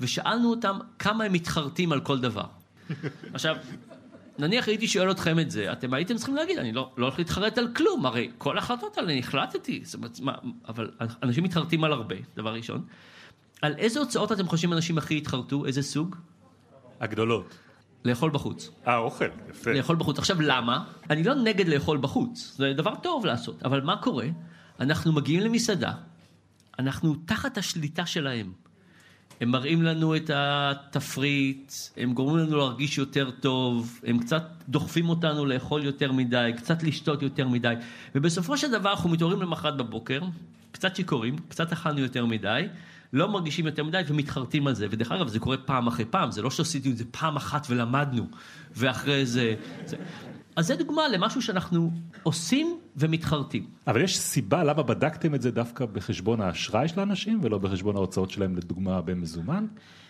ושאלנו 0.00 0.50
אותם 0.50 0.78
כמה 0.98 1.24
הם 1.24 1.32
מתחרטים 1.32 1.92
על 1.92 2.00
כל 2.00 2.18
דבר. 2.20 2.46
עכשיו, 3.34 3.56
נניח 4.38 4.68
הייתי 4.68 4.88
שואל 4.88 5.10
אתכם 5.10 5.38
את 5.38 5.50
זה, 5.50 5.72
אתם 5.72 5.94
הייתם 5.94 6.16
צריכים 6.16 6.36
להגיד, 6.36 6.58
אני 6.58 6.72
לא, 6.72 6.90
לא 6.96 7.06
הולך 7.06 7.18
להתחרט 7.18 7.58
על 7.58 7.68
כלום, 7.76 8.06
הרי 8.06 8.30
כל 8.38 8.58
ההחלטות 8.58 8.98
האלה, 8.98 9.12
אני 9.12 9.18
החלטתי, 9.18 9.80
זאת 9.84 9.94
אומרת, 9.94 10.20
מה, 10.20 10.32
אבל 10.68 10.90
אנשים 11.22 11.44
מתחרטים 11.44 11.84
על 11.84 11.92
הרבה, 11.92 12.16
דבר 12.36 12.54
ראשון. 12.54 12.84
על 13.62 13.74
איזה 13.78 14.00
הוצאות 14.00 14.32
אתם 14.32 14.48
חושבים 14.48 14.72
אנשים 14.72 14.98
הכי 14.98 15.16
התחרטו? 15.16 15.66
איזה 15.66 15.82
סוג? 15.82 16.16
הגדולות. 17.00 17.58
לאכול 18.04 18.30
בחוץ. 18.30 18.70
אה, 18.86 18.96
אוכל, 18.96 19.28
יפה. 19.50 19.72
לאכול 19.72 19.96
בחוץ. 19.96 20.18
עכשיו, 20.18 20.40
למה? 20.40 20.84
אני 21.10 21.22
לא 21.22 21.34
נגד 21.34 21.68
לאכול 21.68 21.98
בחוץ, 21.98 22.54
זה 22.56 22.72
דבר 22.76 22.94
טוב 23.02 23.26
לעשות, 23.26 23.62
אבל 23.62 23.80
מה 23.80 23.96
קורה? 23.96 24.26
אנחנו 24.80 25.12
מגיעים 25.12 25.40
למסעדה, 25.40 25.92
אנחנו 26.78 27.14
תחת 27.14 27.58
השליטה 27.58 28.06
שלהם. 28.06 28.52
הם 29.40 29.50
מראים 29.50 29.82
לנו 29.82 30.16
את 30.16 30.30
התפריט, 30.34 31.72
הם 31.96 32.12
גורמים 32.12 32.46
לנו 32.46 32.56
להרגיש 32.56 32.98
יותר 32.98 33.30
טוב, 33.30 34.00
הם 34.06 34.18
קצת 34.18 34.42
דוחפים 34.68 35.08
אותנו 35.08 35.46
לאכול 35.46 35.84
יותר 35.84 36.12
מדי, 36.12 36.50
קצת 36.56 36.82
לשתות 36.82 37.22
יותר 37.22 37.48
מדי, 37.48 37.74
ובסופו 38.14 38.56
של 38.56 38.70
דבר 38.70 38.90
אנחנו 38.90 39.10
מתעוררים 39.10 39.42
למחרת 39.42 39.76
בבוקר, 39.76 40.20
קצת 40.72 40.96
שיכורים, 40.96 41.36
קצת 41.48 41.72
אכלנו 41.72 42.00
יותר 42.00 42.26
מדי, 42.26 42.68
לא 43.12 43.28
מרגישים 43.28 43.66
יותר 43.66 43.84
מדי 43.84 44.02
ומתחרטים 44.06 44.66
על 44.66 44.74
זה. 44.74 44.86
ודרך 44.90 45.12
אגב, 45.12 45.28
זה 45.28 45.38
קורה 45.38 45.56
פעם 45.56 45.86
אחרי 45.86 46.04
פעם, 46.04 46.30
זה 46.30 46.42
לא 46.42 46.50
שעשיתי 46.50 46.90
את 46.90 46.96
זה 46.96 47.04
פעם 47.10 47.36
אחת 47.36 47.66
ולמדנו, 47.70 48.26
ואחרי 48.76 49.26
זה... 49.26 49.54
זה... 49.86 49.96
אז 50.56 50.66
זה 50.66 50.76
דוגמה 50.76 51.08
למשהו 51.08 51.42
שאנחנו 51.42 51.90
עושים 52.22 52.78
ומתחרטים. 52.96 53.66
אבל 53.86 54.00
יש 54.00 54.18
סיבה 54.18 54.64
למה 54.64 54.82
בדקתם 54.82 55.34
את 55.34 55.42
זה 55.42 55.50
דווקא 55.50 55.86
בחשבון 55.86 56.40
האשראי 56.40 56.88
של 56.88 57.00
האנשים 57.00 57.40
ולא 57.42 57.58
בחשבון 57.58 57.96
ההוצאות 57.96 58.30
שלהם 58.30 58.56
לדוגמה 58.56 59.00
במזומן? 59.00 59.66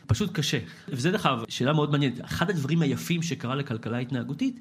פשוט 0.07 0.31
קשה. 0.33 0.59
וזה 0.88 1.11
דרך 1.11 1.26
אגב 1.26 1.45
שאלה 1.49 1.73
מאוד 1.73 1.91
מעניינת. 1.91 2.25
אחד 2.25 2.50
הדברים 2.50 2.83
היפים 2.83 3.23
שקרה 3.23 3.55
לכלכלה 3.55 3.99
התנהגותית 3.99 4.61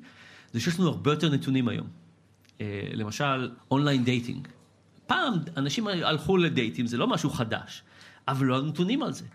זה 0.54 0.60
שיש 0.60 0.80
לנו 0.80 0.89
הרבה 0.89 1.12
יותר 1.12 1.30
נתונים 1.30 1.68
היום. 1.68 1.88
אה, 2.62 2.82
למשל, 2.94 3.51
online 3.72 4.04
dating. 4.04 4.48
פעם 5.08 5.34
אנשים 5.58 5.88
הלכו 5.88 6.38
לדייטים, 6.38 6.88
זה 6.88 6.98
לא 6.98 7.08
משהו 7.08 7.30
חדש. 7.30 7.84
אבל 8.27 8.46
לא 8.46 8.62
נתונים 8.62 9.04
על 9.04 9.13
זה. 9.13 9.25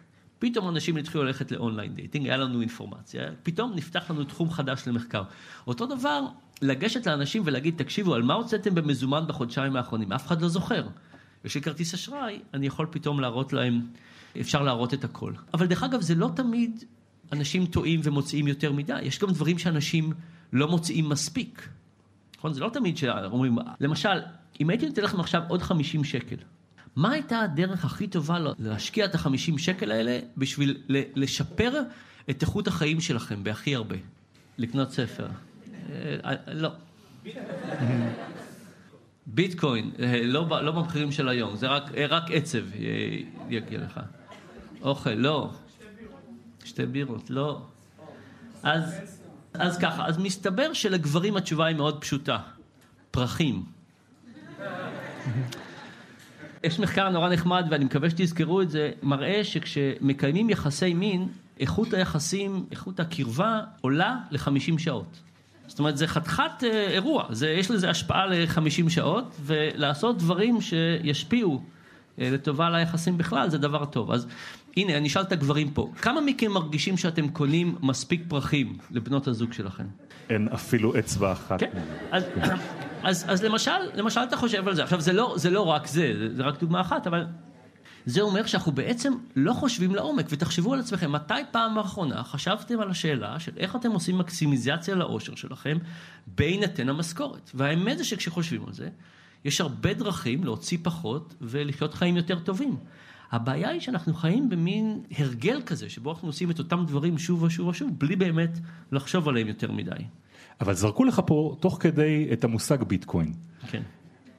פתאום 0.41 0.69
אנשים 0.69 0.97
התחילו 0.97 1.25
ללכת 1.25 1.53
ל 1.53 1.59
online 1.59 1.95
dating, 1.95 2.27
היה 2.27 2.37
לנו 2.37 2.61
אינפורמציה, 2.61 3.23
פתאום 3.43 3.73
נפתח 3.75 4.11
לנו 4.11 4.25
תחום 4.25 4.51
חדש 4.51 4.83
למחקר. 4.87 5.23
אותו 5.67 5.87
דבר, 5.87 6.27
לגשת 6.63 7.07
לאנשים 7.07 7.43
ולהגיד, 7.47 7.75
תקשיבו, 7.77 8.15
על 8.15 8.23
מה 8.23 8.35
הוצאתם 8.35 8.75
במזומן 8.75 9.27
בחודשיים 9.27 9.77
האחרונים? 9.77 10.13
אף 10.13 10.27
אחד 10.27 10.43
לא 10.43 10.49
זוכר. 10.49 10.87
יש 11.45 11.55
לי 11.55 11.63
כרטיס 11.63 11.95
אשראי, 11.95 12.39
אני 12.55 12.67
יכול 12.67 12.87
פתאום 12.91 13.21
להראות 13.21 13.53
להם, 13.53 13.81
אפשר 14.41 14.63
להראות 14.63 14.95
את 14.95 15.05
הכל. 15.05 15.33
אבל 15.55 15.67
דרך 15.67 15.83
אגב, 15.83 16.01
זה 16.01 16.15
לא 16.15 16.31
תמיד 16.37 16.85
אנשים 17.33 17.67
טועים 17.67 18.01
ומוציאים 18.03 18.49
יותר 18.49 18.73
מדי, 18.73 19.03
יש 19.03 19.19
גם 19.19 19.31
דברים 19.31 19.59
שאנשים 19.59 20.13
לא 20.53 20.69
מוציאים 20.69 21.09
מספיק. 21.09 21.69
נכון? 22.39 22.53
זה 22.53 22.61
לא 22.61 22.71
תמיד 22.73 22.97
שאומרים, 22.97 23.59
למשל, 23.81 24.19
אם 24.61 24.71
הייתי 24.71 24.87
נותן 24.87 25.03
לכם 25.03 25.21
עכשיו 25.21 25.43
עוד 25.49 25.63
50 25.63 26.05
שקל, 26.05 26.37
מה 26.97 27.13
הייתה 27.13 27.41
הדרך 27.41 27.85
הכי 27.85 28.07
טובה 28.07 28.39
להשקיע 28.59 29.05
את 29.05 29.15
החמישים 29.15 29.59
שקל 29.59 29.91
האלה 29.91 30.19
בשביל 30.37 30.83
לשפר 31.15 31.73
את 32.31 32.43
איכות 32.43 32.69
החיים 32.69 33.01
שלכם 33.01 33.45
בהכי 33.45 33.75
הרבה? 33.75 33.97
לקנות 34.59 34.91
ספר. 34.91 35.27
אה, 35.91 36.17
אה, 36.25 36.55
לא. 36.55 36.71
ביטקוין, 39.27 39.91
אה, 39.99 40.23
לא, 40.23 40.63
לא 40.63 40.73
במחירים 40.73 41.13
של 41.13 41.29
היום, 41.29 41.57
זה 41.57 41.67
רק, 41.67 41.91
רק 42.09 42.23
עצב 42.31 42.65
יגיע 43.49 43.79
לך. 43.79 44.01
אוכל, 44.83 45.11
לא. 45.11 45.51
שתי 46.65 46.87
בירות, 46.87 47.31
לא. 47.31 47.63
אז, 48.63 48.95
אז 49.55 49.79
ככה, 49.79 50.07
אז 50.07 50.19
מסתבר 50.19 50.73
שלגברים 50.73 51.37
התשובה 51.37 51.67
היא 51.67 51.77
מאוד 51.77 52.01
פשוטה. 52.01 52.39
פרחים. 53.11 53.65
יש 56.65 56.81
מחקר 56.81 57.09
נורא 57.09 57.29
נחמד, 57.29 57.67
ואני 57.71 57.85
מקווה 57.85 58.11
שתזכרו 58.11 58.63
את 58.63 58.71
זה, 58.71 58.91
מראה 59.03 59.45
שכשמקיימים 59.45 60.51
יחסי 60.51 60.95
מין, 60.95 61.29
איכות 61.61 61.95
היחסים, 61.95 62.67
איכות 62.71 63.01
הקרבה, 63.01 63.61
עולה 63.81 64.17
ל-50 64.31 64.79
שעות. 64.79 65.21
זאת 65.67 65.79
אומרת, 65.79 65.97
זה 65.97 66.07
חתיכת 66.07 66.65
אה, 66.65 66.91
אירוע, 66.91 67.25
זה, 67.31 67.49
יש 67.49 67.71
לזה 67.71 67.91
השפעה 67.91 68.27
ל-50 68.27 68.91
שעות, 68.91 69.37
ולעשות 69.41 70.19
דברים 70.19 70.61
שישפיעו 70.61 71.63
אה, 72.21 72.31
לטובה 72.31 72.67
על 72.67 72.75
היחסים 72.75 73.19
בכלל, 73.19 73.51
זה 73.51 73.59
דבר 73.59 73.85
טוב. 73.85 74.11
אז 74.11 74.27
הנה, 74.77 74.97
אני 74.97 75.09
אשאל 75.09 75.23
את 75.23 75.33
הגברים 75.33 75.71
פה, 75.71 75.93
כמה 76.03 76.21
מכם 76.21 76.51
מרגישים 76.51 76.97
שאתם 76.97 77.29
קונים 77.29 77.77
מספיק 77.83 78.23
פרחים 78.29 78.79
לבנות 78.91 79.27
הזוג 79.27 79.53
שלכם? 79.53 79.85
אין 80.31 80.49
אפילו 80.49 80.99
אצבע 80.99 81.33
אחת. 81.33 81.61
כן, 81.61 81.71
אז, 82.11 82.25
אז, 83.03 83.25
אז 83.29 83.45
למשל, 83.45 83.71
למשל 83.95 84.21
אתה 84.21 84.37
חושב 84.37 84.69
על 84.69 84.75
זה. 84.75 84.83
עכשיו, 84.83 85.01
זה 85.01 85.13
לא, 85.13 85.35
זה 85.37 85.51
לא 85.51 85.67
רק 85.67 85.87
זה, 85.87 86.13
זה, 86.35 86.43
רק 86.43 86.61
דוגמה 86.61 86.81
אחת, 86.81 87.07
אבל 87.07 87.27
זה 88.07 88.21
אומר 88.21 88.47
שאנחנו 88.47 88.73
בעצם 88.73 89.13
לא 89.37 89.53
חושבים 89.53 89.95
לעומק, 89.95 90.27
ותחשבו 90.31 90.73
על 90.73 90.81
עצמכם, 90.81 91.13
מתי 91.13 91.35
פעם 91.51 91.79
האחרונה 91.79 92.25
חשבתם 92.25 92.81
על 92.81 92.91
השאלה 92.91 93.41
של 93.41 93.53
איך 93.57 93.77
אתם 93.77 93.91
עושים 93.91 94.19
מקסימיזציה 94.19 94.95
לאושר 94.95 95.35
שלכם 95.35 95.79
בהינתן 96.27 96.89
המשכורת. 96.89 97.51
והאמת 97.55 97.99
זה 97.99 98.05
שכשחושבים 98.05 98.67
על 98.67 98.73
זה, 98.73 98.89
יש 99.45 99.61
הרבה 99.61 99.95
דרכים 99.95 100.45
להוציא 100.45 100.79
פחות 100.83 101.35
ולחיות 101.41 101.95
חיים 101.95 102.17
יותר 102.17 102.39
טובים. 102.39 102.77
הבעיה 103.33 103.69
היא 103.69 103.81
שאנחנו 103.81 104.15
חיים 104.15 104.49
במין 104.49 105.01
הרגל 105.19 105.63
כזה, 105.67 105.89
שבו 105.89 106.13
אנחנו 106.13 106.29
עושים 106.29 106.51
את 106.51 106.59
אותם 106.59 106.85
דברים 106.87 107.19
שוב 107.19 107.43
ושוב 107.43 107.69
ושוב, 107.69 107.91
בלי 107.99 108.17
באמת 108.17 108.59
לחשוב 108.93 109.29
עליהם 109.29 109.49
יותר 109.49 109.73
מדי. 109.73 109.91
אבל 110.61 110.75
זרקו 110.75 111.05
לך 111.05 111.23
פה 111.27 111.57
תוך 111.61 111.77
כדי 111.81 112.29
את 112.33 112.45
המושג 112.45 112.83
ביטקוין. 112.83 113.33
כן. 113.71 113.83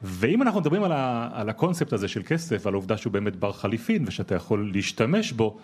ואם 0.01 0.41
אנחנו 0.41 0.59
מדברים 0.59 0.83
על, 0.83 0.91
ה, 0.91 1.29
על 1.33 1.49
הקונספט 1.49 1.93
הזה 1.93 2.07
של 2.07 2.21
כסף, 2.23 2.67
על 2.67 2.73
העובדה 2.73 2.97
שהוא 2.97 3.13
באמת 3.13 3.35
בר 3.35 3.51
חליפין 3.51 4.03
ושאתה 4.07 4.35
יכול 4.35 4.71
להשתמש 4.73 5.31
בו, 5.31 5.57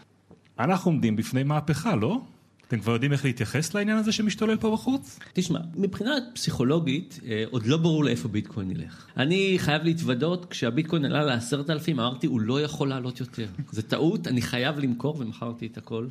אנחנו 0.60 0.92
עומדים 0.92 1.16
בפני 1.16 1.44
מהפכה, 1.44 1.96
לא? 1.96 2.22
אתם 2.68 2.80
כבר 2.80 2.94
יודעים 2.94 3.12
איך 3.12 3.26
להתייחס 3.26 3.74
לעניין 3.74 3.98
הזה 3.98 4.12
שמשתולל 4.12 4.58
פה 4.58 4.72
בחוץ? 4.72 5.20
תשמע, 5.34 5.60
מבחינה 5.76 6.12
פסיכולוגית, 6.34 7.20
אה, 7.26 7.44
עוד 7.50 7.66
לא 7.66 7.78
ברור 7.78 8.04
לאיפה 8.04 8.28
ביטקוין 8.28 8.72
ילך. 8.72 9.06
אני 9.18 9.56
חייב 9.58 9.84
להתוודות, 9.84 10.46
כשהביטקוין 10.50 11.06
עלה 11.06 11.24
לעשרת 11.24 11.70
אלפים, 11.70 12.00
אמרתי, 12.00 12.28
הוא 12.28 12.42
לא 12.42 12.62
יכול 12.62 12.90
לעלות 12.90 13.20
יותר. 13.20 13.46
זה 13.72 13.82
טעות, 13.82 14.28
אני 14.28 14.42
חייב 14.42 14.80
למכור, 14.80 15.16
ומכרתי 15.20 15.68
את 15.68 15.78
הכל. 15.78 16.08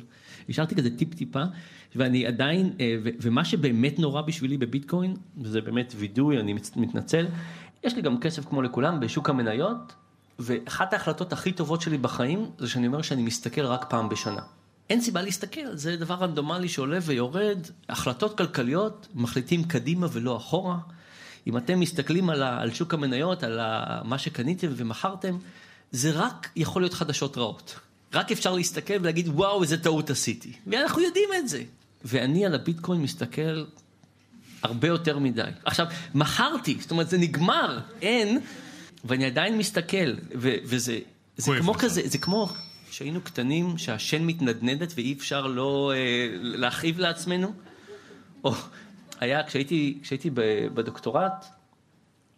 השארתי 0.49 0.75
כזה 0.75 0.97
טיפ-טיפה, 0.97 1.43
ואני 1.95 2.25
עדיין, 2.25 2.73
אה, 2.79 2.95
ומה 3.03 3.45
שבאמת 3.45 3.99
נורא 3.99 4.21
בשבילי 4.21 4.57
בביטקוין, 4.57 5.13
וזה 5.41 5.61
באמת 5.61 5.93
וידוי, 5.97 6.39
אני 6.39 6.53
מתנצל, 6.75 7.25
יש 7.83 7.95
לי 7.95 8.01
גם 8.01 8.19
כסף 8.19 8.45
כמו 8.45 8.61
לכולם 8.61 8.99
בשוק 8.99 9.29
המניות, 9.29 9.93
ואחת 10.39 10.93
ההחלטות 10.93 11.33
הכי 11.33 11.51
טובות 11.51 11.81
שלי 11.81 11.97
בחיים, 11.97 12.45
זה 12.57 12.69
שאני 12.69 12.87
אומר 12.87 13.01
שאני 13.01 13.23
מסתכל 13.23 13.65
רק 13.65 13.85
פעם 13.89 14.09
בשנה. 14.09 14.41
אין 14.89 15.01
סיבה 15.01 15.21
להסתכל, 15.21 15.75
זה 15.75 15.97
דבר 15.97 16.15
רנדומלי 16.15 16.69
שעולה 16.69 16.97
ויורד, 17.01 17.59
החלטות 17.89 18.37
כלכליות 18.37 19.07
מחליטים 19.15 19.63
קדימה 19.63 20.07
ולא 20.11 20.37
אחורה. 20.37 20.77
אם 21.47 21.57
אתם 21.57 21.79
מסתכלים 21.79 22.29
על, 22.29 22.43
ה, 22.43 22.61
על 22.61 22.73
שוק 22.73 22.93
המניות, 22.93 23.43
על 23.43 23.59
ה, 23.59 24.01
מה 24.03 24.17
שקניתם 24.17 24.67
ומכרתם, 24.75 25.37
זה 25.91 26.11
רק 26.11 26.49
יכול 26.55 26.81
להיות 26.81 26.93
חדשות 26.93 27.37
רעות. 27.37 27.79
רק 28.13 28.31
אפשר 28.31 28.53
להסתכל 28.53 28.93
ולהגיד, 29.01 29.27
וואו, 29.27 29.63
איזה 29.63 29.77
טעות 29.83 30.09
עשיתי. 30.09 30.53
ואנחנו 30.67 31.01
יודעים 31.01 31.29
את 31.39 31.49
זה. 31.49 31.63
ואני 32.05 32.45
על 32.45 32.55
הביטקוין 32.55 33.01
מסתכל 33.01 33.65
הרבה 34.63 34.87
יותר 34.87 35.19
מדי. 35.19 35.41
עכשיו, 35.65 35.85
מכרתי, 36.13 36.77
זאת 36.81 36.91
אומרת, 36.91 37.09
זה 37.09 37.17
נגמר, 37.17 37.79
אין, 38.01 38.39
ואני 39.05 39.25
עדיין 39.25 39.57
מסתכל, 39.57 40.13
ו- 40.35 40.55
וזה 40.65 40.99
זה 41.37 41.51
כמו 41.59 41.71
לך. 41.71 41.81
כזה, 41.81 42.01
זה 42.05 42.17
כמו 42.17 42.49
כשהיינו 42.97 43.21
קטנים, 43.21 43.77
שהשן 43.77 44.23
מתנדנדת 44.23 44.93
ואי 44.95 45.13
אפשר 45.13 45.47
לא 45.47 45.91
אה, 45.95 46.27
להכאיב 46.39 46.99
לעצמנו? 46.99 47.53
או 48.43 48.53
היה, 49.19 49.43
כשהייתי, 49.43 49.99
כשהייתי 50.01 50.29
בדוקטורט, 50.73 51.45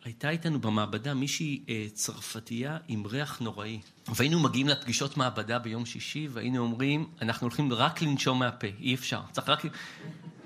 הייתה 0.04 0.30
איתנו 0.30 0.60
במעבדה 0.60 1.14
מישהי 1.14 1.64
אה, 1.70 1.86
צרפתייה 1.94 2.78
עם 2.88 3.06
ריח 3.06 3.40
נוראי. 3.40 3.80
והיינו 4.08 4.40
מגיעים 4.40 4.68
לפגישות 4.68 5.18
מעבדה 5.18 5.60
ביום 5.60 5.86
שישי, 5.86 6.28
והיינו 6.32 6.64
אומרים, 6.64 7.08
אנחנו 7.22 7.46
הולכים 7.46 7.74
רק 7.74 8.02
לנשום 8.02 8.40
מהפה, 8.40 8.68
אי 8.80 8.96
אפשר. 8.96 9.22
צריך 9.32 9.50
רק... 9.50 9.66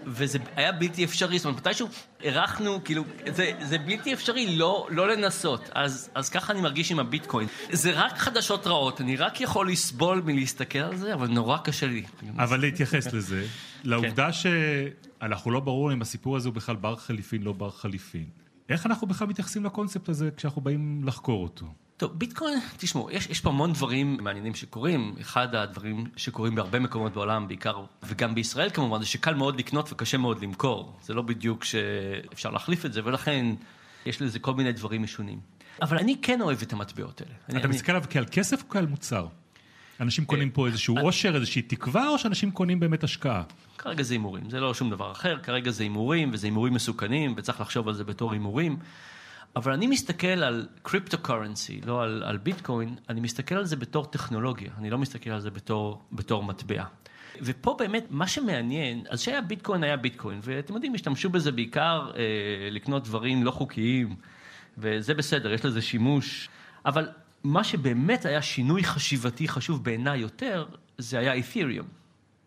וזה 0.07 0.39
היה 0.55 0.71
בלתי 0.71 1.03
אפשרי, 1.03 1.37
זאת 1.37 1.45
אומרת, 1.45 1.59
מתישהו 1.59 1.87
אירחנו, 2.21 2.83
כאילו, 2.83 3.03
זה, 3.31 3.51
זה 3.61 3.77
בלתי 3.77 4.13
אפשרי 4.13 4.55
לא, 4.55 4.87
לא 4.91 5.07
לנסות. 5.07 5.69
אז, 5.75 6.09
אז 6.15 6.29
ככה 6.29 6.53
אני 6.53 6.61
מרגיש 6.61 6.91
עם 6.91 6.99
הביטקוין. 6.99 7.47
זה 7.71 7.91
רק 7.91 8.17
חדשות 8.17 8.67
רעות, 8.67 9.01
אני 9.01 9.15
רק 9.15 9.41
יכול 9.41 9.69
לסבול 9.71 10.21
מלהסתכל 10.25 10.79
על 10.79 10.95
זה, 10.95 11.13
אבל 11.13 11.27
נורא 11.27 11.57
קשה 11.57 11.87
לי. 11.87 12.03
אבל 12.37 12.59
להתייחס 12.59 13.13
לזה, 13.13 13.45
לעובדה 13.83 14.25
כן. 14.25 14.31
שאנחנו 15.21 15.51
לא 15.51 15.59
ברור 15.59 15.93
אם 15.93 16.01
הסיפור 16.01 16.35
הזה 16.37 16.49
הוא 16.49 16.55
בכלל 16.55 16.75
בר 16.75 16.95
חליפין, 16.95 17.43
לא 17.43 17.53
בר 17.53 17.71
חליפין. 17.71 18.25
איך 18.69 18.85
אנחנו 18.85 19.07
בכלל 19.07 19.27
מתייחסים 19.27 19.65
לקונספט 19.65 20.09
הזה 20.09 20.29
כשאנחנו 20.37 20.61
באים 20.61 21.01
לחקור 21.05 21.43
אותו? 21.43 21.65
טוב, 21.97 22.11
ביטקוין, 22.19 22.59
תשמעו, 22.77 23.11
יש, 23.11 23.27
יש 23.27 23.41
פה 23.41 23.49
המון 23.49 23.73
דברים 23.73 24.17
מעניינים 24.21 24.55
שקורים. 24.55 25.15
אחד 25.21 25.55
הדברים 25.55 26.05
שקורים 26.15 26.55
בהרבה 26.55 26.79
מקומות 26.79 27.13
בעולם, 27.13 27.47
בעיקר, 27.47 27.85
וגם 28.03 28.35
בישראל 28.35 28.69
כמובן, 28.69 28.99
זה 28.99 29.05
שקל 29.05 29.33
מאוד 29.33 29.59
לקנות 29.59 29.91
וקשה 29.91 30.17
מאוד 30.17 30.41
למכור. 30.41 30.97
זה 31.01 31.13
לא 31.13 31.21
בדיוק 31.21 31.63
שאפשר 31.63 32.49
להחליף 32.49 32.85
את 32.85 32.93
זה, 32.93 33.01
ולכן 33.03 33.45
יש 34.05 34.21
לזה 34.21 34.39
כל 34.39 34.53
מיני 34.53 34.71
דברים 34.71 35.03
משונים. 35.03 35.39
אבל 35.81 35.97
אני 35.97 36.15
כן 36.21 36.41
אוהב 36.41 36.61
את 36.61 36.73
המטבעות 36.73 37.21
האלה. 37.21 37.33
אתה 37.49 37.67
אני, 37.67 37.67
מסתכל 37.67 37.91
עליו 37.91 38.03
כעל 38.09 38.25
כסף 38.31 38.63
או 38.63 38.69
כעל 38.69 38.85
מוצר? 38.85 39.27
אנשים 39.99 40.25
קונים 40.25 40.49
פה 40.49 40.67
איזשהו 40.67 40.97
עושר, 40.97 41.29
אה, 41.29 41.35
איזושהי 41.35 41.61
תקווה, 41.61 42.09
או 42.09 42.19
שאנשים 42.19 42.51
קונים 42.51 42.79
באמת 42.79 43.03
השקעה? 43.03 43.43
כרגע 43.77 44.03
זה 44.03 44.13
הימורים, 44.13 44.49
זה 44.49 44.59
לא 44.59 44.73
שום 44.73 44.89
דבר 44.89 45.11
אחר, 45.11 45.39
כרגע 45.39 45.71
זה 45.71 45.83
הימורים, 45.83 46.29
וזה 46.33 46.47
הימורים 46.47 46.73
מסוכנים, 46.73 47.33
וצריך 47.37 47.61
לחשוב 47.61 47.87
על 47.87 47.93
זה 47.93 48.03
בתור 48.03 48.33
הימורים. 48.33 48.77
אבל 49.55 49.71
אני 49.71 49.87
מסתכל 49.87 50.27
על 50.27 50.67
קריפטו 50.81 51.17
קורנסי, 51.17 51.81
לא 51.85 52.03
על, 52.03 52.23
על 52.25 52.37
ביטקוין, 52.37 52.95
אני 53.09 53.21
מסתכל 53.21 53.55
על 53.55 53.65
זה 53.65 53.75
בתור 53.75 54.05
טכנולוגיה, 54.05 54.71
אני 54.77 54.89
לא 54.89 54.97
מסתכל 54.97 55.29
על 55.29 55.39
זה 55.39 55.51
בתור, 55.51 56.01
בתור 56.11 56.43
מטבע. 56.43 56.83
ופה 57.41 57.75
באמת, 57.79 58.05
מה 58.09 58.27
שמעניין, 58.27 59.03
אז 59.09 59.21
שהיה 59.21 59.41
ביטקוין 59.41 59.83
היה 59.83 59.97
ביטקוין, 59.97 60.39
ואתם 60.43 60.73
יודעים, 60.73 60.93
השתמשו 60.93 61.29
בזה 61.29 61.51
בעיקר 61.51 62.11
אה, 62.15 62.21
לקנות 62.71 63.03
דברים 63.03 63.43
לא 63.43 63.51
חוקיים, 63.51 64.15
וזה 64.77 65.13
בסדר, 65.13 65.53
יש 65.53 65.65
לזה 65.65 65.81
שימוש, 65.81 66.49
אבל 66.85 67.09
מה 67.43 67.63
שבאמת 67.63 68.25
היה 68.25 68.41
שינוי 68.41 68.83
חשיבתי 68.83 69.47
חשוב 69.47 69.83
בעיניי 69.83 70.19
יותר, 70.19 70.65
זה 70.97 71.19
היה 71.19 71.33
אית'ריום. 71.33 71.87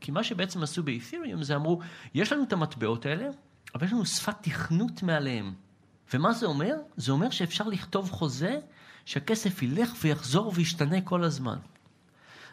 כי 0.00 0.10
מה 0.10 0.24
שבעצם 0.24 0.62
עשו 0.62 0.82
באית'ריום 0.82 1.42
זה 1.42 1.56
אמרו, 1.56 1.80
יש 2.14 2.32
לנו 2.32 2.42
את 2.42 2.52
המטבעות 2.52 3.06
האלה, 3.06 3.28
אבל 3.74 3.86
יש 3.86 3.92
לנו 3.92 4.06
שפת 4.06 4.36
תכנות 4.42 5.02
מעליהם. 5.02 5.52
ומה 6.14 6.32
זה 6.32 6.46
אומר? 6.46 6.74
זה 6.96 7.12
אומר 7.12 7.30
שאפשר 7.30 7.68
לכתוב 7.68 8.10
חוזה 8.10 8.58
שהכסף 9.04 9.62
ילך 9.62 9.94
ויחזור 10.02 10.52
וישתנה 10.54 11.00
כל 11.00 11.24
הזמן. 11.24 11.56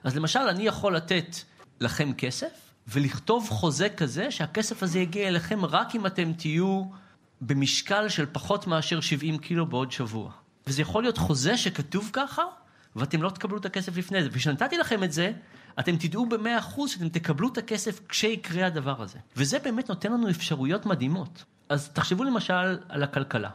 אז 0.04 0.16
למשל, 0.16 0.40
אני 0.40 0.64
יכול 0.64 0.96
לתת 0.96 1.36
לכם 1.80 2.14
כסף, 2.14 2.74
ולכתוב 2.88 3.50
חוזה 3.50 3.90
כזה 3.90 4.32
שהכסף 4.32 4.84
הזה 4.84 5.00
יגיע 5.00 5.28
אליכם 5.28 5.66
רק 5.66 5.96
אם 5.96 6.06
אתם 6.06 6.34
תהיו 6.34 6.84
במשקל 7.42 8.10
של 8.10 8.26
פחות 8.32 8.68
מאשר 8.68 9.02
70 9.02 9.38
קילו 9.38 9.66
בעוד 9.66 9.92
שבוע. 9.92 10.32
וזה 10.68 10.82
יכול 10.82 11.04
להיות 11.04 11.18
חוזה 11.18 11.58
שכתוב 11.58 12.10
ככה, 12.14 12.42
ואתם 12.96 13.22
לא 13.22 13.30
תקבלו 13.30 13.58
את 13.58 13.66
הכסף 13.66 13.98
לפני 13.98 14.24
זה. 14.24 14.30
וכשנתתי 14.32 14.78
לכם 14.78 15.04
את 15.04 15.12
זה, 15.12 15.32
אתם 15.80 15.98
תדעו 15.98 16.26
במאה 16.26 16.60
אחוז 16.60 16.90
שאתם 16.90 17.10
תקבלו 17.10 17.48
את 17.48 17.58
הכסף 17.58 18.00
כשיקרה 18.10 18.66
הדבר 18.66 19.02
הזה. 19.02 19.20
וזה 19.38 19.60
באמת 19.60 19.90
נותן 19.90 20.12
לנו 20.14 20.30
אפשרויות 20.30 20.86
מדהימות. 20.86 21.44
אז 21.74 21.90
תחשבו 21.90 22.24
למשל 22.24 22.78
על 22.90 23.04
הכלכלה. 23.04 23.50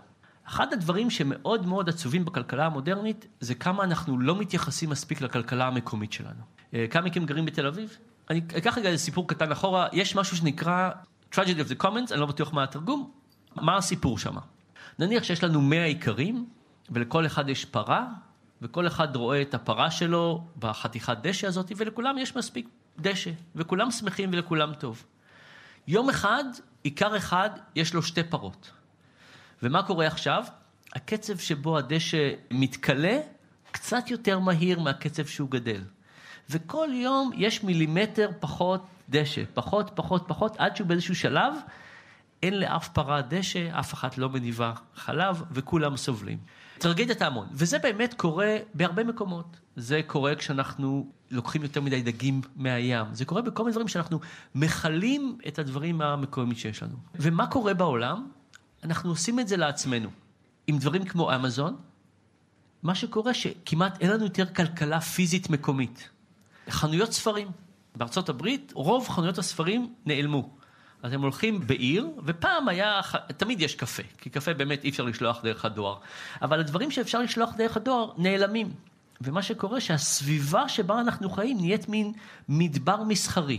אחד 0.48 0.72
הדברים 0.72 1.10
שמאוד 1.10 1.66
מאוד 1.66 1.88
עצובים 1.88 2.24
בכלכלה 2.24 2.66
המודרנית, 2.66 3.26
זה 3.40 3.54
כמה 3.54 3.84
אנחנו 3.84 4.18
לא 4.18 4.36
מתייחסים 4.36 4.90
מספיק 4.90 5.20
לכלכלה 5.20 5.66
המקומית 5.66 6.12
שלנו. 6.12 6.42
אה, 6.74 6.86
כמה 6.90 7.04
מכם 7.06 7.26
גרים 7.26 7.44
בתל 7.44 7.66
אביב? 7.66 7.96
אני 8.30 8.38
אקח 8.56 8.78
רגע 8.78 8.88
איזה 8.88 9.04
סיפור 9.04 9.28
קטן 9.28 9.52
אחורה, 9.52 9.88
יש 9.92 10.16
משהו 10.16 10.36
שנקרא 10.36 10.90
tragedy 11.32 11.36
of 11.36 11.70
the 11.70 11.84
commons, 11.84 12.12
אני 12.12 12.20
לא 12.20 12.26
בטוח 12.26 12.52
מה 12.52 12.64
התרגום, 12.64 13.10
מה 13.56 13.76
הסיפור 13.76 14.18
שם? 14.18 14.36
נניח 14.98 15.22
שיש 15.22 15.44
לנו 15.44 15.60
100 15.60 15.86
איכרים, 15.86 16.46
ולכל 16.90 17.26
אחד 17.26 17.48
יש 17.48 17.64
פרה, 17.64 18.06
וכל 18.62 18.86
אחד 18.86 19.16
רואה 19.16 19.42
את 19.42 19.54
הפרה 19.54 19.90
שלו 19.90 20.44
בחתיכת 20.58 21.18
דשא 21.22 21.46
הזאת, 21.46 21.72
ולכולם 21.76 22.18
יש 22.18 22.36
מספיק 22.36 22.68
דשא, 22.98 23.30
וכולם 23.56 23.90
שמחים 23.90 24.30
ולכולם 24.32 24.74
טוב. 24.74 25.04
יום 25.88 26.08
אחד, 26.08 26.44
עיקר 26.88 27.16
אחד, 27.16 27.50
יש 27.74 27.94
לו 27.94 28.02
שתי 28.02 28.22
פרות. 28.22 28.70
ומה 29.62 29.82
קורה 29.82 30.06
עכשיו? 30.06 30.44
הקצב 30.94 31.38
שבו 31.38 31.78
הדשא 31.78 32.30
מתכלה 32.50 33.18
קצת 33.70 34.10
יותר 34.10 34.38
מהיר 34.38 34.80
מהקצב 34.80 35.26
שהוא 35.26 35.50
גדל. 35.50 35.82
וכל 36.50 36.88
יום 36.92 37.30
יש 37.34 37.62
מילימטר 37.62 38.30
פחות 38.40 38.86
דשא, 39.08 39.42
פחות, 39.54 39.90
פחות, 39.94 40.24
פחות, 40.26 40.56
עד 40.58 40.76
שהוא 40.76 40.86
באיזשהו 40.86 41.14
שלב 41.14 41.54
אין 42.42 42.58
לאף 42.58 42.88
פרה 42.88 43.22
דשא, 43.22 43.78
אף 43.80 43.94
אחת 43.94 44.18
לא 44.18 44.28
מניבה 44.28 44.72
חלב, 44.94 45.42
וכולם 45.52 45.96
סובלים. 45.96 46.38
טרגדיית 46.78 47.22
ההמון, 47.22 47.48
וזה 47.52 47.78
באמת 47.78 48.14
קורה 48.14 48.56
בהרבה 48.74 49.04
מקומות. 49.04 49.56
זה 49.78 50.00
קורה 50.06 50.34
כשאנחנו 50.34 51.12
לוקחים 51.30 51.62
יותר 51.62 51.80
מדי 51.80 52.02
דגים 52.02 52.40
מהים, 52.56 53.06
זה 53.12 53.24
קורה 53.24 53.42
בכל 53.42 53.62
מיני 53.62 53.72
דברים 53.72 53.88
שאנחנו 53.88 54.20
מכלים 54.54 55.38
את 55.48 55.58
הדברים 55.58 56.00
המקומיים 56.00 56.54
שיש 56.54 56.82
לנו. 56.82 56.96
ומה 57.14 57.46
קורה 57.46 57.74
בעולם? 57.74 58.28
אנחנו 58.84 59.10
עושים 59.10 59.40
את 59.40 59.48
זה 59.48 59.56
לעצמנו. 59.56 60.10
עם 60.66 60.78
דברים 60.78 61.04
כמו 61.04 61.34
אמזון, 61.34 61.76
מה 62.82 62.94
שקורה 62.94 63.34
שכמעט 63.34 64.00
אין 64.00 64.10
לנו 64.10 64.24
יותר 64.24 64.46
כלכלה 64.46 65.00
פיזית 65.00 65.50
מקומית. 65.50 66.08
חנויות 66.70 67.12
ספרים. 67.12 67.48
בארצות 67.96 68.28
הברית 68.28 68.72
רוב 68.74 69.08
חנויות 69.08 69.38
הספרים 69.38 69.94
נעלמו. 70.06 70.50
אז 71.02 71.12
הם 71.12 71.22
הולכים 71.22 71.66
בעיר, 71.66 72.08
ופעם 72.24 72.68
היה, 72.68 73.00
תמיד 73.36 73.60
יש 73.60 73.74
קפה, 73.74 74.02
כי 74.18 74.30
קפה 74.30 74.54
באמת 74.54 74.84
אי 74.84 74.88
אפשר 74.90 75.02
לשלוח 75.02 75.40
דרך 75.42 75.64
הדואר. 75.64 75.96
אבל 76.42 76.60
הדברים 76.60 76.90
שאפשר 76.90 77.22
לשלוח 77.22 77.50
דרך 77.56 77.76
הדואר 77.76 78.12
נעלמים. 78.16 78.72
ומה 79.20 79.42
שקורה 79.42 79.80
שהסביבה 79.80 80.68
שבה 80.68 81.00
אנחנו 81.00 81.30
חיים 81.30 81.56
נהיית 81.56 81.88
מין 81.88 82.12
מדבר 82.48 83.02
מסחרי. 83.02 83.58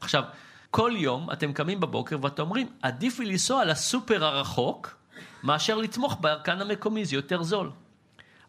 עכשיו, 0.00 0.22
כל 0.70 0.92
יום 0.96 1.30
אתם 1.32 1.52
קמים 1.52 1.80
בבוקר 1.80 2.18
ואתם 2.22 2.42
אומרים, 2.42 2.68
עדיף 2.82 3.18
לי 3.18 3.26
לנסוע 3.26 3.64
לסופר 3.64 4.24
הרחוק, 4.24 4.96
מאשר 5.42 5.76
לתמוך 5.76 6.16
בירקן 6.20 6.60
המקומי, 6.60 7.04
זה 7.04 7.16
יותר 7.16 7.42
זול. 7.42 7.70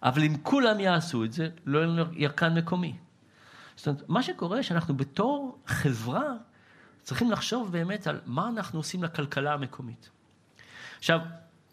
אבל 0.03 0.23
אם 0.23 0.37
כולם 0.43 0.79
יעשו 0.79 1.23
את 1.23 1.33
זה, 1.33 1.49
לא 1.65 1.79
יהיה 1.79 1.87
לנו 1.87 2.03
ירקן 2.13 2.53
מקומי. 2.53 2.95
זאת 3.75 3.87
אומרת, 3.87 4.03
מה 4.09 4.23
שקורה 4.23 4.63
שאנחנו 4.63 4.97
בתור 4.97 5.57
חברה 5.67 6.33
צריכים 7.03 7.31
לחשוב 7.31 7.71
באמת 7.71 8.07
על 8.07 8.21
מה 8.25 8.49
אנחנו 8.49 8.79
עושים 8.79 9.03
לכלכלה 9.03 9.53
המקומית. 9.53 10.09
עכשיו, 10.97 11.19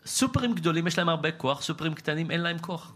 סופרים 0.06 0.54
גדולים 0.54 0.86
יש 0.86 0.98
להם 0.98 1.08
הרבה 1.08 1.32
כוח, 1.32 1.62
סופרים 1.62 1.94
קטנים 1.94 2.30
אין 2.30 2.40
להם 2.40 2.58
כוח. 2.58 2.92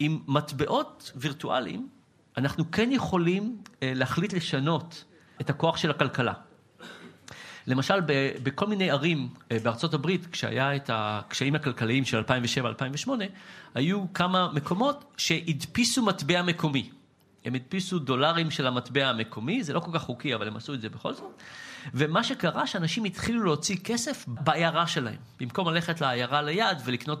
עם 0.00 0.18
מטבעות 0.26 1.12
וירטואליים, 1.16 1.88
אנחנו 2.36 2.70
כן 2.70 2.92
יכולים 2.92 3.62
אה, 3.82 3.92
להחליט 3.94 4.32
לשנות 4.32 5.04
את 5.40 5.50
הכוח 5.50 5.76
של 5.76 5.90
הכלכלה. 5.90 6.32
למשל, 7.66 8.00
בכל 8.42 8.66
מיני 8.66 8.90
ערים 8.90 9.28
אה, 9.52 9.58
בארצות 9.62 9.94
הברית, 9.94 10.26
כשהיה 10.26 10.76
את 10.76 10.90
הקשיים 10.92 11.54
הכלכליים 11.54 12.04
של 12.04 12.22
2007-2008, 13.06 13.10
היו 13.74 14.04
כמה 14.14 14.52
מקומות 14.52 15.04
שהדפיסו 15.16 16.02
מטבע 16.02 16.42
מקומי. 16.42 16.90
הם 17.44 17.54
הדפיסו 17.54 17.98
דולרים 17.98 18.50
של 18.50 18.66
המטבע 18.66 19.06
המקומי, 19.06 19.62
זה 19.62 19.72
לא 19.72 19.80
כל 19.80 19.90
כך 19.94 20.02
חוקי, 20.02 20.34
אבל 20.34 20.48
הם 20.48 20.56
עשו 20.56 20.74
את 20.74 20.80
זה 20.80 20.88
בכל 20.88 21.14
זאת. 21.14 21.42
ומה 21.94 22.24
שקרה, 22.24 22.66
שאנשים 22.66 23.04
התחילו 23.04 23.44
להוציא 23.44 23.76
כסף 23.84 24.24
בעיירה 24.28 24.86
שלהם. 24.86 25.16
במקום 25.40 25.68
ללכת 25.68 26.00
לעיירה 26.00 26.42
ליד 26.42 26.78
ולקנות 26.84 27.18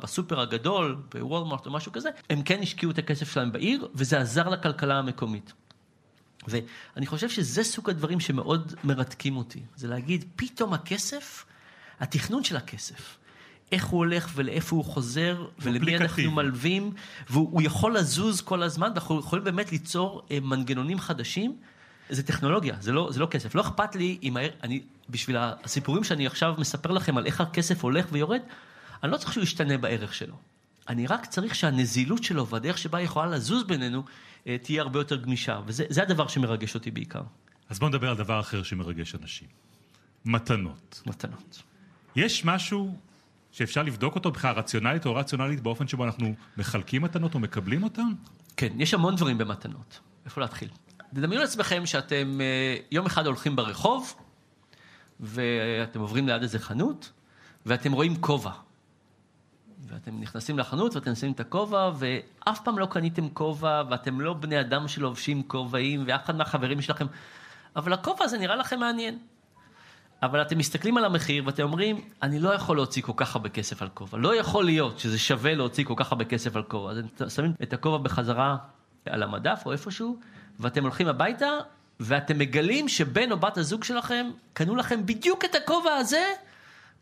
בסופר 0.00 0.40
הגדול, 0.40 0.96
בוולמרט 1.14 1.66
או 1.66 1.70
משהו 1.70 1.92
כזה, 1.92 2.08
הם 2.30 2.42
כן 2.42 2.62
השקיעו 2.62 2.92
את 2.92 2.98
הכסף 2.98 3.32
שלהם 3.32 3.52
בעיר, 3.52 3.88
וזה 3.94 4.20
עזר 4.20 4.48
לכלכלה 4.48 4.98
המקומית. 4.98 5.52
ואני 6.48 7.06
חושב 7.06 7.28
שזה 7.28 7.64
סוג 7.64 7.90
הדברים 7.90 8.20
שמאוד 8.20 8.74
מרתקים 8.84 9.36
אותי. 9.36 9.60
זה 9.76 9.88
להגיד, 9.88 10.24
פתאום 10.36 10.72
הכסף, 10.72 11.44
התכנון 12.00 12.44
של 12.44 12.56
הכסף, 12.56 13.18
איך 13.72 13.86
הוא 13.86 13.98
הולך 13.98 14.30
ולאיפה 14.34 14.76
הוא 14.76 14.84
חוזר, 14.84 15.46
ולמי 15.58 15.96
אנחנו 15.96 16.30
מלווים, 16.30 16.92
והוא 17.30 17.62
יכול 17.62 17.96
לזוז 17.96 18.40
כל 18.40 18.62
הזמן, 18.62 18.88
ואנחנו 18.88 19.18
יכולים 19.18 19.44
באמת 19.44 19.72
ליצור 19.72 20.22
אה, 20.30 20.40
מנגנונים 20.40 21.00
חדשים. 21.00 21.56
זה 22.10 22.22
טכנולוגיה, 22.22 22.76
זה 22.80 22.92
לא, 22.92 23.08
זה 23.12 23.20
לא 23.20 23.26
כסף. 23.26 23.54
לא 23.54 23.60
אכפת 23.60 23.94
לי 23.96 24.18
אם 24.22 24.36
אני, 24.62 24.82
בשביל 25.10 25.36
הסיפורים 25.38 26.04
שאני 26.04 26.26
עכשיו 26.26 26.54
מספר 26.58 26.90
לכם 26.90 27.18
על 27.18 27.26
איך 27.26 27.40
הכסף 27.40 27.84
הולך 27.84 28.06
ויורד, 28.12 28.40
אני 29.02 29.12
לא 29.12 29.16
צריך 29.16 29.32
שהוא 29.32 29.42
ישתנה 29.42 29.78
בערך 29.78 30.14
שלו. 30.14 30.34
אני 30.88 31.06
רק 31.06 31.26
צריך 31.26 31.54
שהנזילות 31.54 32.24
שלו 32.24 32.46
והדרך 32.46 32.78
שבה 32.78 32.98
היא 32.98 33.04
יכולה 33.04 33.26
לזוז 33.26 33.64
בינינו 33.64 34.04
אה, 34.46 34.56
תהיה 34.62 34.82
הרבה 34.82 35.00
יותר 35.00 35.16
גמישה, 35.16 35.60
וזה 35.66 36.02
הדבר 36.02 36.28
שמרגש 36.28 36.74
אותי 36.74 36.90
בעיקר. 36.90 37.22
אז 37.68 37.78
בואו 37.78 37.88
נדבר 37.88 38.10
על 38.10 38.16
דבר 38.16 38.40
אחר 38.40 38.62
שמרגש 38.62 39.14
אנשים. 39.14 39.48
מתנות. 40.24 41.02
מתנות. 41.06 41.62
יש 42.16 42.44
משהו 42.44 42.98
שאפשר 43.52 43.82
לבדוק 43.82 44.14
אותו 44.14 44.30
בכלל 44.30 44.54
רציונלית 44.54 45.06
או 45.06 45.14
רציונלית 45.14 45.60
באופן 45.60 45.88
שבו 45.88 46.04
אנחנו 46.04 46.34
מחלקים 46.56 47.02
מתנות 47.02 47.34
או 47.34 47.40
מקבלים 47.40 47.82
אותן? 47.82 48.08
כן, 48.56 48.80
יש 48.80 48.94
המון 48.94 49.16
דברים 49.16 49.38
במתנות. 49.38 50.00
איפה 50.24 50.40
להתחיל? 50.40 50.68
תדמיינו 51.14 51.44
לעצמכם 51.44 51.86
שאתם 51.86 52.40
אה, 52.40 52.76
יום 52.90 53.06
אחד 53.06 53.26
הולכים 53.26 53.56
ברחוב, 53.56 54.14
ואתם 55.20 56.00
עוברים 56.00 56.28
ליד 56.28 56.42
איזה 56.42 56.58
חנות, 56.58 57.12
ואתם 57.66 57.92
רואים 57.92 58.20
כובע. 58.20 58.50
ואתם 59.88 60.20
נכנסים 60.20 60.58
לחנות 60.58 60.96
ואתם 60.96 61.14
שמים 61.14 61.32
את 61.32 61.40
הכובע, 61.40 61.90
ואף 61.98 62.60
פעם 62.64 62.78
לא 62.78 62.86
קניתם 62.86 63.28
כובע, 63.28 63.82
ואתם 63.90 64.20
לא 64.20 64.34
בני 64.34 64.60
אדם 64.60 64.88
שלובשים 64.88 65.42
כובעים, 65.42 66.04
ואף 66.06 66.24
אחד 66.24 66.36
מהחברים 66.36 66.82
שלכם, 66.82 67.06
אבל 67.76 67.92
הכובע 67.92 68.24
הזה 68.24 68.38
נראה 68.38 68.56
לכם 68.56 68.80
מעניין. 68.80 69.18
אבל 70.22 70.42
אתם 70.42 70.58
מסתכלים 70.58 70.96
על 70.96 71.04
המחיר 71.04 71.42
ואתם 71.46 71.62
אומרים, 71.62 72.00
אני 72.22 72.40
לא 72.40 72.54
יכול 72.54 72.76
להוציא 72.76 73.02
כל 73.02 73.12
כך 73.16 73.36
הרבה 73.36 73.48
כסף 73.48 73.82
על 73.82 73.88
כובע. 73.94 74.18
לא 74.18 74.34
יכול 74.34 74.64
להיות 74.64 74.98
שזה 74.98 75.18
שווה 75.18 75.54
להוציא 75.54 75.84
כל 75.84 75.94
כך 75.96 76.12
הרבה 76.12 76.24
כסף 76.24 76.56
על 76.56 76.62
כובע. 76.62 76.90
אז 76.90 76.98
אתם 76.98 77.28
שמים 77.28 77.52
את 77.62 77.72
הכובע 77.72 77.98
בחזרה 77.98 78.56
על 79.06 79.22
המדף 79.22 79.62
או 79.66 79.72
איפשהו, 79.72 80.18
ואתם 80.60 80.82
הולכים 80.82 81.08
הביתה, 81.08 81.48
ואתם 82.00 82.38
מגלים 82.38 82.88
שבן 82.88 83.32
או 83.32 83.36
בת 83.36 83.58
הזוג 83.58 83.84
שלכם 83.84 84.30
קנו 84.52 84.76
לכם 84.76 85.06
בדיוק 85.06 85.44
את 85.44 85.54
הכובע 85.54 85.94
הזה 85.94 86.24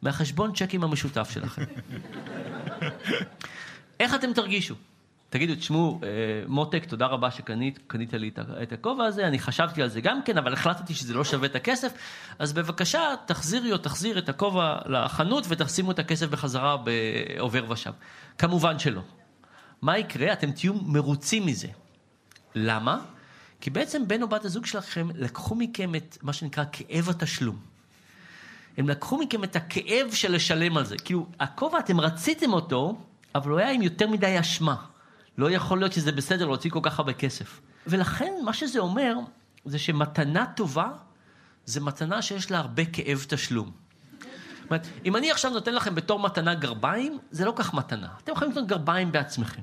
מהחשבון 0.03 0.53
צ'קים 0.53 0.85
המשותף 0.85 1.31
שלכם. 1.31 1.63
איך 4.01 4.15
אתם 4.15 4.33
תרגישו? 4.33 4.75
תגידו, 5.31 5.55
תשמעו, 5.55 6.01
אה, 6.03 6.09
מותק, 6.47 6.85
תודה 6.85 7.07
רבה 7.07 7.31
שקנית 7.31 8.13
לי 8.13 8.31
את 8.63 8.73
הכובע 8.73 9.05
הזה, 9.05 9.27
אני 9.27 9.39
חשבתי 9.39 9.83
על 9.83 9.89
זה 9.89 10.01
גם 10.01 10.23
כן, 10.23 10.39
אבל 10.39 10.53
החלטתי 10.53 10.95
שזה 10.95 11.15
לא 11.15 11.25
שווה 11.25 11.49
את 11.49 11.55
הכסף, 11.55 11.93
אז 12.39 12.53
בבקשה, 12.53 13.01
תחזירי 13.27 13.73
או 13.73 13.79
תחזיר 13.79 14.19
את 14.19 14.29
הכובע 14.29 14.79
לחנות 14.87 15.45
ותשימו 15.49 15.91
את 15.91 15.99
הכסף 15.99 16.27
בחזרה 16.27 16.77
בעובר 16.77 17.71
ושב. 17.71 17.93
כמובן 18.39 18.79
שלא. 18.79 19.01
מה 19.83 19.99
יקרה? 19.99 20.33
אתם 20.33 20.53
תהיו 20.53 20.75
מרוצים 20.75 21.47
מזה. 21.47 21.69
למה? 22.55 22.99
כי 23.61 23.71
בעצם 23.71 24.09
בן 24.09 24.23
או 24.23 24.29
בת 24.29 24.45
הזוג 24.45 24.67
שלכם 24.67 25.09
לקחו 25.15 25.55
מכם 25.55 25.95
את 25.95 26.19
מה 26.23 26.33
שנקרא 26.33 26.65
כאב 26.73 27.09
התשלום. 27.09 27.57
הם 28.77 28.89
לקחו 28.89 29.19
מכם 29.19 29.45
את 29.45 29.57
הכאב 29.57 30.13
של 30.13 30.33
לשלם 30.33 30.77
על 30.77 30.85
זה. 30.85 30.97
כאילו, 30.99 31.27
הכובע, 31.41 31.79
אתם 31.79 32.01
רציתם 32.01 32.53
אותו, 32.53 32.99
אבל 33.35 33.51
הוא 33.51 33.59
היה 33.59 33.71
עם 33.71 33.83
יותר 33.83 34.09
מדי 34.09 34.41
אשמה. 34.41 34.77
לא 35.39 35.51
יכול 35.51 35.79
להיות 35.79 35.93
שזה 35.93 36.13
בסדר 36.13 36.47
להוציא 36.47 36.71
כל 36.71 36.81
כך 36.83 36.99
הרבה 36.99 37.13
כסף. 37.13 37.61
ולכן, 37.87 38.33
מה 38.45 38.53
שזה 38.53 38.79
אומר, 38.79 39.15
זה 39.65 39.79
שמתנה 39.79 40.47
טובה, 40.57 40.89
זה 41.65 41.81
מתנה 41.81 42.23
שיש 42.23 42.51
לה 42.51 42.59
הרבה 42.59 42.85
כאב 42.85 43.25
תשלום. 43.29 43.71
זאת 44.63 44.71
אומרת, 44.71 44.87
אם 45.05 45.17
אני 45.17 45.31
עכשיו 45.31 45.51
נותן 45.51 45.75
לכם 45.75 45.95
בתור 45.95 46.21
מתנה 46.21 46.55
גרביים, 46.55 47.19
זה 47.31 47.45
לא 47.45 47.53
כך 47.57 47.75
מתנה. 47.75 48.09
אתם 48.25 48.33
יכולים 48.33 48.51
לקנות 48.51 48.67
גרביים 48.67 49.13
בעצמכם. 49.13 49.63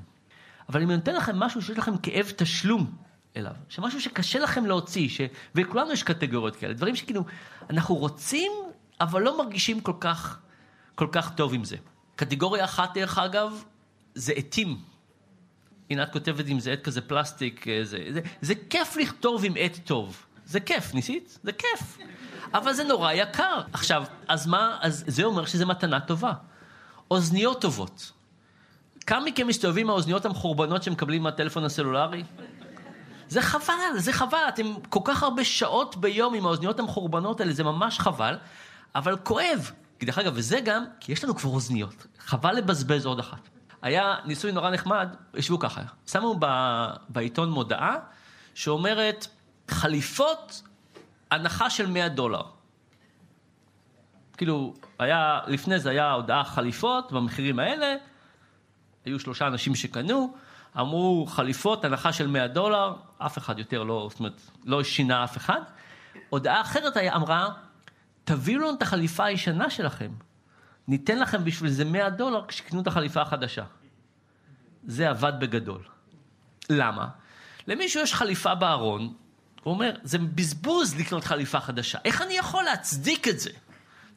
אבל 0.68 0.82
אם 0.82 0.88
אני 0.88 0.96
נותן 0.96 1.14
לכם 1.14 1.36
משהו 1.38 1.62
שיש 1.62 1.78
לכם 1.78 1.96
כאב 1.96 2.32
תשלום 2.36 2.90
אליו, 3.36 3.52
שמשהו 3.68 4.00
שקשה 4.00 4.38
לכם 4.38 4.66
להוציא, 4.66 5.08
ש... 5.08 5.20
וכולנו 5.54 5.92
יש 5.92 6.02
קטגוריות 6.02 6.56
כאלה, 6.56 6.74
דברים 6.74 6.96
שכאילו, 6.96 7.24
אנחנו 7.70 7.94
רוצים, 7.94 8.52
אבל 9.00 9.22
לא 9.22 9.38
מרגישים 9.38 9.80
כל 9.80 9.92
כך, 10.00 10.38
כל 10.94 11.08
כך 11.12 11.34
טוב 11.34 11.54
עם 11.54 11.64
זה. 11.64 11.76
קטגוריה 12.16 12.64
אחת, 12.64 12.94
דרך 12.94 13.18
אגב, 13.18 13.64
זה 14.14 14.32
עטים. 14.32 14.78
הנה 15.90 16.02
את 16.02 16.12
כותבת 16.12 16.44
עם 16.48 16.60
זה 16.60 16.72
עט 16.72 16.82
כזה 16.82 17.00
פלסטיק, 17.00 17.68
אה, 17.68 17.80
זה, 17.84 17.98
זה, 18.12 18.20
זה 18.40 18.54
כיף 18.70 18.96
לכתוב 18.96 19.44
עם 19.44 19.52
עט 19.58 19.78
טוב. 19.84 20.26
זה 20.46 20.60
כיף, 20.60 20.94
ניסית? 20.94 21.38
זה 21.42 21.52
כיף. 21.52 21.98
אבל 22.54 22.72
זה 22.72 22.84
נורא 22.84 23.12
יקר. 23.12 23.60
עכשיו, 23.72 24.04
אז 24.28 24.46
מה, 24.46 24.78
אז 24.80 25.04
זה 25.06 25.24
אומר 25.24 25.44
שזה 25.44 25.66
מתנה 25.66 26.00
טובה. 26.00 26.32
אוזניות 27.10 27.60
טובות. 27.60 28.12
כמה 29.06 29.24
מכם 29.24 29.46
מסתובבים 29.46 29.86
עם 29.86 29.90
האוזניות 29.90 30.24
המחורבנות 30.24 30.82
שמקבלים 30.82 31.22
מהטלפון 31.22 31.64
הסלולרי? 31.64 32.22
זה 33.34 33.42
חבל, 33.42 33.98
זה 33.98 34.12
חבל. 34.12 34.44
אתם 34.48 34.74
כל 34.88 35.00
כך 35.04 35.22
הרבה 35.22 35.44
שעות 35.44 35.96
ביום 35.96 36.34
עם 36.34 36.46
האוזניות 36.46 36.80
המחורבנות 36.80 37.40
האלה, 37.40 37.52
זה 37.52 37.64
ממש 37.64 37.98
חבל, 37.98 38.38
אבל 38.94 39.16
כואב. 39.16 39.70
דרך 40.02 40.18
אגב, 40.18 40.32
וזה 40.36 40.60
גם, 40.60 40.84
כי 41.00 41.12
יש 41.12 41.24
לנו 41.24 41.36
כבר 41.36 41.50
אוזניות. 41.50 42.06
חבל 42.18 42.54
לבזבז 42.54 43.06
עוד 43.06 43.18
אחת. 43.18 43.48
היה 43.82 44.14
ניסוי 44.24 44.52
נורא 44.52 44.70
נחמד, 44.70 45.08
ישבו 45.34 45.58
ככה, 45.58 45.82
שמו 46.06 46.36
ב, 46.38 46.46
בעיתון 47.08 47.50
מודעה 47.50 47.96
שאומרת, 48.54 49.26
חליפות, 49.68 50.62
הנחה 51.30 51.70
של 51.70 51.86
100 51.86 52.08
דולר. 52.08 52.42
כאילו, 54.36 54.74
היה, 54.98 55.40
לפני 55.46 55.78
זה 55.78 55.90
היה 55.90 56.12
הודעה 56.12 56.44
חליפות 56.44 57.12
במחירים 57.12 57.58
האלה, 57.58 57.96
היו 59.04 59.20
שלושה 59.20 59.46
אנשים 59.46 59.74
שקנו, 59.74 60.34
אמרו 60.80 61.26
חליפות, 61.26 61.84
הנחה 61.84 62.12
של 62.12 62.26
100 62.26 62.48
דולר, 62.48 62.94
אף 63.18 63.38
אחד 63.38 63.58
יותר 63.58 63.82
לא, 63.82 64.08
זאת 64.10 64.18
אומרת, 64.18 64.40
לא 64.64 64.82
שינה 64.82 65.24
אף 65.24 65.36
אחד. 65.36 65.60
הודעה 66.28 66.60
אחרת 66.60 66.96
היה, 66.96 67.14
אמרה, 67.14 67.48
תביאו 68.24 68.60
לנו 68.60 68.74
את 68.74 68.82
החליפה 68.82 69.24
הישנה 69.24 69.70
שלכם. 69.70 70.10
ניתן 70.88 71.18
לכם 71.18 71.44
בשביל 71.44 71.70
זה 71.70 71.84
100 71.84 72.10
דולר 72.10 72.46
כשקנו 72.48 72.80
את 72.80 72.86
החליפה 72.86 73.22
החדשה. 73.22 73.64
זה 74.86 75.10
עבד 75.10 75.32
בגדול. 75.38 75.82
למה? 76.70 77.08
למישהו 77.66 78.02
יש 78.02 78.14
חליפה 78.14 78.54
בארון, 78.54 79.14
הוא 79.62 79.74
אומר, 79.74 79.96
זה 80.02 80.18
בזבוז 80.18 80.94
לקנות 80.94 81.24
חליפה 81.24 81.60
חדשה. 81.60 81.98
איך 82.04 82.22
אני 82.22 82.34
יכול 82.34 82.64
להצדיק 82.64 83.28
את 83.28 83.40
זה? 83.40 83.50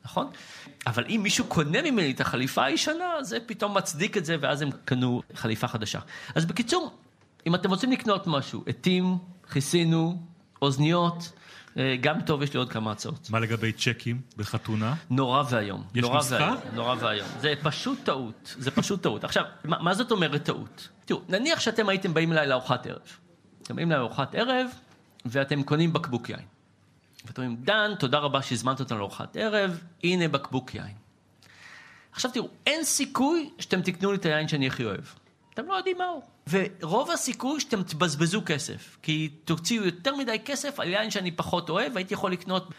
נכון? 0.07 0.27
אבל 0.87 1.05
אם 1.09 1.19
מישהו 1.23 1.45
קונה 1.45 1.81
ממני 1.81 2.11
את 2.11 2.21
החליפה 2.21 2.63
הישנה, 2.63 3.23
זה 3.23 3.37
פתאום 3.45 3.77
מצדיק 3.77 4.17
את 4.17 4.25
זה, 4.25 4.35
ואז 4.41 4.61
הם 4.61 4.69
קנו 4.85 5.21
חליפה 5.35 5.67
חדשה. 5.67 5.99
אז 6.35 6.45
בקיצור, 6.45 6.91
אם 7.47 7.55
אתם 7.55 7.69
רוצים 7.69 7.91
לקנות 7.91 8.27
משהו, 8.27 8.63
עטים, 8.67 9.17
כיסינו, 9.51 10.21
אוזניות, 10.61 11.31
אה, 11.77 11.95
גם 12.01 12.21
טוב, 12.21 12.41
יש 12.41 12.53
לי 12.53 12.59
עוד 12.59 12.69
כמה 12.69 12.91
הצעות. 12.91 13.29
מה 13.29 13.39
לגבי 13.39 13.71
צ'קים 13.71 14.21
בחתונה? 14.37 14.93
נורא 15.09 15.43
ואיום. 15.49 15.83
יש 15.95 16.01
נורא 16.01 16.15
נוסחה? 16.15 16.35
ואיום, 16.35 16.75
נורא 16.75 16.95
ואיום. 16.99 17.27
זה 17.39 17.53
פשוט 17.63 17.99
טעות, 18.03 18.55
זה 18.59 18.71
פשוט 18.71 19.03
טעות. 19.03 19.23
עכשיו, 19.23 19.43
מה, 19.65 19.77
מה 19.81 19.93
זאת 19.93 20.11
אומרת 20.11 20.43
טעות? 20.43 20.89
תראו, 21.05 21.21
נניח 21.29 21.59
שאתם 21.59 21.89
הייתם 21.89 22.13
באים 22.13 22.31
אליי 22.31 22.47
לארוחת 22.47 22.87
ערב. 22.87 23.01
אתם 23.63 23.75
באים 23.75 23.91
לארוחת 23.91 24.35
ערב, 24.35 24.67
ואתם 25.25 25.63
קונים 25.63 25.93
בקבוק 25.93 26.29
יין. 26.29 26.56
ואתם 27.27 27.41
אומרים, 27.41 27.63
דן, 27.63 27.91
תודה 27.99 28.19
רבה 28.19 28.41
שהזמנת 28.41 28.79
אותנו 28.79 28.97
לארוחת 28.97 29.37
ערב, 29.37 29.81
הנה 30.03 30.27
בקבוק 30.27 30.75
יין. 30.75 30.95
עכשיו 32.11 32.31
תראו, 32.31 32.49
אין 32.65 32.83
סיכוי 32.83 33.49
שאתם 33.59 33.81
תקנו 33.81 34.11
לי 34.11 34.17
את 34.17 34.25
היין 34.25 34.47
שאני 34.47 34.67
הכי 34.67 34.85
אוהב. 34.85 35.03
אתם 35.53 35.65
לא 35.67 35.73
יודעים 35.73 35.97
מהו. 35.97 36.21
ורוב 36.49 37.11
הסיכוי 37.11 37.59
שאתם 37.59 37.83
תבזבזו 37.83 38.41
כסף, 38.45 38.97
כי 39.01 39.29
תוציאו 39.45 39.85
יותר 39.85 40.15
מדי 40.15 40.39
כסף 40.45 40.79
על 40.79 40.87
יין 40.87 41.11
שאני 41.11 41.31
פחות 41.31 41.69
אוהב, 41.69 41.91
והייתי 41.95 42.13
יכול 42.13 42.31
לקנות 42.31 42.69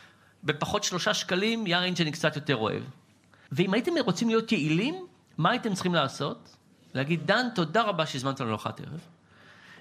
בפחות 0.45 0.85
שלושה 0.85 1.15
שקלים 1.15 1.67
יין 1.67 1.97
שאני 1.97 2.13
קצת 2.13 2.37
יותר 2.37 2.57
אוהב. 2.57 2.83
ואם 3.53 3.75
הייתם 3.75 3.93
רוצים 4.05 4.29
להיות 4.29 4.53
יעילים, 4.53 5.07
מה 5.39 5.51
הייתם 5.51 5.75
צריכים 5.75 5.95
לעשות? 5.95 6.57
להגיד, 6.95 7.27
דן, 7.27 7.47
תודה 7.55 7.83
רבה 7.83 8.07
שהזמנת 8.07 8.41
לנו 8.41 8.51
לארוחת 8.51 8.81
ערב. 8.81 9.01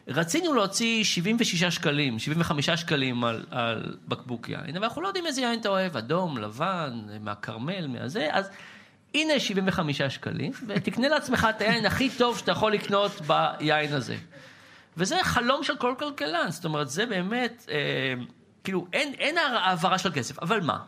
רצינו 0.07 0.53
להוציא 0.53 1.03
76 1.03 1.63
שקלים, 1.63 2.19
75 2.19 2.69
שקלים 2.69 3.23
על, 3.23 3.45
על 3.51 3.97
בקבוק 4.07 4.49
יין, 4.49 4.75
אבל 4.75 4.85
אנחנו 4.85 5.01
לא 5.01 5.07
יודעים 5.07 5.25
איזה 5.25 5.41
יין 5.41 5.59
אתה 5.59 5.69
אוהב, 5.69 5.97
אדום, 5.97 6.37
לבן, 6.37 7.01
מהכרמל, 7.21 7.87
מהזה, 7.87 8.27
אז 8.31 8.49
הנה 9.15 9.39
75 9.39 10.01
שקלים, 10.01 10.51
ותקנה 10.67 11.07
לעצמך 11.07 11.47
את 11.49 11.61
היין 11.61 11.85
הכי 11.85 12.09
טוב 12.09 12.37
שאתה 12.37 12.51
יכול 12.51 12.73
לקנות 12.73 13.11
ביין 13.27 13.93
הזה. 13.93 14.15
וזה 14.97 15.15
חלום 15.23 15.63
של 15.63 15.77
כל 15.77 15.95
כלכלן, 15.99 16.51
זאת 16.51 16.65
אומרת, 16.65 16.89
זה 16.89 17.05
באמת, 17.05 17.65
אה, 17.71 18.13
כאילו, 18.63 18.87
אין, 18.93 19.13
אין 19.13 19.37
העברה 19.37 19.97
של 19.97 20.11
כסף, 20.11 20.39
אבל 20.39 20.61
מה? 20.61 20.79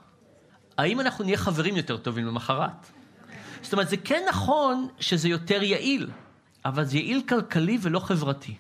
האם 0.78 1.00
אנחנו 1.00 1.26
נהיה 1.26 1.38
חברים 1.38 1.78
יותר 1.78 1.98
טובים 1.98 2.28
למחרת? 2.28 2.92
זאת 3.62 3.74
אומרת, 3.74 3.90
זה 3.90 3.98
כן 3.98 4.24
נכון 4.30 4.88
שזה 5.00 5.30
יותר 5.30 5.64
יעיל, 5.64 6.10
אבל 6.66 6.84
זה 6.84 6.98
יעיל 6.98 7.22
כלכלי 7.30 7.78
ולא 7.82 8.00
חברתי. 8.00 8.56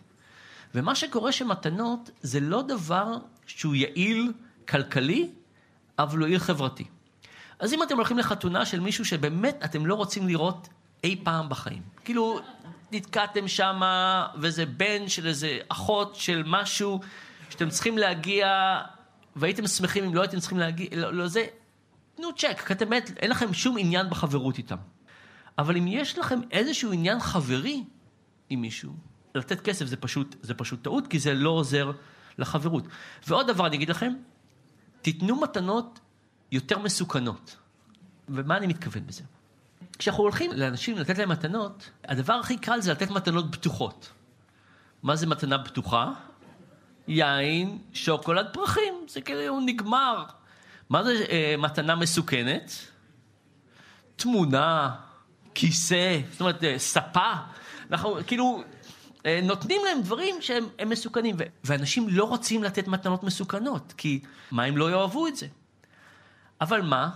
ומה 0.75 0.95
שקורה 0.95 1.31
שמתנות 1.31 2.09
זה 2.21 2.39
לא 2.39 2.61
דבר 2.61 3.17
שהוא 3.45 3.75
יעיל 3.75 4.33
כלכלי, 4.67 5.29
אבל 5.99 6.19
הוא 6.19 6.27
יעיל 6.27 6.39
חברתי. 6.39 6.85
אז 7.59 7.73
אם 7.73 7.83
אתם 7.83 7.95
הולכים 7.95 8.17
לחתונה 8.17 8.65
של 8.65 8.79
מישהו 8.79 9.05
שבאמת 9.05 9.57
אתם 9.65 9.85
לא 9.85 9.95
רוצים 9.95 10.27
לראות 10.27 10.69
אי 11.03 11.21
פעם 11.23 11.49
בחיים, 11.49 11.81
כאילו 12.05 12.39
נתקעתם 12.91 13.47
שמה 13.47 14.27
וזה 14.35 14.65
בן 14.65 15.07
של 15.07 15.27
איזה 15.27 15.57
אחות 15.69 16.15
של 16.15 16.43
משהו 16.45 16.99
שאתם 17.49 17.69
צריכים 17.69 17.97
להגיע 17.97 18.77
והייתם 19.35 19.67
שמחים 19.67 20.03
אם 20.03 20.15
לא 20.15 20.21
הייתם 20.21 20.39
צריכים 20.39 20.57
להגיע, 20.57 20.87
לא, 20.95 21.13
לא 21.13 21.27
זה, 21.27 21.45
תנו 22.15 22.35
צ'ק, 22.35 22.61
כי 22.67 22.73
אתם 22.73 22.89
באמת, 22.89 23.11
אין 23.17 23.31
לכם 23.31 23.53
שום 23.53 23.77
עניין 23.77 24.09
בחברות 24.09 24.57
איתם. 24.57 24.75
אבל 25.57 25.77
אם 25.77 25.87
יש 25.87 26.17
לכם 26.17 26.39
איזשהו 26.51 26.91
עניין 26.91 27.19
חברי 27.19 27.83
עם 28.49 28.61
מישהו, 28.61 28.93
לתת 29.35 29.61
כסף 29.61 29.85
זה 29.85 29.97
פשוט, 29.97 30.35
זה 30.41 30.53
פשוט 30.53 30.83
טעות, 30.83 31.07
כי 31.07 31.19
זה 31.19 31.33
לא 31.33 31.49
עוזר 31.49 31.91
לחברות. 32.37 32.83
ועוד 33.27 33.47
דבר 33.47 33.67
אני 33.67 33.75
אגיד 33.75 33.89
לכם, 33.89 34.13
תיתנו 35.01 35.41
מתנות 35.41 35.99
יותר 36.51 36.79
מסוכנות. 36.79 37.55
ומה 38.29 38.57
אני 38.57 38.67
מתכוון 38.67 39.07
בזה? 39.07 39.23
כשאנחנו 39.99 40.23
הולכים 40.23 40.51
לאנשים 40.51 40.97
לתת 40.97 41.17
להם 41.17 41.29
מתנות, 41.29 41.89
הדבר 42.03 42.33
הכי 42.33 42.57
קל 42.57 42.81
זה 42.81 42.91
לתת 42.91 43.09
מתנות 43.09 43.51
בטוחות. 43.51 44.09
מה 45.03 45.15
זה 45.15 45.27
מתנה 45.27 45.57
בטוחה? 45.57 46.11
יין, 47.07 47.77
שוקולד, 47.93 48.47
פרחים, 48.53 48.93
זה 49.07 49.21
כאילו 49.21 49.59
נגמר. 49.59 50.25
מה 50.89 51.03
זה 51.03 51.25
אה, 51.29 51.55
מתנה 51.57 51.95
מסוכנת? 51.95 52.71
תמונה, 54.15 54.95
כיסא, 55.53 56.19
זאת 56.31 56.41
אומרת, 56.41 56.63
אה, 56.63 56.79
ספה. 56.79 57.33
אנחנו 57.91 58.17
כאילו 58.27 58.63
נותנים 59.43 59.81
להם 59.85 60.01
דברים 60.01 60.35
שהם 60.41 60.65
מסוכנים, 60.85 61.35
ואנשים 61.63 62.09
לא 62.09 62.23
רוצים 62.23 62.63
לתת 62.63 62.87
מתנות 62.87 63.23
מסוכנות, 63.23 63.93
כי 63.97 64.19
מה 64.51 64.65
אם 64.65 64.77
לא 64.77 64.91
יאהבו 64.91 65.27
את 65.27 65.35
זה? 65.35 65.47
אבל 66.61 66.81
מה? 66.81 67.09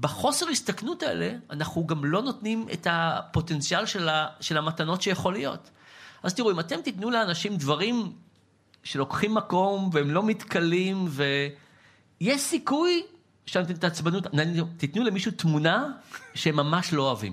בחוסר 0.00 0.48
הסתכנות 0.48 1.02
האלה, 1.02 1.32
אנחנו 1.50 1.86
גם 1.86 2.04
לא 2.04 2.22
נותנים 2.22 2.66
את 2.72 2.86
הפוטנציאל 2.90 3.86
של, 3.86 4.08
ה- 4.08 4.26
של 4.40 4.56
המתנות 4.58 5.02
שיכול 5.02 5.32
להיות. 5.32 5.70
אז 6.22 6.34
תראו, 6.34 6.50
אם 6.50 6.60
אתם 6.60 6.80
תיתנו 6.80 7.10
לאנשים 7.10 7.56
דברים 7.56 8.12
שלוקחים 8.82 9.34
מקום 9.34 9.90
והם 9.92 10.10
לא 10.10 10.22
מתכלים, 10.22 11.08
ויש 12.20 12.40
סיכוי 12.40 13.02
שאתם 13.46 13.74
תעצבנו, 13.74 14.18
תיתנו 14.76 15.04
למישהו 15.04 15.32
תמונה 15.32 15.86
שהם 16.34 16.56
ממש 16.56 16.92
לא 16.92 17.02
אוהבים. 17.02 17.32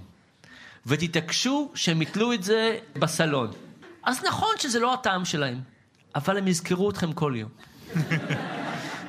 ותתעקשו 0.85 1.71
שהם 1.75 2.01
יתלו 2.01 2.33
את 2.33 2.43
זה 2.43 2.77
בסלון. 2.95 3.51
אז 4.03 4.23
נכון 4.23 4.49
שזה 4.57 4.79
לא 4.79 4.93
הטעם 4.93 5.25
שלהם, 5.25 5.61
אבל 6.15 6.37
הם 6.37 6.47
יזכרו 6.47 6.89
אתכם 6.89 7.13
כל 7.13 7.33
יום. 7.35 7.49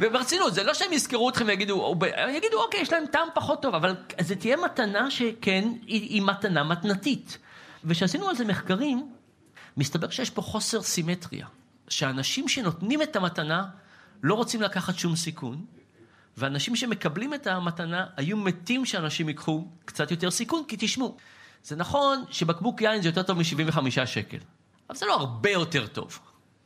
וברצינות, 0.00 0.54
זה 0.54 0.62
לא 0.62 0.74
שהם 0.74 0.92
יזכרו 0.92 1.30
אתכם 1.30 1.44
ויגידו, 1.46 1.94
הם 2.16 2.34
יגידו, 2.34 2.62
אוקיי, 2.62 2.80
יש 2.80 2.92
להם 2.92 3.04
טעם 3.12 3.28
פחות 3.34 3.62
טוב, 3.62 3.74
אבל 3.74 3.96
זו 4.20 4.34
תהיה 4.34 4.56
מתנה 4.56 5.10
שכן, 5.10 5.68
היא, 5.86 6.00
היא 6.08 6.22
מתנה 6.22 6.64
מתנתית. 6.64 7.38
וכשעשינו 7.84 8.28
על 8.28 8.36
זה 8.36 8.44
מחקרים, 8.44 9.12
מסתבר 9.76 10.10
שיש 10.10 10.30
פה 10.30 10.42
חוסר 10.42 10.82
סימטריה. 10.82 11.46
שאנשים 11.88 12.48
שנותנים 12.48 13.02
את 13.02 13.16
המתנה 13.16 13.64
לא 14.22 14.34
רוצים 14.34 14.62
לקחת 14.62 14.98
שום 14.98 15.16
סיכון, 15.16 15.64
ואנשים 16.36 16.76
שמקבלים 16.76 17.34
את 17.34 17.46
המתנה 17.46 18.06
היו 18.16 18.36
מתים 18.36 18.84
שאנשים 18.84 19.28
ייקחו 19.28 19.64
קצת 19.84 20.10
יותר 20.10 20.30
סיכון, 20.30 20.62
כי 20.68 20.76
תשמעו, 20.78 21.16
זה 21.64 21.76
נכון 21.76 22.24
שבקבוק 22.30 22.80
יין 22.80 23.02
זה 23.02 23.08
יותר 23.08 23.22
טוב 23.22 23.38
מ-75 23.38 24.06
שקל, 24.06 24.38
אבל 24.92 24.98
זה 24.98 25.06
לא 25.06 25.14
הרבה 25.14 25.50
יותר 25.50 25.86
טוב. 25.86 26.18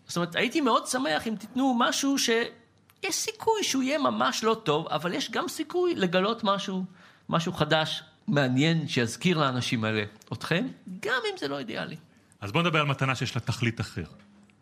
זאת 0.06 0.16
אומרת, 0.16 0.36
הייתי 0.36 0.60
מאוד 0.60 0.86
שמח 0.86 1.26
אם 1.26 1.34
תיתנו 1.38 1.76
משהו 1.78 2.18
שיש 2.18 3.14
סיכוי 3.14 3.62
שהוא 3.62 3.82
יהיה 3.82 3.98
ממש 3.98 4.44
לא 4.44 4.60
טוב, 4.64 4.86
אבל 4.88 5.14
יש 5.14 5.30
גם 5.30 5.48
סיכוי 5.48 5.94
לגלות 5.94 6.44
משהו, 6.44 6.84
משהו 7.28 7.52
חדש, 7.52 8.02
מעניין, 8.28 8.88
שיזכיר 8.88 9.38
לאנשים 9.38 9.84
האלה 9.84 10.04
אתכם, 10.32 10.66
גם 11.00 11.20
אם 11.32 11.38
זה 11.38 11.48
לא 11.48 11.58
אידיאלי. 11.58 11.96
אז 12.40 12.52
בואו 12.52 12.64
נדבר 12.64 12.80
על 12.80 12.86
מתנה 12.86 13.14
שיש 13.14 13.34
לה 13.34 13.40
תכלית 13.40 13.80
אחר. 13.80 14.04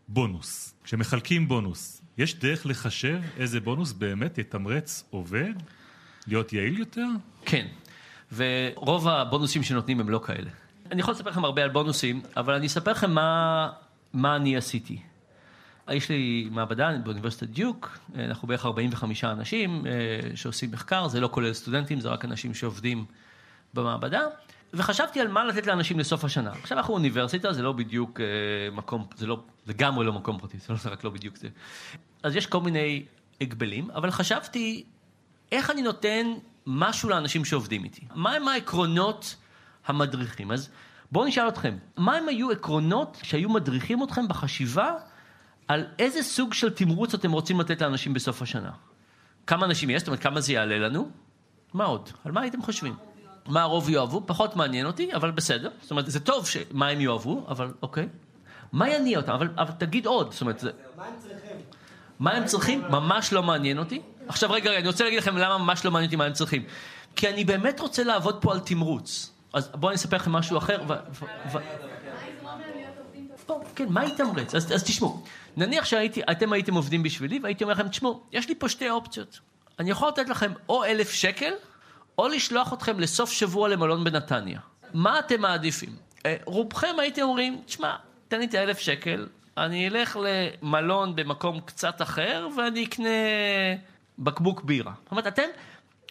בונוס. 0.09 0.75
כשמחלקים 0.85 1.49
בונוס, 1.49 2.03
יש 2.19 2.35
דרך 2.35 2.67
לחשב 2.67 3.21
איזה 3.37 3.61
בונוס 3.61 3.93
באמת 3.93 4.39
יתמרץ 4.39 5.05
עובד 5.11 5.55
להיות 6.27 6.53
יעיל 6.53 6.79
יותר? 6.79 7.07
כן, 7.47 7.67
ורוב 8.33 9.09
הבונוסים 9.09 9.63
שנותנים 9.63 10.01
הם 10.01 10.09
לא 10.09 10.21
כאלה. 10.27 10.51
אני 10.93 11.01
יכול 11.01 11.15
לספר 11.15 11.31
לכם 11.31 11.45
הרבה 11.45 11.63
על 11.63 11.69
בונוסים, 11.69 12.23
אבל 12.37 12.55
אני 12.55 12.67
אספר 12.67 12.91
לכם 12.91 13.11
מה, 13.11 13.71
מה 14.13 14.37
אני 14.37 14.57
עשיתי. 14.57 14.99
יש 15.91 16.09
לי 16.09 16.49
מעבדה 16.51 16.91
באוניברסיטת 17.05 17.47
דיוק, 17.47 17.99
אנחנו 18.19 18.49
בערך 18.49 18.67
45 18.67 19.25
אנשים 19.25 19.87
אה, 19.87 20.37
שעושים 20.37 20.71
מחקר, 20.71 21.09
זה 21.09 21.21
לא 21.21 21.29
כולל 21.33 21.53
סטודנטים, 21.53 22.01
זה 22.01 22.09
רק 22.09 22.25
אנשים 22.25 22.55
שעובדים 22.55 23.05
במעבדה. 23.75 24.21
וחשבתי 24.75 25.21
על 25.21 25.29
מה 25.29 25.45
לתת 25.45 25.67
לאנשים 25.67 25.99
לסוף 25.99 26.25
השנה. 26.25 26.51
עכשיו 26.63 26.79
אנחנו 26.79 26.95
אוניברסיטה, 26.95 27.53
זה 27.53 27.63
לא 27.63 27.73
בדיוק 27.73 28.21
אה, 28.21 28.27
מקום, 28.73 29.07
זה 29.17 29.27
לא, 29.27 29.43
לגמרי 29.67 30.07
לא 30.07 30.13
מקום 30.13 30.39
פרטי, 30.39 30.59
זה 30.59 30.73
לא 30.73 30.79
רק 30.93 31.05
לא 31.05 31.11
בדיוק 31.11 31.37
זה. 31.37 31.49
אז 32.23 32.37
יש 32.37 32.47
כל 32.47 32.61
מיני 32.61 33.05
הגבלים, 33.41 33.91
אבל 33.91 34.11
חשבתי 34.11 34.85
איך 35.53 35.71
אני 35.71 35.83
נותן 35.83 36.27
משהו 36.67 37.09
לאנשים 37.09 37.45
שעובדים 37.45 37.85
איתי. 37.85 38.07
מהם 38.15 38.49
העקרונות 38.49 39.37
המדריכים? 39.87 40.53
אז 40.53 40.69
בואו 41.13 41.25
נשאל 41.25 41.49
אתכם, 41.49 41.77
מהם 41.97 42.29
היו 42.29 42.51
עקרונות 42.51 43.19
שהיו 43.23 43.49
מדריכים 43.49 44.03
אתכם 44.03 44.29
בחשיבה 44.29 44.95
על 45.69 45.87
איזה 45.99 46.23
סוג 46.23 46.55
של 46.55 46.71
תמרוץ 46.71 47.15
אתם 47.15 47.33
רוצים 47.33 47.61
לתת 47.61 47.83
לאנשים 47.83 48.15
בסוף 48.15 48.43
השנה? 48.43 48.71
כמה 49.47 49.67
אנשים 49.67 49.91
יש? 49.91 49.99
זאת 49.99 50.09
אומרת, 50.09 50.23
כמה 50.23 50.41
זה 50.41 50.53
יעלה 50.53 50.79
לנו? 50.79 51.11
מה 51.75 51.85
עוד? 51.85 52.11
על 52.25 52.33
מה 52.33 52.41
הייתם 52.41 52.63
חושבים? 52.63 52.95
מה 53.47 53.63
הרוב 53.63 53.91
יאהבו, 53.91 54.23
פחות 54.27 54.57
מעניין 54.57 54.87
אותי, 54.87 55.15
אבל 55.15 55.31
בסדר. 55.31 55.71
זאת 55.83 55.91
אומרת, 55.91 56.11
זה 56.11 56.21
טוב 56.21 56.47
מה 56.71 56.89
הם 56.89 57.01
יאהבו, 57.01 57.45
אבל 57.49 57.73
אוקיי. 57.83 58.09
מה 58.73 58.89
יניע 58.89 59.19
אותם? 59.19 59.33
אבל, 59.33 59.49
אבל 59.57 59.73
תגיד 59.73 60.07
עוד. 60.07 60.33
זאת 60.33 60.41
אומרת, 60.41 60.59
זה... 60.59 60.71
מה 60.97 61.05
הם 61.05 61.15
צריכים? 61.19 61.57
מה 62.19 62.33
הם 62.33 62.45
צריכים? 62.45 62.83
ממש 62.91 63.33
לא 63.33 63.43
מעניין 63.43 63.79
אותי. 63.79 64.01
עכשיו 64.29 64.51
רגע, 64.51 64.79
אני 64.79 64.87
רוצה 64.87 65.05
להגיד 65.05 65.19
לכם 65.19 65.37
למה 65.37 65.59
ממש 65.59 65.85
לא 65.85 65.91
מעניין 65.91 66.09
אותי 66.09 66.17
מה 66.17 66.25
הם 66.25 66.33
צריכים. 66.33 66.65
כי 67.17 67.29
אני 67.29 67.45
באמת 67.45 67.81
רוצה 67.81 68.05
לעבוד 68.05 68.43
פה 68.43 68.53
על 68.53 68.61
תמרוץ. 68.61 69.34
אז 69.55 69.71
בואו 69.75 69.91
אני 69.91 69.97
אספר 69.97 70.17
לכם 70.17 70.33
משהו 70.33 70.59
אחר. 70.59 70.83
כן, 73.75 73.87
מה 73.89 74.05
יתמרץ? 74.05 74.55
אז, 74.55 74.73
אז 74.73 74.85
תשמעו, 74.85 75.25
נניח 75.57 75.85
שאתם 75.85 76.53
הייתם 76.53 76.75
עובדים 76.75 77.03
בשבילי 77.03 77.41
והייתי 77.43 77.65
אומר 77.65 77.75
לכם, 77.75 77.89
תשמעו, 77.89 78.23
יש 78.33 78.49
לי 78.49 78.55
פה 78.55 78.69
שתי 78.69 78.91
אופציות. 78.91 79.41
אני 79.79 79.91
יכול 79.91 80.09
לתת 80.09 80.29
לכם 80.29 80.53
או 80.69 80.85
אלף 80.85 81.11
שקל, 81.11 81.53
או 82.19 82.29
לשלוח 82.29 82.73
אתכם 82.73 83.01
לסוף 83.01 83.31
שבוע 83.31 83.69
למלון 83.69 84.05
בנתניה. 84.05 84.61
מה 84.95 85.19
אתם 85.19 85.41
מעדיפים? 85.41 85.97
אה, 86.27 86.37
רובכם 86.45 86.95
הייתם 86.99 87.23
אומרים, 87.23 87.63
תשמע, 87.67 87.97
תן 88.29 88.39
לי 88.39 88.45
את 88.47 88.55
האלף 88.55 88.79
שקל, 88.79 89.27
אני 89.57 89.89
אלך 89.89 90.19
למלון 90.23 91.17
במקום 91.17 91.61
קצת 91.61 92.03
אחר 92.03 92.49
ואני 92.57 92.85
אקנה 92.85 93.09
בקבוק 94.19 94.63
בירה. 94.63 94.93
זאת 95.03 95.11
אומרת, 95.11 95.27
אתם, 95.27 95.49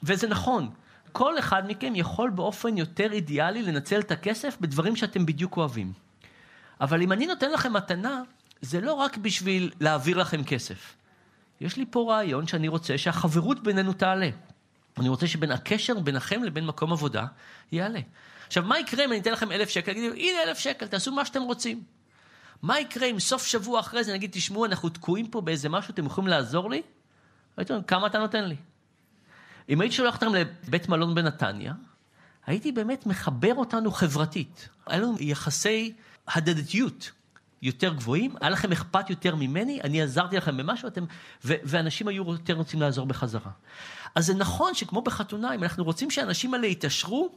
וזה 0.03 0.27
נכון, 0.27 0.69
כל 1.13 1.39
אחד 1.39 1.63
מכם 1.67 1.93
יכול 1.95 2.29
באופן 2.29 2.77
יותר 2.77 3.11
אידיאלי 3.11 3.61
לנצל 3.61 3.99
את 3.99 4.11
הכסף 4.11 4.57
בדברים 4.61 4.95
שאתם 4.95 5.25
בדיוק 5.25 5.57
אוהבים. 5.57 5.93
אבל 6.81 7.01
אם 7.01 7.11
אני 7.11 7.27
נותן 7.27 7.51
לכם 7.51 7.73
מתנה, 7.73 8.21
זה 8.61 8.81
לא 8.81 8.93
רק 8.93 9.17
בשביל 9.17 9.71
להעביר 9.79 10.17
לכם 10.17 10.43
כסף. 10.43 10.95
יש 11.61 11.77
לי 11.77 11.85
פה 11.89 12.05
רעיון 12.09 12.47
שאני 12.47 12.67
רוצה 12.67 12.97
שהחברות 12.97 13.63
בינינו 13.63 13.93
תעלה. 13.93 14.29
אני 14.97 15.09
רוצה 15.09 15.27
שבין 15.27 15.51
הקשר 15.51 15.99
ביניכם 15.99 16.43
לבין 16.43 16.65
מקום 16.65 16.91
עבודה 16.91 17.25
יעלה. 17.71 17.99
עכשיו, 18.47 18.63
מה 18.63 18.79
יקרה 18.79 19.05
אם 19.05 19.11
אני 19.11 19.19
אתן 19.19 19.31
לכם 19.31 19.51
אלף 19.51 19.69
שקל? 19.69 19.93
תגידו, 19.93 20.15
הנה 20.15 20.43
אלף 20.43 20.57
שקל, 20.57 20.87
תעשו 20.87 21.11
מה 21.11 21.25
שאתם 21.25 21.41
רוצים. 21.41 21.83
מה 22.61 22.79
יקרה 22.79 23.07
אם 23.07 23.19
סוף 23.19 23.45
שבוע 23.45 23.79
אחרי 23.79 24.03
זה 24.03 24.13
נגיד, 24.13 24.31
תשמעו, 24.33 24.65
אנחנו 24.65 24.89
תקועים 24.89 25.27
פה 25.27 25.41
באיזה 25.41 25.69
משהו, 25.69 25.93
אתם 25.93 26.05
יכולים 26.05 26.27
לעזור 26.27 26.69
לי? 26.69 26.81
הייתי 27.57 27.73
אומר, 27.73 27.83
כמה 27.83 28.07
אתה 28.07 28.19
נותן 28.19 28.43
לי? 28.43 28.55
אם 29.69 29.81
הייתי 29.81 29.95
שולח 29.95 30.15
אותם 30.15 30.33
לבית 30.67 30.89
מלון 30.89 31.15
בנתניה, 31.15 31.73
הייתי 32.45 32.71
באמת 32.71 33.05
מחבר 33.05 33.55
אותנו 33.55 33.91
חברתית. 33.91 34.69
היה 34.87 34.99
לנו 34.99 35.15
יחסי 35.19 35.93
הדדיות 36.27 37.11
יותר 37.61 37.93
גבוהים, 37.93 38.35
היה 38.41 38.49
לכם 38.49 38.71
אכפת 38.71 39.09
יותר 39.09 39.35
ממני, 39.35 39.81
אני 39.83 40.01
עזרתי 40.01 40.37
לכם 40.37 40.57
במשהו, 40.57 40.87
אתם, 40.87 41.05
ו- 41.45 41.53
ואנשים 41.63 42.07
היו 42.07 42.31
יותר 42.31 42.53
רוצים 42.53 42.81
לעזור 42.81 43.05
בחזרה. 43.05 43.51
אז 44.15 44.25
זה 44.25 44.33
נכון 44.33 44.73
שכמו 44.73 45.01
בחתונה, 45.01 45.55
אם 45.55 45.63
אנחנו 45.63 45.83
רוצים 45.83 46.11
שהאנשים 46.11 46.53
האלה 46.53 46.67
יתעשרו, 46.67 47.29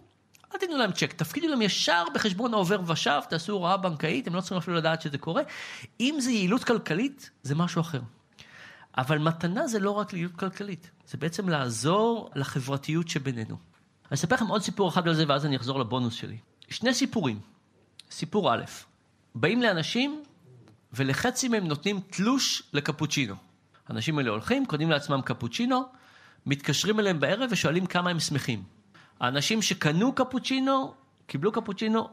אל 0.54 0.58
תיתנו 0.58 0.76
להם 0.76 0.92
צ'ק, 0.92 1.12
תפקידו 1.12 1.48
להם 1.48 1.62
ישר 1.62 2.04
בחשבון 2.14 2.54
העובר 2.54 2.80
ושב, 2.86 3.20
תעשו 3.28 3.52
הוראה 3.52 3.76
בנקאית, 3.76 4.26
הם 4.26 4.34
לא 4.34 4.40
צריכים 4.40 4.58
אפילו 4.58 4.76
לדעת 4.76 5.02
שזה 5.02 5.18
קורה. 5.18 5.42
אם 6.00 6.16
זה 6.18 6.30
יעילות 6.30 6.64
כלכלית, 6.64 7.30
זה 7.42 7.54
משהו 7.54 7.80
אחר. 7.80 8.00
אבל 8.98 9.18
מתנה 9.18 9.66
זה 9.66 9.78
לא 9.78 9.90
רק 9.90 10.12
יעילות 10.12 10.36
כלכלית, 10.36 10.90
זה 11.06 11.18
בעצם 11.18 11.48
לעזור 11.48 12.30
לחברתיות 12.34 13.08
שבינינו. 13.08 13.56
אני 14.10 14.14
אספר 14.14 14.34
לכם 14.34 14.46
עוד 14.46 14.62
סיפור 14.62 14.88
אחד 14.88 15.08
על 15.08 15.14
זה, 15.14 15.24
ואז 15.28 15.46
אני 15.46 15.56
אחזור 15.56 15.80
לבונוס 15.80 16.14
שלי. 16.14 16.38
שני 16.68 16.94
סיפורים. 16.94 17.40
סיפור 18.10 18.54
א', 18.54 18.64
באים 19.34 19.62
לאנשים, 19.62 20.22
ולחצי 20.92 21.48
מהם 21.48 21.66
נותנים 21.66 22.00
תלוש 22.10 22.62
לקפוצ'ינו. 22.72 23.34
האנשים 23.88 24.18
האלה 24.18 24.30
הולכים, 24.30 24.66
קונים 24.66 24.90
לעצמם 24.90 25.20
קפוצ'ינו, 25.24 25.82
מתקשרים 26.46 27.00
אליהם 27.00 27.20
בערב 27.20 27.48
ושואלים 27.52 27.86
כמה 27.86 28.10
הם 28.10 28.20
שמחים. 28.20 28.62
האנשים 29.20 29.62
שקנו 29.62 30.12
קפוצ'ינו, 30.12 30.94
קיבלו 31.26 31.52
קפוצ'ינו, 31.52 32.08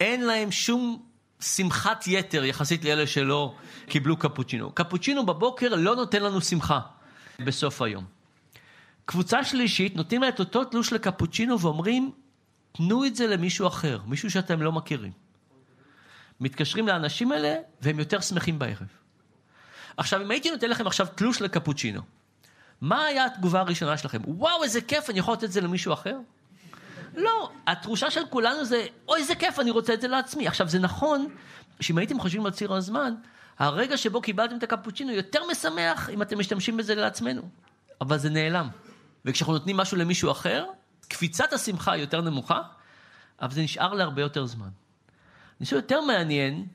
אין 0.00 0.24
להם 0.26 0.50
שום 0.50 1.02
שמחת 1.40 2.04
יתר 2.06 2.44
יחסית 2.44 2.84
לאלה 2.84 3.06
שלא 3.06 3.54
קיבלו 3.86 4.16
קפוצ'ינו. 4.16 4.70
קפוצ'ינו 4.70 5.26
בבוקר 5.26 5.74
לא 5.74 5.96
נותן 5.96 6.22
לנו 6.22 6.40
שמחה 6.40 6.80
בסוף 7.38 7.82
היום. 7.82 8.04
קבוצה 9.04 9.44
שלישית, 9.44 9.96
נותנים 9.96 10.22
לה 10.22 10.28
את 10.28 10.40
אותו 10.40 10.64
תלוש 10.64 10.92
לקפוצ'ינו 10.92 11.60
ואומרים, 11.60 12.10
תנו 12.72 13.04
את 13.04 13.16
זה 13.16 13.26
למישהו 13.26 13.66
אחר, 13.66 14.00
מישהו 14.06 14.30
שאתם 14.30 14.62
לא 14.62 14.72
מכירים. 14.72 15.12
מתקשרים 16.40 16.88
לאנשים 16.88 17.32
האלה, 17.32 17.56
והם 17.80 17.98
יותר 17.98 18.20
שמחים 18.20 18.58
בערב. 18.58 18.88
עכשיו, 19.96 20.22
אם 20.22 20.30
הייתי 20.30 20.50
נותן 20.50 20.70
לכם 20.70 20.86
עכשיו 20.86 21.06
תלוש 21.14 21.42
לקפוצ'ינו, 21.42 22.00
מה 22.80 23.04
היה 23.04 23.24
התגובה 23.24 23.60
הראשונה 23.60 23.98
שלכם? 23.98 24.20
וואו, 24.26 24.62
איזה 24.64 24.80
כיף, 24.80 25.10
אני 25.10 25.18
יכול 25.18 25.34
לתת 25.34 25.44
את 25.44 25.52
זה 25.52 25.60
למישהו 25.60 25.92
אחר? 25.92 26.16
לא, 27.16 27.50
התחושה 27.66 28.10
של 28.10 28.26
כולנו 28.30 28.64
זה, 28.64 28.86
אוי, 29.08 29.20
איזה 29.20 29.34
כיף, 29.34 29.58
אני 29.58 29.70
רוצה 29.70 29.94
את 29.94 30.00
זה 30.00 30.08
לעצמי. 30.08 30.48
עכשיו, 30.48 30.68
זה 30.68 30.78
נכון 30.78 31.28
שאם 31.80 31.98
הייתם 31.98 32.20
חושבים 32.20 32.46
על 32.46 32.52
ציר 32.52 32.72
הזמן, 32.72 33.14
הרגע 33.58 33.96
שבו 33.96 34.20
קיבלתם 34.20 34.56
את 34.56 34.62
הקפוצ'ינו 34.62 35.12
יותר 35.12 35.40
משמח 35.50 36.10
אם 36.10 36.22
אתם 36.22 36.38
משתמשים 36.38 36.76
בזה 36.76 36.94
לעצמנו. 36.94 37.42
אבל 38.00 38.18
זה 38.18 38.30
נעלם. 38.30 38.68
וכשאנחנו 39.24 39.52
נותנים 39.52 39.76
משהו 39.76 39.96
למישהו 39.96 40.30
אחר, 40.30 40.66
קפיצת 41.08 41.52
השמחה 41.52 41.92
היא 41.92 42.00
יותר 42.00 42.20
נמוכה, 42.20 42.62
אבל 43.42 43.52
זה 43.52 43.62
נשאר 43.62 43.94
להרבה 43.94 44.22
יותר 44.22 44.46
זמן. 44.46 44.68
ניסוי 45.60 45.78
יותר 45.78 46.00
מעניין 46.00 46.66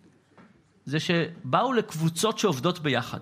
זה 0.85 0.99
שבאו 0.99 1.73
לקבוצות 1.73 2.39
שעובדות 2.39 2.79
ביחד, 2.79 3.19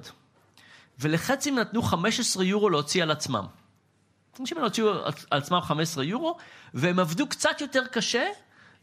ולחצי 1.00 1.52
נתנו 1.52 1.82
15 1.82 2.44
יורו 2.44 2.70
להוציא 2.70 3.04
על 3.04 3.12
עצמם. 3.12 3.46
אנשים 4.40 4.58
האלה 4.58 4.68
הוציאו 4.68 5.06
על 5.06 5.12
עצמם 5.32 5.62
15 5.62 6.04
יורו, 6.04 6.38
והם 6.74 7.00
עבדו 7.00 7.28
קצת 7.28 7.62
יותר 7.62 7.84
קשה, 7.92 8.26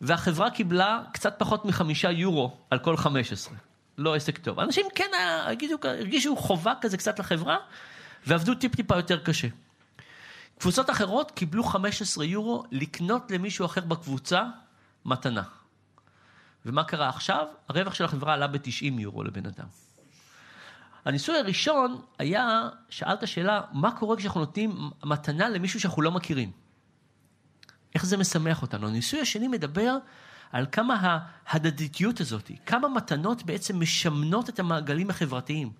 והחברה 0.00 0.50
קיבלה 0.50 1.02
קצת 1.12 1.34
פחות 1.38 1.64
מחמישה 1.64 2.10
יורו 2.10 2.56
על 2.70 2.78
כל 2.78 2.96
15. 2.96 3.54
לא 3.98 4.14
עסק 4.14 4.38
טוב. 4.38 4.60
אנשים 4.60 4.86
כן 4.94 5.10
הרגישו, 5.44 5.76
הרגישו 5.82 6.36
חובה 6.36 6.72
כזה 6.80 6.96
קצת 6.96 7.18
לחברה, 7.18 7.56
ועבדו 8.26 8.54
טיפ-טיפה 8.54 8.96
יותר 8.96 9.18
קשה. 9.18 9.48
קבוצות 10.58 10.90
אחרות 10.90 11.30
קיבלו 11.30 11.64
15 11.64 12.24
יורו 12.24 12.64
לקנות 12.70 13.30
למישהו 13.30 13.66
אחר 13.66 13.80
בקבוצה 13.80 14.42
מתנה. 15.04 15.42
ומה 16.66 16.84
קרה 16.84 17.08
עכשיו? 17.08 17.46
הרווח 17.68 17.94
של 17.94 18.04
החברה 18.04 18.34
עלה 18.34 18.46
ב-90 18.46 19.00
יורו 19.00 19.24
לבן 19.24 19.46
אדם. 19.46 19.66
הניסוי 21.04 21.38
הראשון 21.38 22.00
היה, 22.18 22.68
שאלת 22.88 23.28
שאלה, 23.28 23.60
מה 23.72 23.92
קורה 23.92 24.16
כשאנחנו 24.16 24.40
נותנים 24.40 24.90
מתנה 25.04 25.48
למישהו 25.48 25.80
שאנחנו 25.80 26.02
לא 26.02 26.10
מכירים? 26.10 26.50
איך 27.94 28.06
זה 28.06 28.16
משמח 28.16 28.62
אותנו? 28.62 28.86
הניסוי 28.86 29.20
השני 29.20 29.48
מדבר 29.48 29.96
על 30.52 30.66
כמה 30.72 31.18
ההדדיות 31.46 32.20
הזאת, 32.20 32.50
כמה 32.66 32.88
מתנות 32.88 33.42
בעצם 33.42 33.80
משמנות 33.80 34.48
את 34.48 34.58
המעגלים 34.58 35.10
החברתיים. 35.10 35.72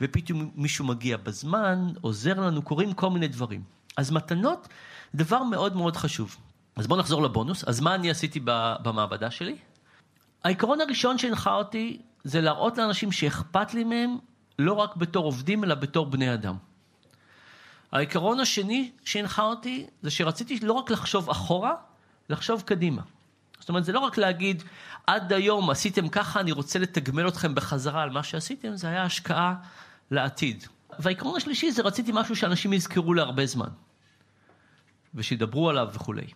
ופתאום 0.00 0.50
מישהו 0.54 0.84
מגיע 0.84 1.16
בזמן, 1.16 1.88
עוזר 2.00 2.40
לנו, 2.40 2.62
קורים 2.62 2.92
כל 2.92 3.10
מיני 3.10 3.28
דברים. 3.28 3.62
אז 3.96 4.10
מתנות, 4.10 4.68
דבר 5.14 5.42
מאוד 5.42 5.76
מאוד 5.76 5.96
חשוב. 5.96 6.36
אז 6.76 6.86
בואו 6.86 7.00
נחזור 7.00 7.22
לבונוס. 7.22 7.64
אז 7.64 7.80
מה 7.80 7.94
אני 7.94 8.10
עשיתי 8.10 8.40
במעבדה 8.82 9.30
שלי? 9.30 9.56
העיקרון 10.44 10.80
הראשון 10.80 11.18
שהנחה 11.18 11.54
אותי 11.54 12.02
זה 12.24 12.40
להראות 12.40 12.78
לאנשים 12.78 13.12
שאכפת 13.12 13.74
לי 13.74 13.84
מהם 13.84 14.16
לא 14.58 14.72
רק 14.72 14.96
בתור 14.96 15.24
עובדים, 15.24 15.64
אלא 15.64 15.74
בתור 15.74 16.06
בני 16.06 16.34
אדם. 16.34 16.56
העיקרון 17.92 18.40
השני 18.40 18.90
שהנחה 19.04 19.42
אותי 19.42 19.86
זה 20.02 20.10
שרציתי 20.10 20.60
לא 20.60 20.72
רק 20.72 20.90
לחשוב 20.90 21.30
אחורה, 21.30 21.74
לחשוב 22.28 22.62
קדימה. 22.62 23.02
זאת 23.60 23.68
אומרת, 23.68 23.84
זה 23.84 23.92
לא 23.92 23.98
רק 23.98 24.18
להגיד, 24.18 24.62
עד 25.06 25.32
היום 25.32 25.70
עשיתם 25.70 26.08
ככה, 26.08 26.40
אני 26.40 26.52
רוצה 26.52 26.78
לתגמל 26.78 27.28
אתכם 27.28 27.54
בחזרה 27.54 28.02
על 28.02 28.10
מה 28.10 28.22
שעשיתם, 28.22 28.76
זה 28.76 28.88
היה 28.88 29.02
השקעה 29.02 29.54
לעתיד. 30.10 30.64
והעיקרון 30.98 31.36
השלישי 31.36 31.72
זה 31.72 31.82
רציתי 31.82 32.10
משהו 32.14 32.36
שאנשים 32.36 32.72
יזכרו 32.72 33.14
להרבה 33.14 33.46
זמן, 33.46 33.68
ושידברו 35.14 35.70
עליו 35.70 35.88
וכולי. 35.92 36.26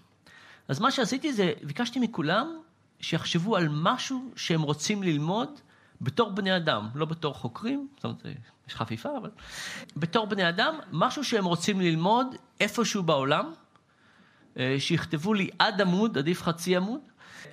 אז 0.69 0.81
מה 0.81 0.91
שעשיתי 0.91 1.33
זה, 1.33 1.53
ביקשתי 1.63 2.01
מכולם 2.01 2.59
שיחשבו 3.01 3.57
על 3.57 3.69
משהו 3.71 4.31
שהם 4.37 4.63
רוצים 4.63 5.03
ללמוד 5.03 5.49
בתור 6.01 6.31
בני 6.31 6.57
אדם, 6.57 6.89
לא 6.95 7.07
בתור 7.07 7.35
חוקרים, 7.35 7.89
זאת 7.97 8.05
אומרת, 8.05 8.23
יש 8.69 8.75
חפיפה, 8.75 9.09
אבל 9.19 9.31
בתור 9.97 10.27
בני 10.27 10.49
אדם, 10.49 10.75
משהו 10.93 11.25
שהם 11.25 11.45
רוצים 11.45 11.81
ללמוד 11.81 12.27
איפשהו 12.61 13.03
בעולם, 13.03 13.53
אה, 14.59 14.77
שיכתבו 14.79 15.35
לי 15.35 15.49
עד 15.59 15.81
עמוד, 15.81 16.19
עדיף 16.19 16.43
חצי 16.43 16.77
עמוד, 16.77 17.01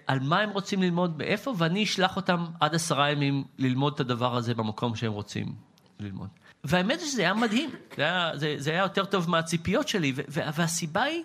על 0.08 0.20
מה 0.20 0.40
הם 0.40 0.50
רוצים 0.50 0.82
ללמוד 0.82 1.18
באיפה, 1.18 1.54
ואני 1.58 1.84
אשלח 1.84 2.16
אותם 2.16 2.46
עד 2.60 2.76
עשרה 2.76 3.12
ימים 3.12 3.44
ללמוד 3.58 3.94
את 3.94 4.00
הדבר 4.00 4.36
הזה 4.36 4.54
במקום 4.54 4.96
שהם 4.96 5.12
רוצים 5.12 5.56
ללמוד. 6.00 6.30
והאמת 6.64 7.00
היא 7.00 7.08
שזה 7.08 7.22
היה 7.22 7.34
מדהים, 7.34 7.70
זה 7.98 8.04
היה, 8.04 8.32
זה, 8.36 8.56
זה 8.58 8.72
היה 8.72 8.82
יותר 8.82 9.06
טוב 9.06 9.30
מהציפיות 9.30 9.88
שלי, 9.88 10.14
והסיבה 10.28 11.04
היא, 11.04 11.24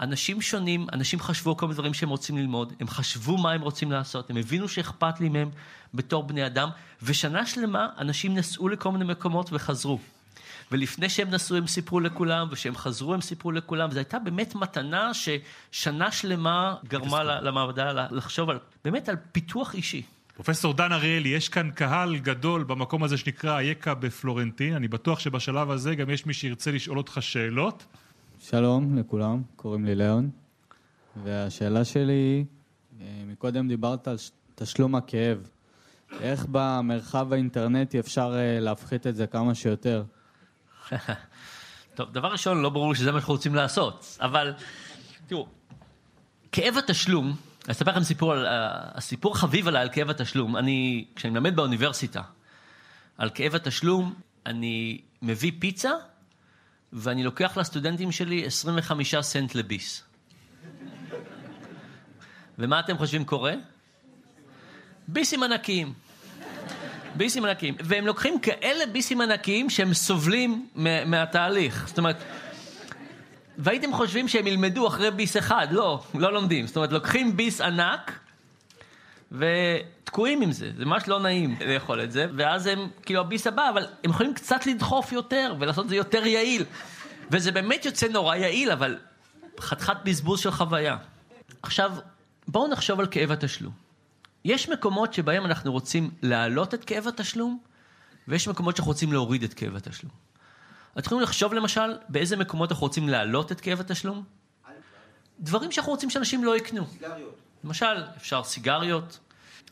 אנשים 0.00 0.42
שונים, 0.42 0.86
אנשים 0.92 1.20
חשבו 1.20 1.56
כל 1.56 1.66
מיני 1.66 1.74
דברים 1.74 1.94
שהם 1.94 2.08
רוצים 2.08 2.38
ללמוד, 2.38 2.72
הם 2.80 2.88
חשבו 2.88 3.38
מה 3.38 3.52
הם 3.52 3.60
רוצים 3.60 3.92
לעשות, 3.92 4.30
הם 4.30 4.36
הבינו 4.36 4.68
שאכפת 4.68 5.20
לי 5.20 5.28
מהם 5.28 5.50
בתור 5.94 6.22
בני 6.22 6.46
אדם, 6.46 6.68
ושנה 7.02 7.46
שלמה 7.46 7.88
אנשים 7.98 8.34
נסעו 8.34 8.68
לכל 8.68 8.92
מיני 8.92 9.04
מקומות 9.04 9.48
וחזרו. 9.52 9.98
ולפני 10.72 11.08
שהם 11.08 11.30
נסעו 11.30 11.56
הם 11.56 11.66
סיפרו 11.66 12.00
לכולם, 12.00 12.48
וכשהם 12.50 12.76
חזרו 12.76 13.14
הם 13.14 13.20
סיפרו 13.20 13.52
לכולם, 13.52 13.88
וזו 13.88 13.98
הייתה 13.98 14.18
באמת 14.18 14.54
מתנה 14.54 15.10
ששנה 15.14 16.10
שלמה 16.10 16.74
גרמה 16.88 17.22
למעבדה 17.22 18.06
לחשוב 18.10 18.50
על, 18.50 18.58
באמת 18.84 19.08
על 19.08 19.16
פיתוח 19.32 19.74
אישי. 19.74 20.02
פרופסור 20.34 20.74
דן 20.74 20.92
אריאלי, 20.92 21.28
יש 21.28 21.48
כאן 21.48 21.70
קהל 21.70 22.16
גדול 22.16 22.64
במקום 22.64 23.04
הזה 23.04 23.16
שנקרא 23.16 23.58
אייכה 23.58 23.94
בפלורנטין, 23.94 24.74
אני 24.74 24.88
בטוח 24.88 25.18
שבשלב 25.18 25.70
הזה 25.70 25.94
גם 25.94 26.10
יש 26.10 26.26
מי 26.26 26.34
שירצה 26.34 26.70
לשאול 26.70 26.98
אותך 26.98 27.18
שאלות. 27.20 27.84
שלום 28.42 28.98
לכולם, 28.98 29.42
קוראים 29.56 29.84
לי 29.84 29.94
ליאון, 29.94 30.30
והשאלה 31.24 31.84
שלי 31.84 32.44
אה, 33.00 33.06
מקודם 33.26 33.68
דיברת 33.68 34.08
על 34.08 34.16
תשלום 34.54 34.94
הכאב. 34.94 35.48
איך 36.20 36.46
במרחב 36.50 37.32
האינטרנטי 37.32 38.00
אפשר 38.00 38.34
אה, 38.36 38.60
להפחית 38.60 39.06
את 39.06 39.16
זה 39.16 39.26
כמה 39.26 39.54
שיותר? 39.54 40.04
טוב, 41.94 42.12
דבר 42.12 42.28
ראשון, 42.28 42.62
לא 42.62 42.68
ברור 42.68 42.94
שזה 42.94 43.12
מה 43.12 43.18
שאנחנו 43.18 43.34
רוצים 43.34 43.54
לעשות, 43.54 44.18
אבל 44.20 44.54
תראו, 45.26 45.46
כאב 46.52 46.74
התשלום, 46.76 47.26
אני 47.64 47.72
אספר 47.72 47.90
לכם 47.90 48.02
סיפור, 48.02 48.32
על, 48.32 48.46
הסיפור 48.94 49.36
חביב 49.36 49.68
עליי 49.68 49.82
על 49.82 49.88
כאב 49.92 50.10
התשלום, 50.10 50.56
אני, 50.56 51.04
כשאני 51.16 51.32
מלמד 51.32 51.56
באוניברסיטה 51.56 52.22
על 53.18 53.30
כאב 53.34 53.54
התשלום, 53.54 54.14
אני 54.46 55.00
מביא 55.22 55.52
פיצה 55.58 55.90
ואני 56.92 57.22
לוקח 57.22 57.56
לסטודנטים 57.56 58.12
שלי 58.12 58.46
25 58.46 59.14
סנט 59.14 59.54
לביס. 59.54 60.02
ומה 62.58 62.80
אתם 62.80 62.98
חושבים 62.98 63.24
קורה? 63.24 63.54
ביסים 65.08 65.42
ענקיים. 65.42 65.92
ביסים 67.14 67.44
ענקיים. 67.44 67.74
והם 67.80 68.06
לוקחים 68.06 68.40
כאלה 68.40 68.86
ביסים 68.86 69.20
ענקיים 69.20 69.70
שהם 69.70 69.94
סובלים 69.94 70.68
מהתהליך. 71.06 71.88
זאת 71.88 71.98
אומרת, 71.98 72.16
והייתם 73.58 73.92
חושבים 73.92 74.28
שהם 74.28 74.46
ילמדו 74.46 74.88
אחרי 74.88 75.10
ביס 75.10 75.36
אחד, 75.36 75.66
לא, 75.70 76.02
לא 76.14 76.32
לומדים. 76.32 76.66
זאת 76.66 76.76
אומרת, 76.76 76.92
לוקחים 76.92 77.36
ביס 77.36 77.60
ענק 77.60 78.18
ותקועים 79.32 80.42
עם 80.42 80.52
זה, 80.52 80.70
זה 80.76 80.84
ממש 80.84 81.08
לא 81.08 81.20
נעים 81.20 81.56
לאכול 81.66 82.02
את 82.02 82.12
זה, 82.12 82.26
ואז 82.36 82.66
הם, 82.66 82.88
כאילו 83.02 83.20
הביס 83.20 83.46
הבא, 83.46 83.70
אבל 83.70 83.86
הם 84.04 84.10
יכולים 84.10 84.34
קצת 84.34 84.66
לדחוף 84.66 85.12
יותר 85.12 85.54
ולעשות 85.58 85.84
את 85.84 85.90
זה 85.90 85.96
יותר 85.96 86.26
יעיל. 86.26 86.64
וזה 87.30 87.52
באמת 87.52 87.84
יוצא 87.84 88.08
נורא 88.08 88.36
יעיל, 88.36 88.70
אבל 88.70 88.98
חתיכת 89.60 89.96
בזבוז 90.04 90.40
של 90.40 90.50
חוויה. 90.50 90.96
עכשיו, 91.62 91.92
בואו 92.48 92.68
נחשוב 92.68 93.00
על 93.00 93.06
כאב 93.10 93.32
התשלום. 93.32 93.72
יש 94.44 94.68
מקומות 94.68 95.14
שבהם 95.14 95.44
אנחנו 95.44 95.72
רוצים 95.72 96.10
להעלות 96.22 96.74
את 96.74 96.84
כאב 96.84 97.08
התשלום, 97.08 97.58
ויש 98.28 98.48
מקומות 98.48 98.76
שאנחנו 98.76 98.92
רוצים 98.92 99.12
להוריד 99.12 99.42
את 99.42 99.54
כאב 99.54 99.76
התשלום. 99.76 100.12
אתם 100.92 101.06
יכולים 101.06 101.22
לחשוב 101.22 101.54
למשל 101.54 101.98
באיזה 102.08 102.36
מקומות 102.36 102.72
אנחנו 102.72 102.86
רוצים 102.86 103.08
להעלות 103.08 103.52
את 103.52 103.60
כאב 103.60 103.80
התשלום? 103.80 104.24
דברים 105.40 105.72
שאנחנו 105.72 105.92
רוצים 105.92 106.10
שאנשים 106.10 106.44
לא 106.44 106.56
יקנו. 106.56 106.86
סיגריות. 106.86 107.49
למשל, 107.64 108.04
אפשר 108.16 108.44
סיגריות. 108.44 109.18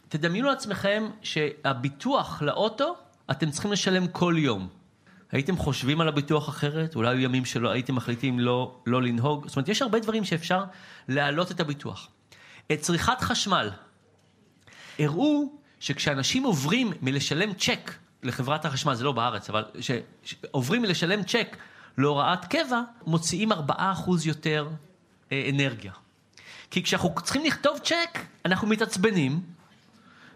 תדמיינו 0.09 0.49
לעצמכם 0.49 1.11
שהביטוח 1.23 2.43
לאוטו, 2.43 2.97
אתם 3.31 3.51
צריכים 3.51 3.73
לשלם 3.73 4.09
כל 4.09 4.35
יום. 4.39 4.69
הייתם 5.33 5.57
חושבים 5.57 6.01
על 6.01 6.09
הביטוח 6.09 6.49
אחרת? 6.49 6.97
אולי 6.97 7.09
היו 7.09 7.21
ימים 7.21 7.45
שלא 7.45 7.71
הייתם 7.71 7.95
מחליטים 7.95 8.41
לא, 8.41 8.81
לא 8.87 9.03
לנהוג? 9.03 9.47
זאת 9.47 9.57
אומרת, 9.57 9.69
יש 9.69 9.83
הרבה 9.83 9.99
דברים 9.99 10.25
שאפשר 10.25 10.65
להעלות 11.09 11.51
את 11.51 11.61
הביטוח. 11.61 12.09
את 12.73 12.81
צריכת 12.81 13.21
חשמל. 13.21 13.71
הראו 14.99 15.53
שכשאנשים 15.81 16.43
עוברים 16.43 16.93
מלשלם 17.03 17.53
צ'ק 17.55 17.95
לחברת 18.23 18.65
החשמל, 18.65 18.95
זה 18.95 19.05
לא 19.05 19.13
בארץ, 19.13 19.51
אבל 19.51 19.65
שעוברים 20.25 20.83
מלשלם 20.83 21.23
צ'ק 21.23 21.57
להוראת 21.99 22.45
קבע, 22.45 22.81
מוציאים 23.07 23.53
4% 23.53 23.57
יותר 24.25 24.69
אה, 25.33 25.51
אנרגיה. 25.55 25.93
כי 26.71 26.83
כשאנחנו 26.83 27.15
צריכים 27.23 27.45
לכתוב 27.45 27.79
צ'ק, 27.79 28.19
אנחנו 28.45 28.69
מתעצבנים, 28.69 29.41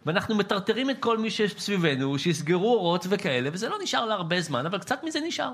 ואנחנו 0.06 0.34
מטרטרים 0.34 0.90
את 0.90 0.96
כל 1.00 1.18
מי 1.18 1.30
שסביבנו, 1.30 2.18
שיסגרו 2.18 2.74
אורות 2.74 3.06
וכאלה, 3.08 3.50
וזה 3.52 3.68
לא 3.68 3.76
נשאר 3.82 4.06
להרבה 4.06 4.40
זמן, 4.40 4.66
אבל 4.66 4.78
קצת 4.78 5.04
מזה 5.04 5.20
נשאר. 5.20 5.52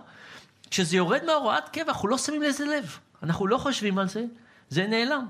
כשזה 0.70 0.96
יורד 0.96 1.24
מהוראת 1.24 1.68
קבע, 1.68 1.92
אנחנו 1.92 2.08
לא 2.08 2.18
שמים 2.18 2.42
לזה 2.42 2.64
לב. 2.64 2.98
אנחנו 3.22 3.46
לא 3.46 3.58
חושבים 3.58 3.98
על 3.98 4.08
זה, 4.08 4.24
זה 4.70 4.86
נעלם. 4.86 5.26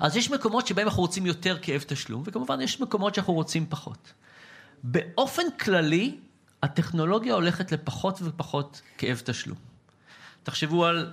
אז 0.00 0.16
יש 0.16 0.30
מקומות 0.30 0.66
שבהם 0.66 0.86
אנחנו 0.86 1.02
רוצים 1.02 1.26
יותר 1.26 1.58
כאב 1.62 1.84
תשלום, 1.86 2.22
וכמובן 2.26 2.60
יש 2.60 2.80
מקומות 2.80 3.14
שאנחנו 3.14 3.32
רוצים 3.32 3.66
פחות. 3.68 4.12
באופן 4.82 5.42
כללי, 5.60 6.16
הטכנולוגיה 6.62 7.34
הולכת 7.34 7.72
לפחות 7.72 8.18
ופחות 8.22 8.80
כאב 8.98 9.22
תשלום. 9.24 9.58
תחשבו 10.42 10.84
על 10.84 11.10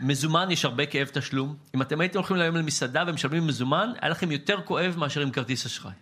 מזומן, 0.00 0.50
יש 0.50 0.64
הרבה 0.64 0.86
כאב 0.86 1.08
תשלום. 1.12 1.56
אם 1.74 1.82
אתם 1.82 2.00
הייתם 2.00 2.18
הולכים 2.18 2.36
היום 2.36 2.56
למסעדה 2.56 3.04
ומשלמים 3.06 3.46
מזומן, 3.46 3.92
היה 4.00 4.10
לכם 4.10 4.32
יותר 4.32 4.60
כואב 4.64 4.94
מאשר 4.98 5.20
עם 5.20 5.30
כרטיס 5.30 5.66
אשראי. 5.66 5.92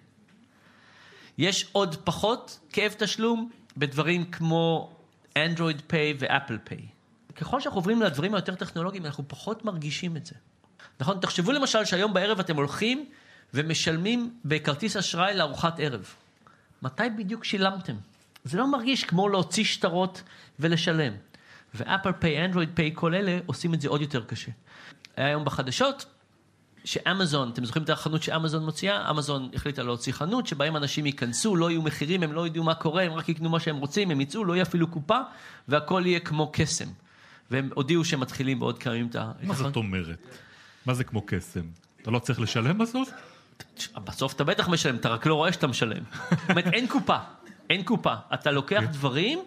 יש 1.38 1.68
עוד 1.72 1.96
פחות 2.04 2.58
כאב 2.72 2.94
תשלום 2.98 3.50
בדברים 3.76 4.24
כמו 4.24 4.92
Android 5.34 5.90
Pay 5.90 6.16
ו-Apple 6.18 6.70
Pay. 6.70 6.82
ככל 7.36 7.60
שאנחנו 7.60 7.78
עוברים 7.78 8.02
לדברים 8.02 8.34
היותר 8.34 8.54
טכנולוגיים, 8.54 9.06
אנחנו 9.06 9.24
פחות 9.28 9.64
מרגישים 9.64 10.16
את 10.16 10.26
זה. 10.26 10.34
נכון? 11.00 11.20
תחשבו 11.20 11.52
למשל 11.52 11.84
שהיום 11.84 12.14
בערב 12.14 12.40
אתם 12.40 12.56
הולכים 12.56 13.06
ומשלמים 13.54 14.34
בכרטיס 14.44 14.96
אשראי 14.96 15.34
לארוחת 15.36 15.80
ערב. 15.80 16.14
מתי 16.82 17.02
בדיוק 17.18 17.44
שילמתם? 17.44 17.96
זה 18.44 18.58
לא 18.58 18.70
מרגיש 18.70 19.04
כמו 19.04 19.28
להוציא 19.28 19.64
שטרות 19.64 20.22
ולשלם. 20.60 21.12
ואפל 21.74 22.12
פיי, 22.12 22.44
אנדרואיד 22.44 22.70
פיי, 22.74 22.90
כל 22.94 23.14
אלה 23.14 23.38
עושים 23.46 23.74
את 23.74 23.80
זה 23.80 23.88
עוד 23.88 24.00
יותר 24.00 24.24
קשה. 24.24 24.50
היה 25.16 25.26
היום 25.26 25.44
בחדשות 25.44 26.06
שאמזון, 26.84 27.50
אתם 27.52 27.64
זוכרים 27.64 27.84
את 27.84 27.90
החנות 27.90 28.22
שאמזון 28.22 28.64
מוציאה? 28.64 29.10
אמזון 29.10 29.50
החליטה 29.54 29.82
להוציא 29.82 30.12
חנות 30.12 30.46
שבהם 30.46 30.76
אנשים 30.76 31.06
ייכנסו, 31.06 31.56
לא 31.56 31.70
יהיו 31.70 31.82
מחירים, 31.82 32.22
הם 32.22 32.32
לא 32.32 32.46
ידעו 32.46 32.64
מה 32.64 32.74
קורה, 32.74 33.02
הם 33.02 33.12
רק 33.12 33.28
יקנו 33.28 33.50
מה 33.50 33.60
שהם 33.60 33.76
רוצים, 33.76 34.10
הם 34.10 34.20
יצאו, 34.20 34.44
לא 34.44 34.52
יהיה 34.52 34.62
אפילו 34.62 34.86
קופה, 34.86 35.18
והכל 35.68 36.02
יהיה 36.06 36.20
כמו 36.20 36.50
קסם. 36.52 36.88
והם 37.50 37.70
הודיעו 37.74 38.04
שהם 38.04 38.20
מתחילים 38.20 38.60
בעוד 38.60 38.78
כמה 38.78 38.94
ימים 38.94 39.06
את 39.06 39.16
ה... 39.16 39.32
מה 39.42 39.54
זאת 39.54 39.76
אומרת? 39.76 40.18
מה 40.86 40.94
זה 40.94 41.04
כמו 41.04 41.22
קסם? 41.26 41.64
אתה 42.02 42.10
לא 42.10 42.18
צריך 42.18 42.40
לשלם 42.40 42.78
בסוף? 42.78 43.10
בסוף 44.04 44.32
אתה 44.32 44.44
בטח 44.44 44.68
משלם, 44.68 44.96
אתה 44.96 45.08
רק 45.08 45.26
לא 45.26 45.34
רואה 45.34 45.52
שאתה 45.52 45.66
משלם. 45.66 46.02
זאת 46.30 46.50
אומרת, 46.50 46.66
אין 46.66 46.86
קופה, 46.86 47.16
אין 47.70 47.82
קופה. 47.82 48.14
אתה 48.34 48.50
לוקח 48.50 48.80
כן. 48.80 48.86
דברים, 48.86 49.38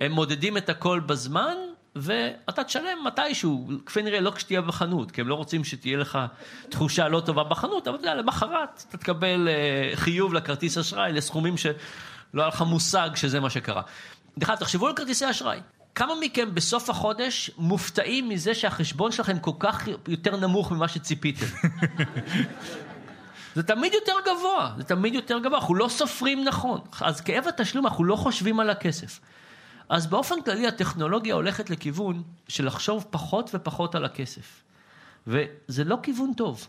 הם 0.00 0.12
מודדים 0.12 0.56
את 0.56 0.68
הכל 0.68 1.00
בזמן, 1.00 1.54
ואתה 1.96 2.64
תשלם 2.64 2.98
מתישהו, 3.04 3.68
כפי 3.86 4.02
נראה 4.02 4.20
לא 4.20 4.30
כשתהיה 4.30 4.60
בחנות, 4.60 5.10
כי 5.10 5.20
הם 5.20 5.28
לא 5.28 5.34
רוצים 5.34 5.64
שתהיה 5.64 5.96
לך 5.96 6.18
תחושה 6.68 7.08
לא 7.08 7.20
טובה 7.20 7.44
בחנות, 7.44 7.88
אבל 7.88 7.96
אתה 7.96 8.06
יודע, 8.06 8.14
למחרת 8.14 8.84
אתה 8.88 8.98
תקבל 8.98 9.48
אה, 9.48 9.96
חיוב 9.96 10.34
לכרטיס 10.34 10.78
אשראי 10.78 11.12
לסכומים 11.12 11.56
שלא 11.56 11.72
היה 12.34 12.48
לך 12.48 12.62
מושג 12.62 13.10
שזה 13.14 13.40
מה 13.40 13.50
שקרה. 13.50 13.82
אגב, 14.38 14.56
תחשבו 14.56 14.86
על 14.86 14.94
כרטיסי 14.94 15.30
אשראי. 15.30 15.60
כמה 15.94 16.14
מכם 16.20 16.54
בסוף 16.54 16.90
החודש 16.90 17.50
מופתעים 17.58 18.28
מזה 18.28 18.54
שהחשבון 18.54 19.12
שלכם 19.12 19.38
כל 19.38 19.50
כך 19.58 19.88
יותר 20.08 20.36
נמוך 20.36 20.72
ממה 20.72 20.88
שציפיתם? 20.88 21.46
זה 23.54 23.62
תמיד 23.62 23.94
יותר 23.94 24.12
גבוה, 24.26 24.72
זה 24.76 24.84
תמיד 24.84 25.14
יותר 25.14 25.38
גבוה, 25.38 25.58
אנחנו 25.58 25.74
לא 25.74 25.88
סופרים 25.88 26.44
נכון. 26.44 26.80
אז 27.00 27.20
כאב 27.20 27.48
התשלום, 27.48 27.86
אנחנו 27.86 28.04
לא 28.04 28.16
חושבים 28.16 28.60
על 28.60 28.70
הכסף. 28.70 29.20
אז 29.88 30.06
באופן 30.06 30.34
כללי 30.44 30.66
הטכנולוגיה 30.66 31.34
הולכת 31.34 31.70
לכיוון 31.70 32.22
של 32.48 32.66
לחשוב 32.66 33.06
פחות 33.10 33.50
ופחות 33.54 33.94
על 33.94 34.04
הכסף. 34.04 34.62
וזה 35.26 35.84
לא 35.84 35.98
כיוון 36.02 36.32
טוב, 36.36 36.66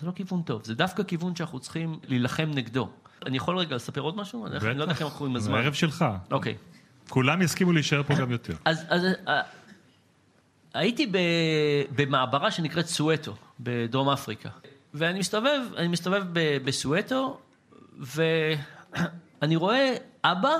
זה 0.00 0.06
לא 0.06 0.12
כיוון 0.12 0.42
טוב, 0.42 0.64
זה 0.64 0.74
דווקא 0.74 1.02
כיוון 1.02 1.36
שאנחנו 1.36 1.60
צריכים 1.60 1.98
להילחם 2.08 2.50
נגדו. 2.54 2.88
אני 3.26 3.36
יכול 3.36 3.58
רגע 3.58 3.76
לספר 3.76 4.00
עוד 4.00 4.16
משהו? 4.16 4.46
אני 4.46 4.78
לא 4.78 4.82
יודע 4.82 4.92
איך 4.92 5.02
אנחנו 5.02 5.26
עם 5.26 5.36
הזמן. 5.36 5.54
הערב 5.54 5.72
שלך. 5.72 6.04
אוקיי. 6.30 6.56
כולם 7.08 7.42
יסכימו 7.42 7.72
להישאר 7.72 8.02
פה 8.02 8.14
גם 8.14 8.30
יותר. 8.30 8.54
אז, 8.64 8.84
אז 8.88 9.02
אה, 9.28 9.42
הייתי 10.74 11.06
ב, 11.06 11.18
במעברה 11.96 12.50
שנקראת 12.50 12.86
סואטו, 12.86 13.34
בדרום 13.60 14.08
אפריקה. 14.08 14.48
ואני 14.94 15.18
מסתובב, 15.18 15.60
אני 15.76 15.88
מסתובב 15.88 16.24
בסואטו, 16.64 17.40
ואני 17.98 19.56
רואה 19.56 19.94
אבא 20.24 20.50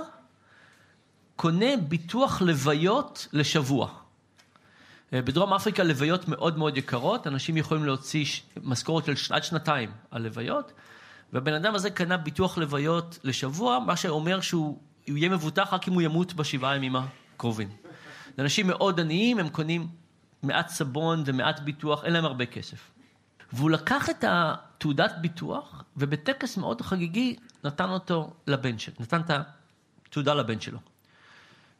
קונה 1.38 1.76
ביטוח 1.88 2.42
לוויות 2.42 3.28
לשבוע. 3.32 3.88
אה, 5.12 5.22
בדרום 5.22 5.52
אפריקה 5.54 5.82
לוויות 5.82 6.28
מאוד 6.28 6.58
מאוד 6.58 6.76
יקרות, 6.76 7.26
אנשים 7.26 7.56
יכולים 7.56 7.84
להוציא 7.84 8.24
משכורת 8.62 9.04
של 9.16 9.34
עד 9.34 9.44
שנתיים 9.44 9.90
על 10.10 10.22
לוויות, 10.22 10.72
והבן 11.32 11.54
אדם 11.54 11.74
הזה 11.74 11.90
קנה 11.90 12.16
ביטוח 12.16 12.58
לוויות 12.58 13.18
לשבוע, 13.24 13.78
מה 13.78 13.96
שאומר 13.96 14.40
שהוא 14.40 14.78
הוא 15.08 15.18
יהיה 15.18 15.28
מבוטח 15.28 15.68
רק 15.72 15.88
אם 15.88 15.92
הוא 15.92 16.02
ימות 16.02 16.34
בשבעה 16.34 16.76
ימים 16.76 16.96
הקרובים. 16.96 17.68
זה 18.36 18.42
אנשים 18.42 18.66
מאוד 18.66 19.00
עניים, 19.00 19.38
הם 19.38 19.48
קונים 19.48 19.88
מעט 20.42 20.68
סבון 20.68 21.22
ומעט 21.26 21.60
ביטוח, 21.60 22.04
אין 22.04 22.12
להם 22.12 22.24
הרבה 22.24 22.46
כסף. 22.46 22.90
והוא 23.52 23.70
לקח 23.70 24.10
את 24.10 24.24
התעודת 24.28 25.12
ביטוח, 25.20 25.84
ובטקס 25.96 26.56
מאוד 26.56 26.82
חגיגי 26.82 27.36
נתן 27.64 27.90
אותו 27.90 28.30
לבן 28.46 28.78
שלו, 28.78 28.94
נתן 29.00 29.20
את 29.20 29.30
התעודה 30.08 30.34
לבן 30.34 30.60
שלו. 30.60 30.78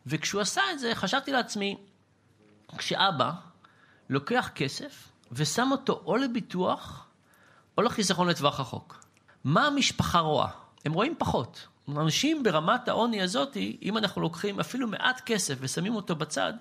וכשהוא 0.08 0.40
עשה 0.40 0.62
את 0.72 0.78
זה, 0.78 0.94
חשבתי 0.94 1.32
לעצמי, 1.32 1.76
כשאבא 2.78 3.32
לוקח 4.08 4.50
כסף 4.54 5.08
ושם 5.32 5.68
אותו 5.72 6.02
או 6.04 6.16
לביטוח 6.16 7.06
או 7.78 7.82
לחיסכון 7.82 8.28
לטווח 8.28 8.60
רחוק, 8.60 9.04
מה 9.44 9.66
המשפחה 9.66 10.18
רואה? 10.18 10.48
הם 10.84 10.92
רואים 10.92 11.14
פחות. 11.18 11.66
אנשים 11.88 12.42
ברמת 12.42 12.88
העוני 12.88 13.22
הזאת, 13.22 13.56
אם 13.82 13.98
אנחנו 13.98 14.22
לוקחים 14.22 14.60
אפילו 14.60 14.88
מעט 14.88 15.20
כסף 15.26 15.54
ושמים 15.60 15.94
אותו 15.94 16.16
בצד, 16.16 16.52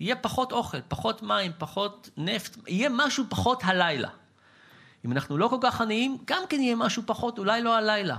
יהיה 0.00 0.16
פחות 0.16 0.52
אוכל, 0.52 0.78
פחות 0.88 1.22
מים, 1.22 1.52
פחות 1.58 2.10
נפט, 2.16 2.56
יהיה 2.66 2.88
משהו 2.92 3.24
פחות 3.28 3.60
הלילה. 3.64 4.08
אם 5.04 5.12
אנחנו 5.12 5.38
לא 5.38 5.48
כל 5.48 5.58
כך 5.60 5.80
עניים, 5.80 6.18
גם 6.24 6.42
כן 6.48 6.60
יהיה 6.60 6.76
משהו 6.76 7.02
פחות, 7.06 7.38
אולי 7.38 7.62
לא 7.62 7.76
הלילה. 7.76 8.16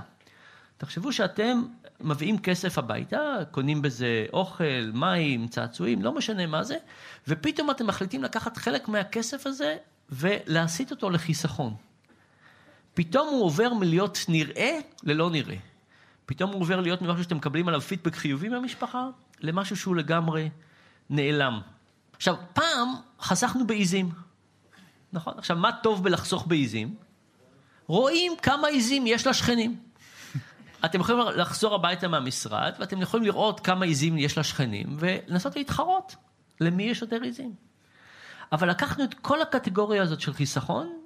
תחשבו 0.76 1.12
שאתם 1.12 1.62
מביאים 2.00 2.38
כסף 2.38 2.78
הביתה, 2.78 3.38
קונים 3.50 3.82
בזה 3.82 4.26
אוכל, 4.32 4.90
מים, 4.94 5.48
צעצועים, 5.48 6.02
לא 6.02 6.12
משנה 6.12 6.46
מה 6.46 6.64
זה, 6.64 6.76
ופתאום 7.28 7.70
אתם 7.70 7.86
מחליטים 7.86 8.22
לקחת 8.22 8.56
חלק 8.56 8.88
מהכסף 8.88 9.46
הזה 9.46 9.76
ולהסיט 10.10 10.90
אותו 10.90 11.10
לחיסכון. 11.10 11.74
פתאום 12.94 13.28
הוא 13.28 13.44
עובר 13.44 13.74
מלהיות 13.74 14.18
נראה 14.28 14.78
ללא 15.02 15.30
נראה. 15.30 15.56
פתאום 16.26 16.52
הוא 16.52 16.60
עובר 16.60 16.80
להיות 16.80 17.02
ממשהו 17.02 17.24
שאתם 17.24 17.36
מקבלים 17.36 17.68
עליו 17.68 17.80
פידבק 17.80 18.14
חיובי 18.14 18.48
מהמשפחה, 18.48 19.08
למשהו 19.40 19.76
שהוא 19.76 19.96
לגמרי 19.96 20.50
נעלם. 21.10 21.60
עכשיו, 22.16 22.34
פעם 22.52 22.88
חסכנו 23.20 23.66
בעיזים, 23.66 24.10
נכון? 25.12 25.34
עכשיו, 25.38 25.56
מה 25.56 25.70
טוב 25.82 26.04
בלחסוך 26.04 26.46
בעיזים? 26.46 26.94
רואים 27.86 28.32
כמה 28.42 28.68
עיזים 28.68 29.06
יש 29.06 29.26
לשכנים. 29.26 29.85
אתם 30.86 31.00
יכולים 31.00 31.20
לחזור 31.36 31.74
הביתה 31.74 32.08
מהמשרד, 32.08 32.72
ואתם 32.78 33.02
יכולים 33.02 33.26
לראות 33.26 33.60
כמה 33.60 33.84
עיזים 33.84 34.18
יש 34.18 34.38
לשכנים, 34.38 34.96
ולנסות 34.98 35.56
להתחרות 35.56 36.16
למי 36.60 36.82
יש 36.82 37.02
יותר 37.02 37.22
עיזים. 37.22 37.54
אבל 38.52 38.70
לקחנו 38.70 39.04
את 39.04 39.14
כל 39.14 39.42
הקטגוריה 39.42 40.02
הזאת 40.02 40.20
של 40.20 40.34
חיסכון, 40.34 40.98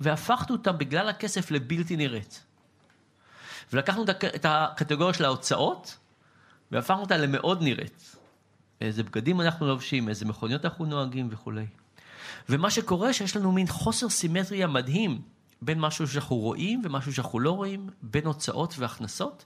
והפכנו 0.00 0.56
אותה 0.56 0.72
בגלל 0.72 1.08
הכסף 1.08 1.50
לבלתי 1.50 1.96
נראית. 1.96 2.44
ולקחנו 3.72 4.04
את 4.04 4.08
הק- 4.08 4.24
את 4.24 4.46
הקטגוריה 4.48 5.14
של 5.14 5.24
ההוצאות, 5.24 5.96
והפכנו 6.72 7.00
אותה 7.00 7.16
למאוד 7.16 7.62
נראית. 7.62 8.16
איזה 8.80 9.02
בגדים 9.02 9.40
אנחנו 9.40 9.66
לובשים, 9.66 10.08
איזה 10.08 10.24
מכוניות 10.24 10.64
אנחנו 10.64 10.84
נוהגים 10.84 11.28
וכולי. 11.30 11.66
ומה 12.48 12.70
שקורה, 12.70 13.12
שיש 13.12 13.36
לנו 13.36 13.52
מין 13.52 13.66
חוסר 13.66 14.08
סימטריה 14.08 14.66
מדהים 14.66 15.22
בין 15.62 15.80
משהו 15.80 16.08
שאנחנו 16.08 16.36
רואים 16.36 16.82
ומשהו 16.84 17.12
שאנחנו 17.12 17.40
לא 17.40 17.50
רואים, 17.50 17.86
בין 18.02 18.26
הוצאות 18.26 18.74
והכנסות, 18.78 19.44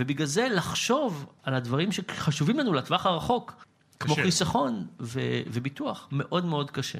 ובגלל 0.00 0.26
זה 0.26 0.48
לחשוב 0.48 1.26
על 1.42 1.54
הדברים 1.54 1.92
שחשובים 1.92 2.58
לנו 2.58 2.72
לטווח 2.72 3.06
הרחוק, 3.06 3.64
כמו 4.00 4.14
קשה. 4.14 4.22
חיסכון 4.22 4.86
ו- 5.00 5.40
וביטוח, 5.52 6.08
מאוד 6.12 6.44
מאוד 6.44 6.70
קשה. 6.70 6.98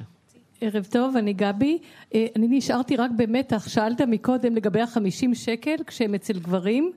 ערב 0.61 0.87
טוב, 0.91 1.17
אני 1.17 1.33
גבי. 1.33 1.77
אה, 2.13 2.25
אני 2.35 2.47
נשארתי 2.49 2.95
רק 2.95 3.11
במתח, 3.17 3.67
שאלת 3.67 4.01
מקודם 4.01 4.55
לגבי 4.55 4.81
החמישים 4.81 5.35
שקל 5.35 5.75
כשהם 5.87 6.15
אצל 6.15 6.39
גברים, 6.39 6.91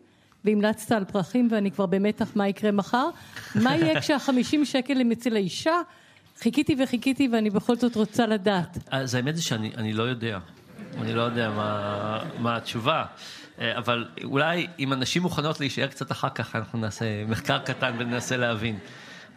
והמלצת 0.44 0.92
על 0.92 1.04
פרחים 1.04 1.48
ואני 1.50 1.70
כבר 1.70 1.86
במתח 1.86 2.32
מה 2.34 2.48
יקרה 2.48 2.72
מחר. 2.72 3.08
מה 3.62 3.76
יהיה 3.76 4.00
כשהחמישים 4.00 4.64
שקל 4.64 5.00
הם 5.00 5.12
אצל 5.12 5.36
האישה? 5.36 5.80
חיכיתי 6.38 6.76
וחיכיתי 6.82 7.28
ואני 7.32 7.50
בכל 7.50 7.76
זאת 7.76 7.96
רוצה 7.96 8.26
לדעת. 8.26 8.78
אז 8.90 9.14
האמת 9.14 9.36
זה 9.36 9.42
שאני 9.42 9.72
אני 9.76 9.92
לא 9.92 10.02
יודע. 10.02 10.38
אני 11.00 11.14
לא 11.14 11.22
יודע 11.22 11.50
מה, 11.50 12.18
מה 12.38 12.56
התשובה. 12.56 13.04
אה, 13.60 13.78
אבל 13.78 14.04
אולי 14.24 14.66
אם 14.78 14.92
הנשים 14.92 15.22
מוכנות 15.22 15.60
להישאר 15.60 15.86
קצת 15.86 16.12
אחר 16.12 16.28
כך, 16.28 16.56
אנחנו 16.56 16.78
נעשה 16.78 17.04
מחקר 17.28 17.58
קטן 17.58 17.94
וננסה 17.98 18.36
להבין. 18.36 18.78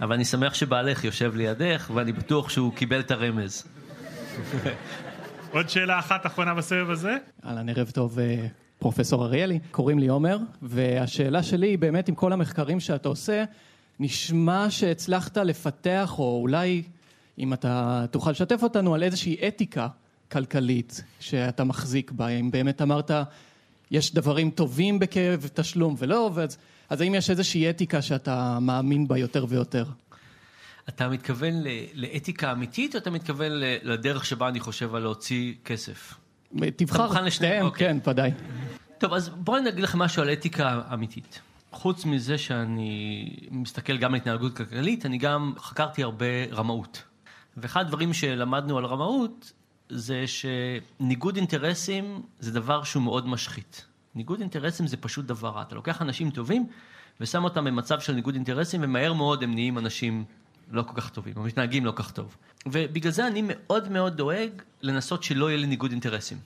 אבל 0.01 0.13
אני 0.13 0.25
שמח 0.25 0.53
שבעלך 0.53 1.03
יושב 1.03 1.35
לידך, 1.35 1.91
ואני 1.93 2.11
בטוח 2.11 2.49
שהוא 2.49 2.73
קיבל 2.73 2.99
את 2.99 3.11
הרמז. 3.11 3.67
עוד 5.53 5.69
שאלה 5.69 5.99
אחת 5.99 6.25
אחרונה 6.25 6.53
בסבב 6.53 6.89
הזה? 6.89 7.17
אהלן, 7.45 7.69
ערב 7.69 7.89
טוב, 7.89 8.19
אה, 8.19 8.47
פרופסור 8.79 9.25
אריאלי. 9.25 9.59
קוראים 9.71 9.99
לי 9.99 10.07
עומר, 10.07 10.37
והשאלה 10.61 11.43
שלי 11.43 11.67
היא 11.67 11.77
באמת, 11.77 12.09
עם 12.09 12.15
כל 12.15 12.33
המחקרים 12.33 12.79
שאתה 12.79 13.09
עושה, 13.09 13.43
נשמע 13.99 14.69
שהצלחת 14.69 15.37
לפתח, 15.37 16.15
או 16.19 16.39
אולי, 16.41 16.83
אם 17.39 17.53
אתה 17.53 18.05
תוכל 18.11 18.31
לשתף 18.31 18.63
אותנו, 18.63 18.95
על 18.95 19.03
איזושהי 19.03 19.47
אתיקה 19.47 19.87
כלכלית 20.31 21.03
שאתה 21.19 21.63
מחזיק 21.63 22.11
בה? 22.11 22.27
אם 22.27 22.51
באמת 22.51 22.81
אמרת, 22.81 23.11
יש 23.91 24.13
דברים 24.13 24.49
טובים 24.49 24.99
בכאב 24.99 25.49
תשלום 25.53 25.95
ולא, 25.97 26.31
אז, 26.37 26.57
אז 26.89 27.01
האם 27.01 27.15
יש 27.15 27.29
איזושהי 27.29 27.69
אתיקה 27.69 28.01
שאתה 28.01 28.57
מאמין 28.61 29.07
בה 29.07 29.17
יותר 29.17 29.45
ויותר? 29.49 29.85
אתה 30.89 31.09
מתכוון 31.09 31.53
לאתיקה 31.93 32.51
אמיתית, 32.51 32.95
או 32.95 32.99
אתה 32.99 33.09
מתכוון 33.09 33.51
לדרך 33.83 34.25
שבה 34.25 34.47
אני 34.47 34.59
חושב 34.59 34.95
על 34.95 35.01
להוציא 35.01 35.53
כסף? 35.65 36.13
תבחר 36.75 37.21
לשניהם, 37.23 37.65
אוקיי. 37.65 37.87
כן, 37.87 38.09
ודאי. 38.09 38.31
טוב, 38.97 39.13
אז 39.13 39.29
בואי 39.29 39.59
אני 39.61 39.69
אגיד 39.69 39.83
לכם 39.83 39.99
משהו 39.99 40.21
על 40.21 40.33
אתיקה 40.33 40.81
אמיתית. 40.93 41.41
חוץ 41.71 42.05
מזה 42.05 42.37
שאני 42.37 43.25
מסתכל 43.51 43.97
גם 43.97 44.13
על 44.13 44.17
התנהגות 44.19 44.57
כלכלית, 44.57 45.05
אני 45.05 45.17
גם 45.17 45.53
חקרתי 45.57 46.03
הרבה 46.03 46.25
רמאות. 46.51 47.03
ואחד 47.57 47.81
הדברים 47.81 48.13
שלמדנו 48.13 48.77
על 48.77 48.85
רמאות, 48.85 49.51
זה 49.89 50.25
שניגוד 50.27 51.35
אינטרסים 51.35 52.21
זה 52.39 52.51
דבר 52.51 52.83
שהוא 52.83 53.03
מאוד 53.03 53.27
משחית. 53.27 53.85
ניגוד 54.15 54.39
אינטרסים 54.39 54.87
זה 54.87 54.97
פשוט 54.97 55.25
דבר 55.25 55.49
רע. 55.49 55.61
אתה 55.61 55.75
לוקח 55.75 56.01
אנשים 56.01 56.29
טובים 56.31 56.67
ושם 57.21 57.43
אותם 57.43 57.65
במצב 57.65 57.99
של 57.99 58.13
ניגוד 58.13 58.35
אינטרסים, 58.35 58.81
ומהר 58.83 59.13
מאוד 59.13 59.43
הם 59.43 59.53
נהיים 59.53 59.77
אנשים 59.77 60.23
לא 60.71 60.81
כל 60.81 61.01
כך 61.01 61.09
טובים, 61.09 61.33
או 61.37 61.43
מתנהגים 61.43 61.85
לא 61.85 61.91
כל 61.91 62.03
כך 62.03 62.11
טוב. 62.11 62.37
ובגלל 62.65 63.11
זה 63.11 63.27
אני 63.27 63.41
מאוד 63.45 63.89
מאוד 63.89 64.17
דואג 64.17 64.49
לנסות 64.81 65.23
שלא 65.23 65.49
יהיה 65.49 65.57
לי 65.57 65.67
ניגוד 65.67 65.91
אינטרסים. 65.91 66.37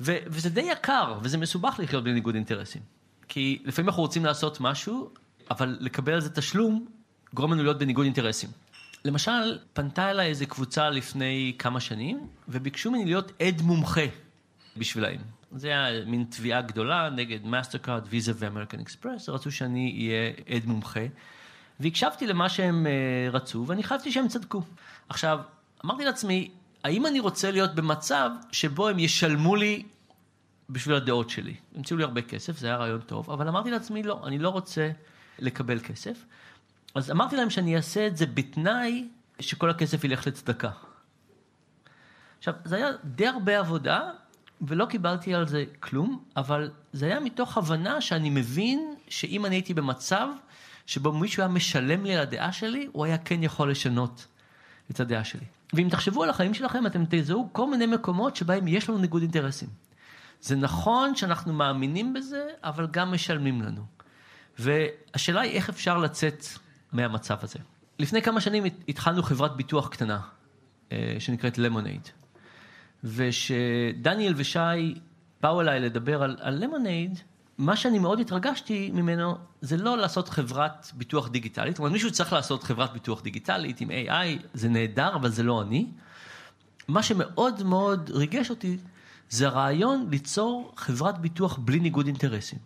ו- 0.00 0.16
וזה 0.26 0.50
די 0.50 0.60
יקר, 0.60 1.18
וזה 1.22 1.38
מסובך 1.38 1.80
לחיות 1.82 2.04
בלי 2.04 2.12
ניגוד 2.12 2.34
אינטרסים. 2.34 2.82
כי 3.28 3.62
לפעמים 3.64 3.88
אנחנו 3.88 4.02
רוצים 4.02 4.24
לעשות 4.24 4.60
משהו, 4.60 5.10
אבל 5.50 5.76
לקבל 5.80 6.12
על 6.12 6.20
זה 6.20 6.30
תשלום 6.30 6.86
גורם 7.34 7.52
לנו 7.52 7.62
להיות 7.62 7.78
בניגוד 7.78 8.04
אינטרסים. 8.04 8.50
למשל, 9.04 9.58
פנתה 9.72 10.10
אליי 10.10 10.28
איזה 10.28 10.46
קבוצה 10.46 10.90
לפני 10.90 11.54
כמה 11.58 11.80
שנים, 11.80 12.26
וביקשו 12.48 12.90
ממני 12.90 13.04
להיות 13.04 13.32
עד 13.42 13.62
מומחה 13.62 14.06
בשבילהם. 14.76 15.20
זה 15.52 15.68
היה 15.68 16.04
מין 16.04 16.24
תביעה 16.30 16.62
גדולה 16.62 17.10
נגד 17.10 17.44
מאסטרקארד, 17.44 18.02
ויזה 18.08 18.32
ואמריקן 18.36 18.80
אקספרס, 18.80 19.28
רצו 19.28 19.50
שאני 19.50 19.94
אהיה 19.98 20.32
עד 20.56 20.66
מומחה. 20.66 21.00
והקשבתי 21.80 22.26
למה 22.26 22.48
שהם 22.48 22.86
אה, 22.86 23.34
רצו, 23.34 23.64
ואני 23.66 23.82
חשבתי 23.82 24.12
שהם 24.12 24.28
צדקו. 24.28 24.62
עכשיו, 25.08 25.40
אמרתי 25.84 26.04
לעצמי, 26.04 26.50
האם 26.84 27.06
אני 27.06 27.20
רוצה 27.20 27.50
להיות 27.50 27.74
במצב 27.74 28.30
שבו 28.52 28.88
הם 28.88 28.98
ישלמו 28.98 29.56
לי 29.56 29.82
בשביל 30.70 30.96
הדעות 30.96 31.30
שלי? 31.30 31.54
הם 31.76 31.81
הציעו 31.81 31.98
לי 31.98 32.04
הרבה 32.04 32.22
כסף, 32.22 32.58
זה 32.58 32.66
היה 32.66 32.76
רעיון 32.76 33.00
טוב, 33.00 33.30
אבל 33.30 33.48
אמרתי 33.48 33.70
לעצמי, 33.70 34.02
לא, 34.02 34.20
אני 34.26 34.38
לא 34.38 34.48
רוצה 34.48 34.90
לקבל 35.38 35.78
כסף. 35.78 36.24
אז 36.94 37.10
אמרתי 37.10 37.36
להם 37.36 37.50
שאני 37.50 37.76
אעשה 37.76 38.06
את 38.06 38.16
זה 38.16 38.26
בתנאי 38.26 39.08
שכל 39.40 39.70
הכסף 39.70 40.04
ילך 40.04 40.26
לצדקה. 40.26 40.70
עכשיו, 42.38 42.54
זה 42.64 42.76
היה 42.76 42.88
די 43.04 43.26
הרבה 43.26 43.58
עבודה, 43.58 44.10
ולא 44.62 44.86
קיבלתי 44.86 45.34
על 45.34 45.48
זה 45.48 45.64
כלום, 45.80 46.24
אבל 46.36 46.70
זה 46.92 47.06
היה 47.06 47.20
מתוך 47.20 47.58
הבנה 47.58 48.00
שאני 48.00 48.30
מבין 48.30 48.94
שאם 49.08 49.46
אני 49.46 49.54
הייתי 49.56 49.74
במצב 49.74 50.28
שבו 50.86 51.12
מישהו 51.12 51.42
היה 51.42 51.48
משלם 51.48 52.04
לי 52.04 52.14
על 52.16 52.22
הדעה 52.22 52.52
שלי, 52.52 52.88
הוא 52.92 53.04
היה 53.04 53.18
כן 53.18 53.42
יכול 53.42 53.70
לשנות 53.70 54.26
את 54.90 55.00
הדעה 55.00 55.24
שלי. 55.24 55.46
ואם 55.72 55.88
תחשבו 55.90 56.22
על 56.22 56.30
החיים 56.30 56.54
שלכם, 56.54 56.86
אתם 56.86 57.04
תזהו 57.10 57.48
כל 57.52 57.70
מיני 57.70 57.86
מקומות 57.86 58.36
שבהם 58.36 58.68
יש 58.68 58.88
לנו 58.88 58.98
ניגוד 58.98 59.22
אינטרסים. 59.22 59.68
זה 60.40 60.56
נכון 60.56 61.16
שאנחנו 61.16 61.52
מאמינים 61.52 62.14
בזה, 62.14 62.48
אבל 62.64 62.86
גם 62.90 63.12
משלמים 63.12 63.62
לנו. 63.62 63.82
והשאלה 64.58 65.40
היא 65.40 65.52
איך 65.52 65.68
אפשר 65.68 65.98
לצאת 65.98 66.44
מהמצב 66.92 67.36
הזה. 67.42 67.58
לפני 67.98 68.22
כמה 68.22 68.40
שנים 68.40 68.64
התחלנו 68.88 69.22
חברת 69.22 69.56
ביטוח 69.56 69.88
קטנה, 69.88 70.20
אה, 70.92 71.16
שנקראת 71.18 71.58
למונייד. 71.58 72.08
ושדניאל 73.04 74.34
ושי 74.36 74.94
באו 75.42 75.60
אליי 75.60 75.80
לדבר 75.80 76.22
על, 76.22 76.36
על 76.40 76.64
למונייד, 76.64 77.18
מה 77.58 77.76
שאני 77.76 77.98
מאוד 77.98 78.20
התרגשתי 78.20 78.90
ממנו, 78.94 79.34
זה 79.60 79.76
לא 79.76 79.98
לעשות 79.98 80.28
חברת 80.28 80.90
ביטוח 80.94 81.28
דיגיטלית. 81.28 81.72
זאת 81.74 81.78
אומרת, 81.78 81.92
מישהו 81.92 82.12
צריך 82.12 82.32
לעשות 82.32 82.62
חברת 82.62 82.92
ביטוח 82.92 83.22
דיגיטלית 83.22 83.80
עם 83.80 83.90
AI, 83.90 84.46
זה 84.54 84.68
נהדר, 84.68 85.14
אבל 85.14 85.30
זה 85.30 85.42
לא 85.42 85.62
אני. 85.62 85.86
מה 86.88 87.02
שמאוד 87.02 87.62
מאוד 87.62 88.10
ריגש 88.14 88.50
אותי, 88.50 88.76
זה 89.30 89.46
הרעיון 89.46 90.06
ליצור 90.10 90.72
חברת 90.76 91.18
ביטוח 91.18 91.58
בלי 91.58 91.80
ניגוד 91.80 92.06
אינטרסים. 92.06 92.58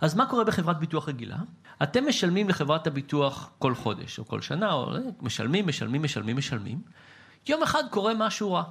אז 0.00 0.14
מה 0.14 0.26
קורה 0.26 0.44
בחברת 0.44 0.78
ביטוח 0.78 1.08
רגילה? 1.08 1.36
אתם 1.82 2.08
משלמים 2.08 2.48
לחברת 2.48 2.86
הביטוח 2.86 3.50
כל 3.58 3.74
חודש, 3.74 4.18
או 4.18 4.26
כל 4.26 4.40
שנה, 4.40 4.72
או 4.72 4.92
משלמים, 5.22 5.66
משלמים, 5.66 6.02
משלמים, 6.02 6.36
משלמים. 6.36 6.80
יום 7.48 7.62
אחד 7.62 7.82
קורה 7.90 8.12
משהו 8.14 8.52
רע. 8.52 8.62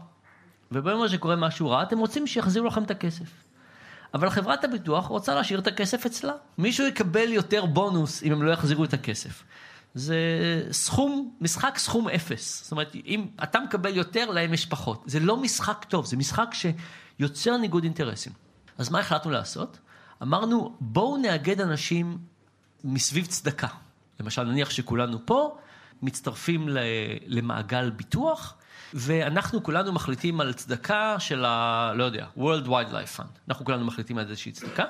וביום 0.71 1.01
הזה 1.01 1.17
קורה 1.17 1.35
משהו 1.35 1.69
רע, 1.69 1.83
אתם 1.83 1.97
רוצים 1.97 2.27
שיחזירו 2.27 2.67
לכם 2.67 2.83
את 2.83 2.91
הכסף. 2.91 3.45
אבל 4.13 4.29
חברת 4.29 4.63
הביטוח 4.63 5.05
רוצה 5.05 5.35
להשאיר 5.35 5.59
את 5.59 5.67
הכסף 5.67 6.05
אצלה. 6.05 6.33
מישהו 6.57 6.87
יקבל 6.87 7.33
יותר 7.33 7.65
בונוס 7.65 8.23
אם 8.23 8.31
הם 8.31 8.43
לא 8.43 8.51
יחזירו 8.51 8.83
את 8.83 8.93
הכסף. 8.93 9.43
זה 9.93 10.17
סכום, 10.71 11.35
משחק 11.41 11.77
סכום 11.77 12.09
אפס. 12.09 12.63
זאת 12.63 12.71
אומרת, 12.71 12.95
אם 13.05 13.27
אתה 13.43 13.59
מקבל 13.59 13.95
יותר, 13.95 14.31
להם 14.31 14.53
יש 14.53 14.65
פחות. 14.65 15.03
זה 15.05 15.19
לא 15.19 15.37
משחק 15.37 15.85
טוב, 15.89 16.05
זה 16.05 16.17
משחק 16.17 16.49
שיוצר 16.53 17.57
ניגוד 17.57 17.83
אינטרסים. 17.83 18.33
אז 18.77 18.89
מה 18.89 18.99
החלטנו 18.99 19.31
לעשות? 19.31 19.79
אמרנו, 20.21 20.75
בואו 20.79 21.17
נאגד 21.17 21.61
אנשים 21.61 22.17
מסביב 22.83 23.25
צדקה. 23.25 23.67
למשל, 24.19 24.43
נניח 24.43 24.69
שכולנו 24.69 25.25
פה, 25.25 25.57
מצטרפים 26.01 26.69
למעגל 27.27 27.89
ביטוח, 27.89 28.55
ואנחנו 28.93 29.63
כולנו 29.63 29.91
מחליטים 29.93 30.41
על 30.41 30.53
צדקה 30.53 31.15
של 31.19 31.45
ה... 31.45 31.91
לא 31.95 32.03
יודע, 32.03 32.27
World 32.37 32.67
Wildlife 32.67 33.19
Fund. 33.19 33.39
אנחנו 33.47 33.65
כולנו 33.65 33.85
מחליטים 33.85 34.17
על 34.17 34.25
איזושהי 34.25 34.51
צדקה. 34.51 34.85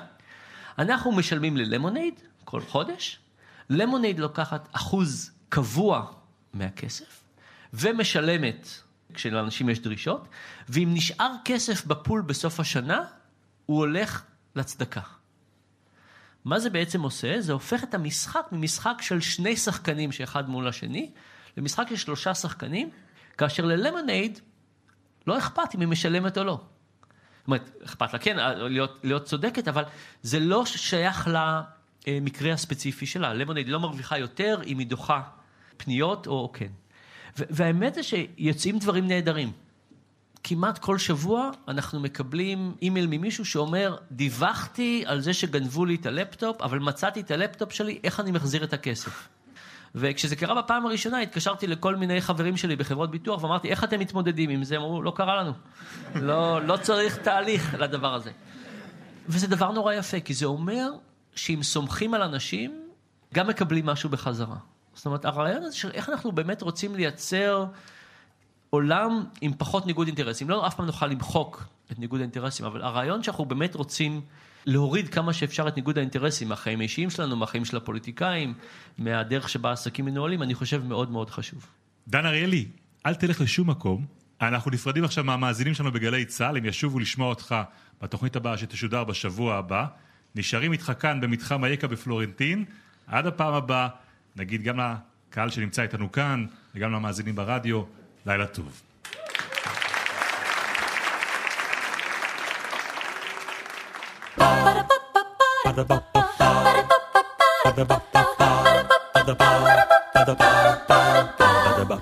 אנחנו 0.78 1.12
משלמים 1.12 1.56
ללמונייד 1.56 2.14
כל 2.44 2.60
חודש. 2.60 3.18
למונייד 3.70 4.18
לוקחת 4.18 4.68
אחוז 4.72 5.30
קבוע 5.48 6.06
מהכסף, 6.54 7.22
ומשלמת 7.72 8.68
כשלאנשים 9.14 9.68
יש 9.68 9.80
דרישות, 9.80 10.28
ואם 10.68 10.90
נשאר 10.92 11.32
כסף 11.44 11.86
בפול 11.86 12.22
בסוף 12.22 12.60
השנה, 12.60 13.04
הוא 13.66 13.78
הולך 13.78 14.22
לצדקה. 14.56 15.00
מה 16.46 16.58
זה 16.60 16.70
בעצם 16.70 17.02
עושה? 17.02 17.40
זה 17.40 17.52
הופך 17.52 17.84
את 17.84 17.94
המשחק 17.94 18.46
ממשחק 18.52 18.98
של 19.00 19.20
שני 19.20 19.56
שחקנים 19.56 20.12
שאחד 20.12 20.48
מול 20.48 20.68
השני, 20.68 21.10
למשחק 21.56 21.86
של 21.88 21.96
שלושה 21.96 22.34
שחקנים, 22.34 22.90
כאשר 23.38 23.64
ללמונייד 23.64 24.40
לא 25.26 25.38
אכפת 25.38 25.74
אם 25.74 25.80
היא 25.80 25.88
משלמת 25.88 26.38
או 26.38 26.44
לא. 26.44 26.52
זאת 26.52 27.46
אומרת, 27.46 27.70
אכפת 27.84 28.12
לה 28.12 28.18
כן 28.18 28.36
להיות, 28.70 29.00
להיות 29.02 29.24
צודקת, 29.24 29.68
אבל 29.68 29.82
זה 30.22 30.40
לא 30.40 30.66
שייך 30.66 31.28
למקרה 32.06 32.52
הספציפי 32.52 33.06
שלה. 33.06 33.34
למונייד 33.34 33.68
לא 33.68 33.80
מרוויחה 33.80 34.18
יותר 34.18 34.60
אם 34.66 34.78
היא 34.78 34.86
דוחה 34.86 35.22
פניות 35.76 36.26
או 36.26 36.50
כן. 36.52 36.70
והאמת 37.36 37.94
זה 37.94 38.02
שיוצאים 38.02 38.78
דברים 38.78 39.06
נהדרים. 39.06 39.52
כמעט 40.48 40.78
כל 40.78 40.98
שבוע 40.98 41.50
אנחנו 41.68 42.00
מקבלים 42.00 42.74
אימייל 42.82 43.06
ממישהו 43.10 43.44
שאומר, 43.44 43.96
דיווחתי 44.10 45.04
על 45.06 45.20
זה 45.20 45.32
שגנבו 45.32 45.84
לי 45.84 45.94
את 45.94 46.06
הלפטופ, 46.06 46.62
אבל 46.62 46.78
מצאתי 46.78 47.20
את 47.20 47.30
הלפטופ 47.30 47.72
שלי, 47.72 47.98
איך 48.04 48.20
אני 48.20 48.30
מחזיר 48.30 48.64
את 48.64 48.72
הכסף? 48.72 49.28
וכשזה 49.94 50.36
קרה 50.36 50.62
בפעם 50.62 50.86
הראשונה, 50.86 51.20
התקשרתי 51.20 51.66
לכל 51.66 51.96
מיני 51.96 52.20
חברים 52.20 52.56
שלי 52.56 52.76
בחברות 52.76 53.10
ביטוח, 53.10 53.42
ואמרתי, 53.42 53.68
איך 53.68 53.84
אתם 53.84 54.00
מתמודדים 54.00 54.50
עם 54.50 54.64
זה? 54.64 54.76
הם 54.76 54.82
אמרו, 54.82 55.02
לא 55.02 55.12
קרה 55.16 55.36
לנו. 55.36 55.52
לא, 56.14 56.62
לא 56.62 56.76
צריך 56.76 57.16
תהליך 57.16 57.74
לדבר 57.78 58.14
הזה. 58.14 58.30
וזה 59.28 59.46
דבר 59.46 59.72
נורא 59.72 59.94
יפה, 59.94 60.20
כי 60.20 60.34
זה 60.34 60.46
אומר 60.46 60.88
שאם 61.34 61.62
סומכים 61.62 62.14
על 62.14 62.22
אנשים, 62.22 62.82
גם 63.34 63.46
מקבלים 63.46 63.86
משהו 63.86 64.10
בחזרה. 64.10 64.56
זאת 64.94 65.06
אומרת, 65.06 65.24
הרעיון 65.24 65.62
הזה 65.62 65.76
של 65.76 65.90
איך 65.90 66.08
אנחנו 66.08 66.32
באמת 66.32 66.62
רוצים 66.62 66.94
לייצר 66.94 67.66
עולם 68.76 69.24
עם 69.40 69.52
פחות 69.58 69.86
ניגוד 69.86 70.06
אינטרסים. 70.06 70.50
לא 70.50 70.66
אף 70.66 70.74
פעם 70.74 70.86
נוכל 70.86 71.06
למחוק 71.06 71.68
את 71.92 71.98
ניגוד 71.98 72.20
האינטרסים, 72.20 72.66
אבל 72.66 72.82
הרעיון 72.82 73.22
שאנחנו 73.22 73.44
באמת 73.44 73.74
רוצים 73.74 74.20
להוריד 74.66 75.08
כמה 75.08 75.32
שאפשר 75.32 75.68
את 75.68 75.76
ניגוד 75.76 75.98
האינטרסים 75.98 76.48
מהחיים 76.48 76.80
האישיים 76.80 77.10
שלנו, 77.10 77.36
מהחיים 77.36 77.64
של 77.64 77.76
הפוליטיקאים, 77.76 78.54
מהדרך 78.98 79.48
שבה 79.48 79.68
העסקים 79.68 80.04
מנוהלים, 80.04 80.42
אני 80.42 80.54
חושב 80.54 80.84
מאוד 80.84 81.10
מאוד 81.10 81.30
חשוב. 81.30 81.66
דן 82.08 82.26
אריאלי, 82.26 82.66
אל 83.06 83.14
תלך 83.14 83.40
לשום 83.40 83.70
מקום. 83.70 84.06
אנחנו 84.40 84.70
נפרדים 84.70 85.04
עכשיו 85.04 85.24
מהמאזינים 85.24 85.74
שלנו 85.74 85.92
בגלי 85.92 86.24
צה"ל, 86.24 86.56
הם 86.56 86.64
ישובו 86.64 86.98
לשמוע 86.98 87.28
אותך 87.28 87.54
בתוכנית 88.02 88.36
הבאה 88.36 88.58
שתשודר 88.58 89.04
בשבוע 89.04 89.54
הבא. 89.54 89.86
נשארים 90.34 90.72
איתך 90.72 90.92
כאן 90.98 91.20
במתחם 91.20 91.64
היקה 91.64 91.88
בפלורנטין. 91.88 92.64
עד 93.06 93.26
הפעם 93.26 93.54
הבאה, 93.54 93.88
נגיד 94.36 94.62
גם 94.62 94.78
לקהל 94.80 95.50
שנמצא 95.50 95.82
איתנו 95.82 96.12
כאן, 96.12 96.46
וגם 96.74 96.92
למאזינים 96.92 97.34
ברדיו, 97.36 97.82
לילה 98.26 98.46
טוב. 98.46 98.82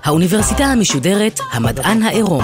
האוניברסיטה 0.03 0.65
המשודרת, 0.65 1.39
המדען 1.51 2.03
העירום. 2.03 2.43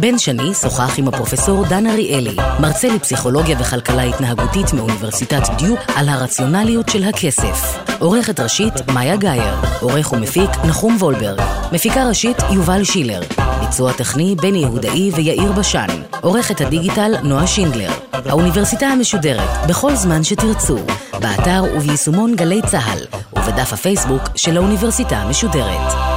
בן 0.00 0.18
שני 0.18 0.54
שוחח 0.54 0.98
עם 0.98 1.08
הפרופסור 1.08 1.64
דן 1.64 1.86
אריאלי, 1.86 2.36
מרצה 2.60 2.88
לפסיכולוגיה 2.88 3.56
וכלכלה 3.60 4.02
התנהגותית 4.02 4.72
מאוניברסיטת 4.72 5.42
דיוק, 5.58 5.80
על 5.96 6.08
הרציונליות 6.08 6.88
של 6.88 7.04
הכסף. 7.04 7.78
עורכת 7.98 8.40
ראשית, 8.40 8.74
מאיה 8.94 9.16
גאייר. 9.16 9.54
עורך 9.80 10.12
ומפיק, 10.12 10.50
נחום 10.64 10.96
וולברג. 11.00 11.40
מפיקה 11.72 12.08
ראשית, 12.08 12.36
יובל 12.50 12.84
שילר. 12.84 13.20
ביצוע 13.60 13.92
טכני, 13.92 14.36
בני 14.42 14.58
יהודאי 14.58 15.10
ויאיר 15.14 15.52
בשן. 15.52 15.86
עורכת 16.20 16.60
הדיגיטל, 16.60 17.12
נועה 17.22 17.46
שינדלר. 17.46 17.90
האוניברסיטה 18.12 18.86
המשודרת, 18.86 19.66
בכל 19.68 19.94
זמן 19.94 20.24
שתרצו. 20.24 20.78
באתר 21.20 21.64
וביישומון 21.76 22.36
גלי 22.36 22.60
צה"ל, 22.66 22.98
ובדף 23.38 23.72
הפייסבוק 23.72 24.22
של 24.36 24.56
האוניברסיטה 24.56 25.16
המשודרת. 25.16 26.13